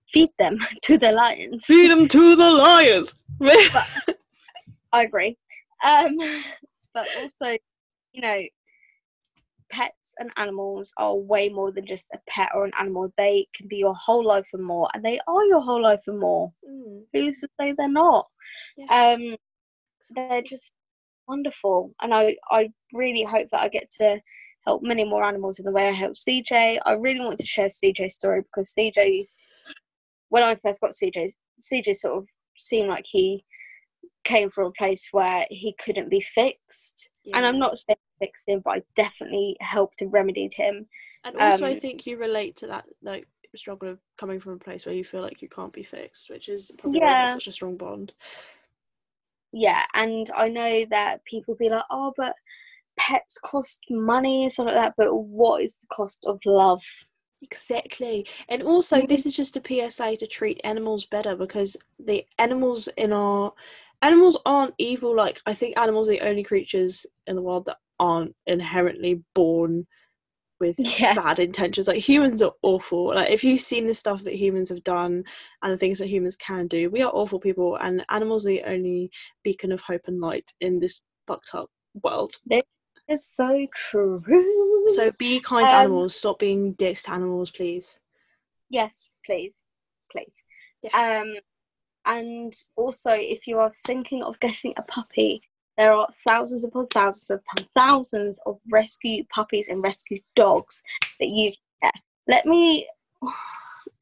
[0.08, 1.64] feed them to the lions.
[1.64, 3.14] Feed them to the lions.
[4.92, 5.36] I agree.
[5.84, 6.16] Um,
[6.92, 7.56] but also,
[8.12, 8.42] you know,
[9.70, 13.12] pets and animals are way more than just a pet or an animal.
[13.16, 16.18] They can be your whole life and more, and they are your whole life and
[16.18, 16.52] more.
[16.68, 18.26] Mm, Who's to say they're not?
[18.90, 19.36] Um,
[20.10, 20.74] they're just
[21.28, 24.20] wonderful, and I I really hope that I get to
[24.66, 26.78] help many more animals in the way I help CJ.
[26.84, 29.26] I really want to share CJ's story because CJ,
[30.28, 31.30] when I first got CJ,
[31.62, 33.44] CJ sort of seemed like he
[34.24, 37.10] came from a place where he couldn't be fixed.
[37.32, 40.86] And I'm not saying fixed him, but I definitely helped and remedied him.
[41.24, 43.26] And also, I um, think you relate to that like
[43.56, 46.48] struggle of coming from a place where you feel like you can't be fixed, which
[46.48, 47.26] is probably why Yeah.
[47.26, 48.12] such a strong bond.
[49.52, 52.34] Yeah, and I know that people be like, oh, but
[52.98, 54.94] pets cost money and stuff like that.
[54.96, 56.82] But what is the cost of love?
[57.42, 58.26] Exactly.
[58.48, 59.08] And also, Mhm.
[59.08, 63.52] this is just a PSA to treat animals better because the animals in our
[64.02, 65.16] animals aren't evil.
[65.16, 69.86] Like, I think animals are the only creatures in the world that aren't inherently born
[70.58, 71.14] with Yeah.
[71.14, 71.86] bad intentions.
[71.88, 73.14] Like, humans are awful.
[73.14, 75.24] Like, if you've seen the stuff that humans have done
[75.62, 78.62] and the things that humans can do, we are awful people, and animals are the
[78.64, 79.10] only
[79.44, 81.70] beacon of hope and light in this fucked up
[82.02, 82.32] world.
[83.08, 84.22] It's so true.
[84.88, 86.14] So, be kind to Um, animals.
[86.16, 88.00] Stop being dicks to animals, please.
[88.68, 89.64] yes, please,
[90.12, 90.42] please.
[90.82, 90.94] Yes.
[90.94, 91.34] Um,
[92.04, 95.42] and also, if you are thinking of getting a puppy,
[95.80, 100.82] there are thousands upon thousands upon thousands of rescue puppies and rescue dogs
[101.18, 101.94] that you can get.
[102.28, 102.86] Let me.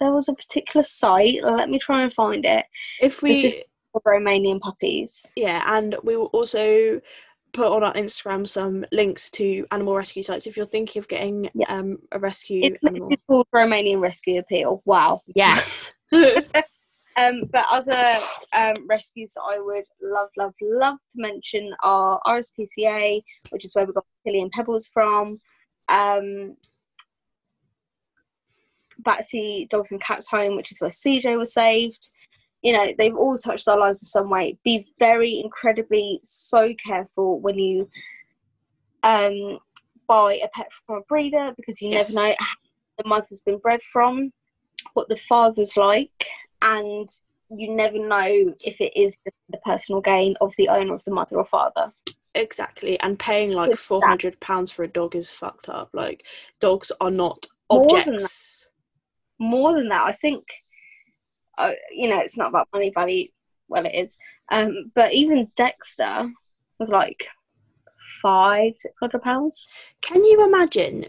[0.00, 1.42] There was a particular site.
[1.42, 2.64] Let me try and find it.
[3.00, 3.64] if we
[4.06, 5.32] Romanian puppies.
[5.34, 7.00] yeah and we will also
[7.52, 11.50] put on our instagram some links to animal rescue sites if you're thinking of getting
[11.52, 11.66] Yeah.
[11.68, 14.82] um a rescue It's animal called Romanian Rescue Appeal.
[14.84, 15.22] Wow.
[15.34, 15.94] yes
[17.18, 18.18] Um, but other
[18.52, 23.86] um, rescues that I would love, love, love to mention are RSPCA, which is where
[23.86, 25.40] we got Tilly and Pebbles from.
[25.88, 26.56] Um,
[29.00, 32.10] Battersea Dogs and Cats Home, which is where CJ was saved.
[32.62, 34.58] You know, they've all touched our lives in some way.
[34.64, 37.88] Be very incredibly so careful when you
[39.02, 39.58] um,
[40.06, 42.12] buy a pet from a breeder because you Yes.
[42.12, 44.32] never know how the mother's been bred from,
[44.94, 46.26] what the father's like,
[46.62, 47.08] and
[47.50, 49.18] you never know if it is
[49.48, 51.92] the personal gain of the owner of the mother or father.
[52.34, 56.24] exactly and paying like With 400 pounds for a dog is fucked up like
[56.60, 58.16] dogs are not More than that.
[58.16, 58.70] objects
[59.38, 60.44] More than that, I think,
[61.56, 63.28] uh, you know, it's not about money value.
[63.68, 64.16] Well, it is.
[64.50, 66.30] Um, but even Dexter
[66.78, 67.26] was like
[68.22, 69.68] five, six hundred pounds.
[70.00, 71.06] can you imagine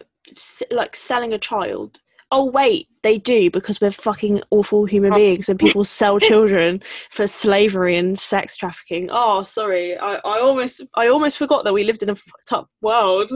[0.72, 2.02] like selling a child
[2.32, 5.18] oh wait they do because we're fucking awful human Oh.
[5.18, 10.82] beings and people sell children for slavery and sex trafficking oh sorry i, I almost
[10.96, 13.32] i almost forgot that we lived in a fucked up world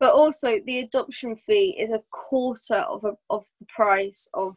[0.00, 4.54] But also, the adoption fee is a quarter of a, of the price of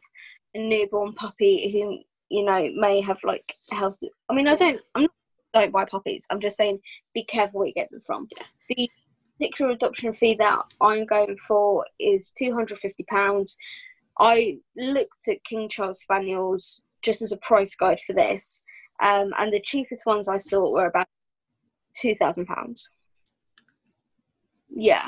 [0.54, 1.98] a newborn puppy who
[2.30, 3.98] you know may have like health.
[4.30, 4.80] I mean, I don't.
[4.94, 5.10] I'm not
[5.52, 6.26] don't buy puppies.
[6.30, 6.80] I'm just saying,
[7.12, 8.26] be careful where you get them from.
[8.36, 8.46] Yeah.
[8.70, 8.90] The
[9.38, 13.56] particular adoption fee that I'm going for is two hundred fifty pounds.
[14.18, 18.62] I looked at King Charles Spaniels just as a price guide for this,
[19.02, 21.06] um, and the cheapest ones I saw were about
[21.96, 22.90] two thousand pounds.
[24.68, 25.06] Yeah,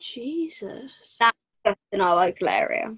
[0.00, 2.96] jesus That's just in our local area.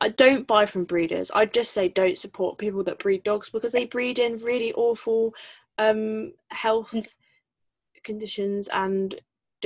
[0.00, 1.30] I don't buy from breeders.
[1.34, 5.34] I'd just say don't support people that breed dogs because they breed in really awful
[5.78, 7.14] um, health
[8.02, 9.18] conditions and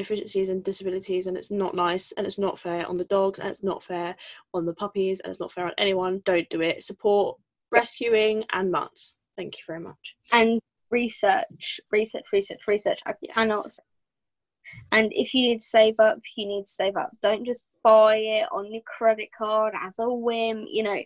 [0.02, 3.48] deficiencies and disabilities, and it's not nice and it's not fair on the dogs and
[3.48, 4.14] it's not fair
[4.54, 6.22] on the puppies and it's not fair on anyone.
[6.24, 6.82] Don't do it.
[6.84, 7.36] Support
[7.72, 9.16] rescuing and mutts.
[9.36, 10.16] Thank you very much.
[10.32, 10.60] and
[10.90, 13.00] research, research, research, research.
[13.04, 13.34] I Yes.
[13.36, 13.70] cannot.
[14.92, 17.10] And if you need to save up, you need to save up.
[17.22, 20.64] Don't just buy it on your credit card as a whim.
[20.70, 21.00] You know,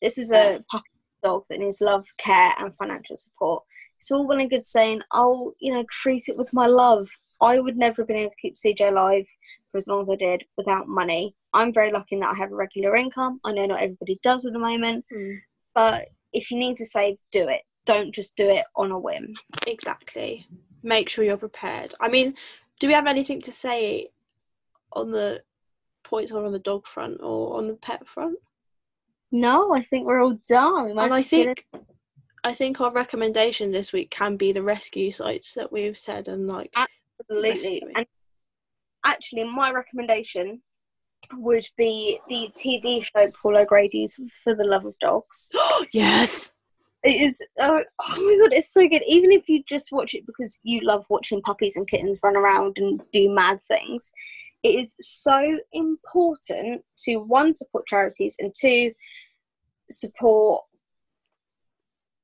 [0.00, 0.84] this is a puppy
[1.22, 3.64] dog that needs love, care, and financial support.
[3.98, 7.08] It's all well and good saying, "Oh, you know, treat it with my love."
[7.40, 9.26] I would never have been able to keep CJ alive
[9.70, 11.34] for as long as I did without money.
[11.52, 13.40] I'm very lucky that I have a regular income.
[13.44, 15.34] I know not everybody does at the moment, hmm.
[15.74, 17.62] but if you need to save, do it.
[17.84, 19.34] Don't just do it on a whim.
[19.66, 20.46] Exactly.
[20.82, 21.94] Make sure you're prepared.
[22.00, 22.34] I mean,
[22.80, 24.08] do we have anything to say
[24.92, 25.42] on the
[26.04, 28.38] points or on the dog front or on the pet front?
[29.32, 30.96] No, I think we're all done.
[30.96, 31.66] We and I think
[32.44, 36.46] I think our recommendation this week can be the rescue sites that we've said and
[36.46, 36.72] like
[37.30, 37.82] Absolutely.
[37.96, 38.06] And
[39.04, 40.62] actually, my recommendation
[41.32, 45.50] would be the TV show Paul O'Grady's For the Love of Dogs.
[45.92, 46.52] yes.
[47.02, 49.02] It is oh, oh my god, it's so good.
[49.06, 52.78] Even if you just watch it because you love watching puppies and kittens run around
[52.78, 54.10] and do mad things,
[54.64, 58.92] it is so important to one support charities and two
[59.90, 60.64] support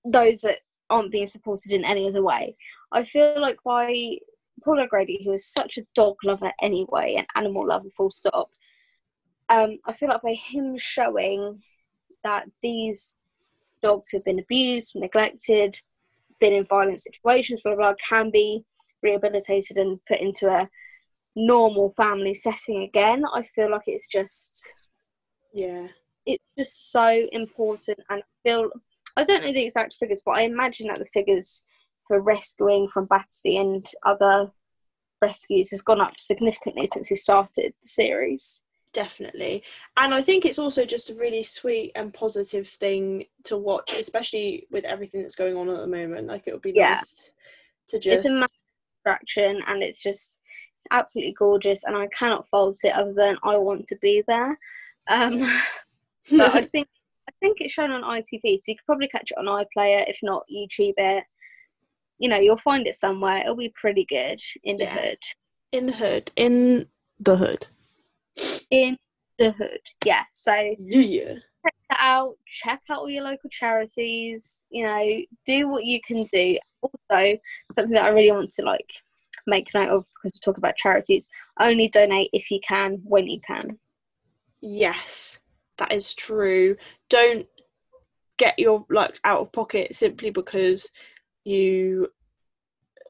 [0.05, 0.59] those that
[0.91, 2.57] aren't being supported in any other way.
[2.91, 4.19] I feel like by
[4.65, 8.51] Paul O'Grady, who is such a dog lover anyway, an animal lover, full stop.
[9.49, 11.63] Um, I feel like by him showing
[12.25, 13.19] that these
[13.83, 15.81] dogs who've been abused, neglected,
[16.41, 18.65] been in violent situations, blah, blah, blah, can be
[19.03, 20.69] rehabilitated and put into a
[21.35, 23.25] normal family setting again.
[23.35, 24.73] I feel like it's just
[25.53, 25.89] Yeah.
[26.25, 28.71] it's just so important and I feel
[29.17, 31.65] I don't know the exact figures, but I imagine that the figures
[32.13, 34.51] for rescuing from Battersea and other
[35.23, 38.65] rescues has gone up significantly since he started the series.
[38.93, 39.63] Definitely.
[39.97, 44.67] And I think it's also just a really sweet and positive thing to watch, especially
[44.71, 46.27] with everything that's going on at the moment.
[46.27, 46.97] Like it would be Yeah.
[46.97, 47.33] nice
[47.89, 48.59] to just It's a massive
[49.01, 50.39] attraction and it's just
[50.75, 54.59] it's absolutely gorgeous and I cannot fault it other than I want to be there.
[55.09, 55.39] Um,
[56.31, 56.89] but I think
[57.27, 60.19] I think it's shown on ITV, so you could probably catch it on iPlayer, if
[60.23, 61.25] not YouTube it.
[62.23, 63.39] You know, you'll find it somewhere.
[63.39, 65.01] It'll be pretty good in the Yeah.
[65.01, 65.19] hood.
[65.73, 66.31] in the hood.
[66.37, 66.87] In
[67.19, 67.67] the hood.
[68.71, 68.97] In
[69.41, 69.81] the hood.
[70.05, 70.23] Yeah.
[70.31, 71.35] So Yeah.
[71.65, 72.37] check that out.
[72.47, 74.65] Check out all your local charities.
[74.71, 76.59] You know, do what you can do.
[76.81, 77.39] Also,
[77.73, 78.89] something that I really want to like
[79.49, 81.29] make note of because we talk about charities.
[81.59, 83.81] Only donate if you can, when you can.
[84.61, 85.41] Yes,
[85.79, 86.77] that is true.
[87.09, 87.49] Don't
[88.37, 90.89] get your like out of pocket simply because
[91.45, 92.09] you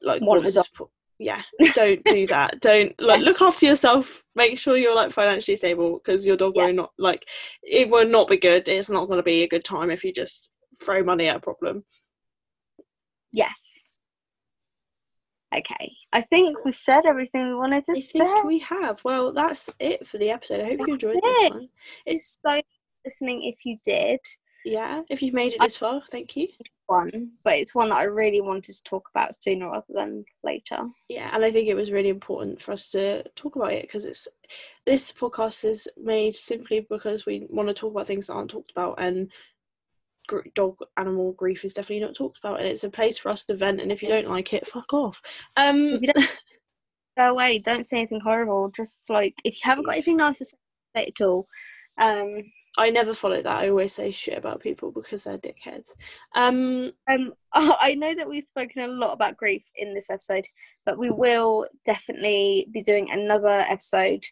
[0.01, 0.89] like Want want to support.
[1.19, 1.41] Yeah,
[1.73, 2.59] don't do that.
[2.59, 4.23] Don't like look after yourself.
[4.35, 6.65] Make sure you're like financially stable because your dog Yeah.
[6.67, 7.27] will not like
[7.61, 8.67] it will not be good.
[8.67, 10.49] It's not going to be a good time if you just
[10.83, 11.85] throw money at a problem.
[13.31, 13.83] Yes.
[15.55, 15.91] Okay.
[16.11, 18.41] I think we said everything we wanted to I say.
[18.43, 19.03] we have.
[19.05, 20.61] Well, that's it for the episode.
[20.61, 21.69] I hope you enjoyed this one.
[22.07, 22.59] It's so
[23.05, 24.19] listening if you did
[24.65, 26.47] Yeah, if you've made it this far, thank you.
[26.87, 30.77] one, but it's one that I really wanted to talk about sooner rather than later.
[31.09, 34.05] yeah and i think it was really important for us to talk about it because
[34.05, 34.27] it's
[34.85, 38.71] this podcast is made simply because we want to talk about things that aren't talked
[38.71, 39.31] about and
[40.27, 43.45] gr- dog animal grief is definitely not talked about and it's a place for us
[43.45, 45.21] to vent and if you don't like it fuck off
[45.57, 46.29] um If you don't
[47.17, 48.71] go away, don't say anything horrible.
[48.75, 50.57] Just like if you haven't got anything nice to say,
[50.95, 51.47] say at all.
[51.97, 52.31] Um,
[52.77, 55.89] i never follow that i always say shit about people because they're dickheads
[56.35, 60.45] um um, I know that we've spoken a lot about grief in this episode,
[60.87, 64.23] but we will definitely be doing another episode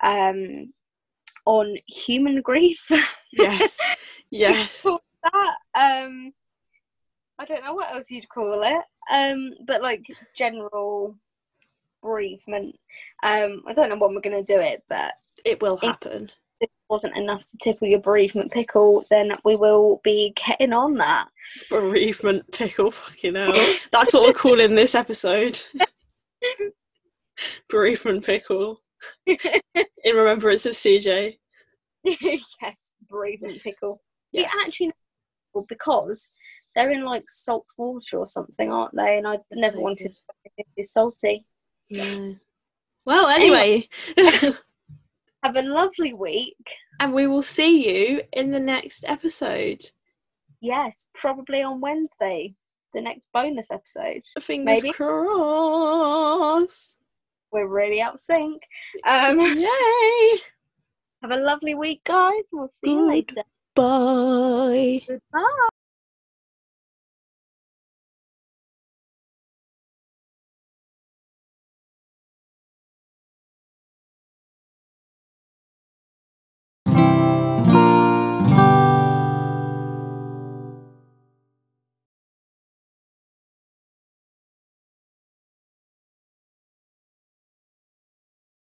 [0.00, 0.72] um,
[1.44, 2.88] on human grief.
[3.32, 3.78] yes
[4.30, 4.86] yes
[5.22, 5.56] that.
[5.74, 6.32] Um,
[7.38, 10.04] I don't know what else you'd call it, um, but like
[10.36, 11.16] general
[12.02, 12.76] bereavement.
[13.22, 15.14] Um, I don't know when we're going to do it, but
[15.44, 16.30] it will happen
[16.92, 21.26] wasn't enough to tickle your bereavement pickle, then we will be getting on that.
[21.70, 23.52] bereavement pickle fucking hell
[23.92, 25.60] that's what we're calling this episode
[27.68, 28.80] bereavement pickle
[29.26, 31.36] in remembrance of cj
[32.04, 33.62] yes, bereavement Yes.
[33.64, 34.00] pickle.
[34.32, 34.50] yes.
[34.54, 34.92] It actually
[35.68, 36.30] because
[36.74, 39.18] they're in like salt water or something, aren't they?
[39.18, 40.12] And I That's never so wanted
[40.46, 40.52] good.
[40.58, 41.46] to be salty.
[41.90, 42.36] No.
[43.04, 43.88] Well, anyway,
[45.42, 46.56] Have a lovely week.
[47.00, 49.84] and we will see you in the next episode.
[50.60, 52.54] Yes, probably on Wednesday,
[52.94, 54.22] the next bonus episode.
[54.40, 54.92] Fingers Maybe.
[54.92, 56.14] crossed.
[57.50, 58.62] We're really out of sync.
[59.04, 60.38] Um, Yay!
[61.22, 62.44] have a lovely week, guys.
[62.52, 63.42] We'll see you later.
[63.74, 65.00] Bye.
[65.08, 65.68] Goodbye.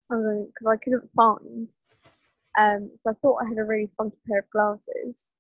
[0.10, 1.68] Because I couldn't find.
[2.58, 5.34] Um, so I thought I had a really funky pair of glasses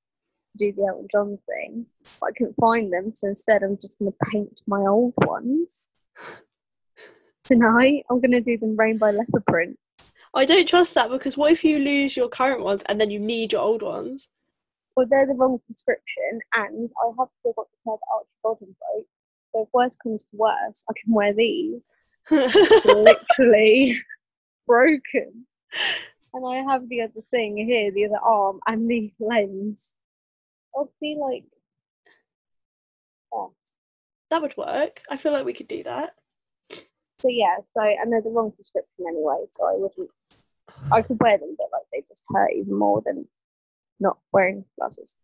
[0.51, 1.85] to do the Elton John thing,
[2.19, 3.13] but I couldn't find them.
[3.13, 5.89] So instead, I'm just going to paint my old ones
[7.43, 8.03] tonight.
[8.09, 9.79] I'm going to do them rainbow leopard print.
[10.33, 13.19] I don't trust that because what if you lose your current ones and then you
[13.19, 14.29] need your old ones?
[14.97, 18.75] Well, they're the wrong prescription, and I have still got the pair that Archie Bodden
[18.79, 19.07] broke.
[19.51, 22.01] So if worse comes to worse, I can wear these.
[22.31, 23.97] Literally
[24.67, 25.45] broken.
[26.33, 29.95] and I have the other thing here, the other arm, and the lens.
[30.75, 31.43] I'll be like,
[34.31, 35.01] That would work.
[35.09, 36.15] I feel like we could do that.
[37.19, 37.57] so yeah.
[37.77, 40.09] So and they're the wrong prescription anyway, so I wouldn't.
[40.91, 43.27] I could wear them, but like they just hurt even more than
[43.99, 45.15] not wearing glasses.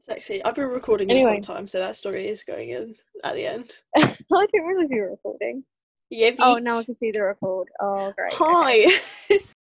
[0.00, 0.42] Sexy.
[0.44, 3.72] I've been recording this whole time, so that story is going in at the end.
[3.96, 4.06] I
[4.52, 5.64] didn't realize you were recording.
[6.10, 6.30] Yeah.
[6.38, 7.68] Oh, now I can see the record.
[7.80, 8.32] Oh, great.
[8.32, 9.00] okay.
[9.28, 9.38] Hi.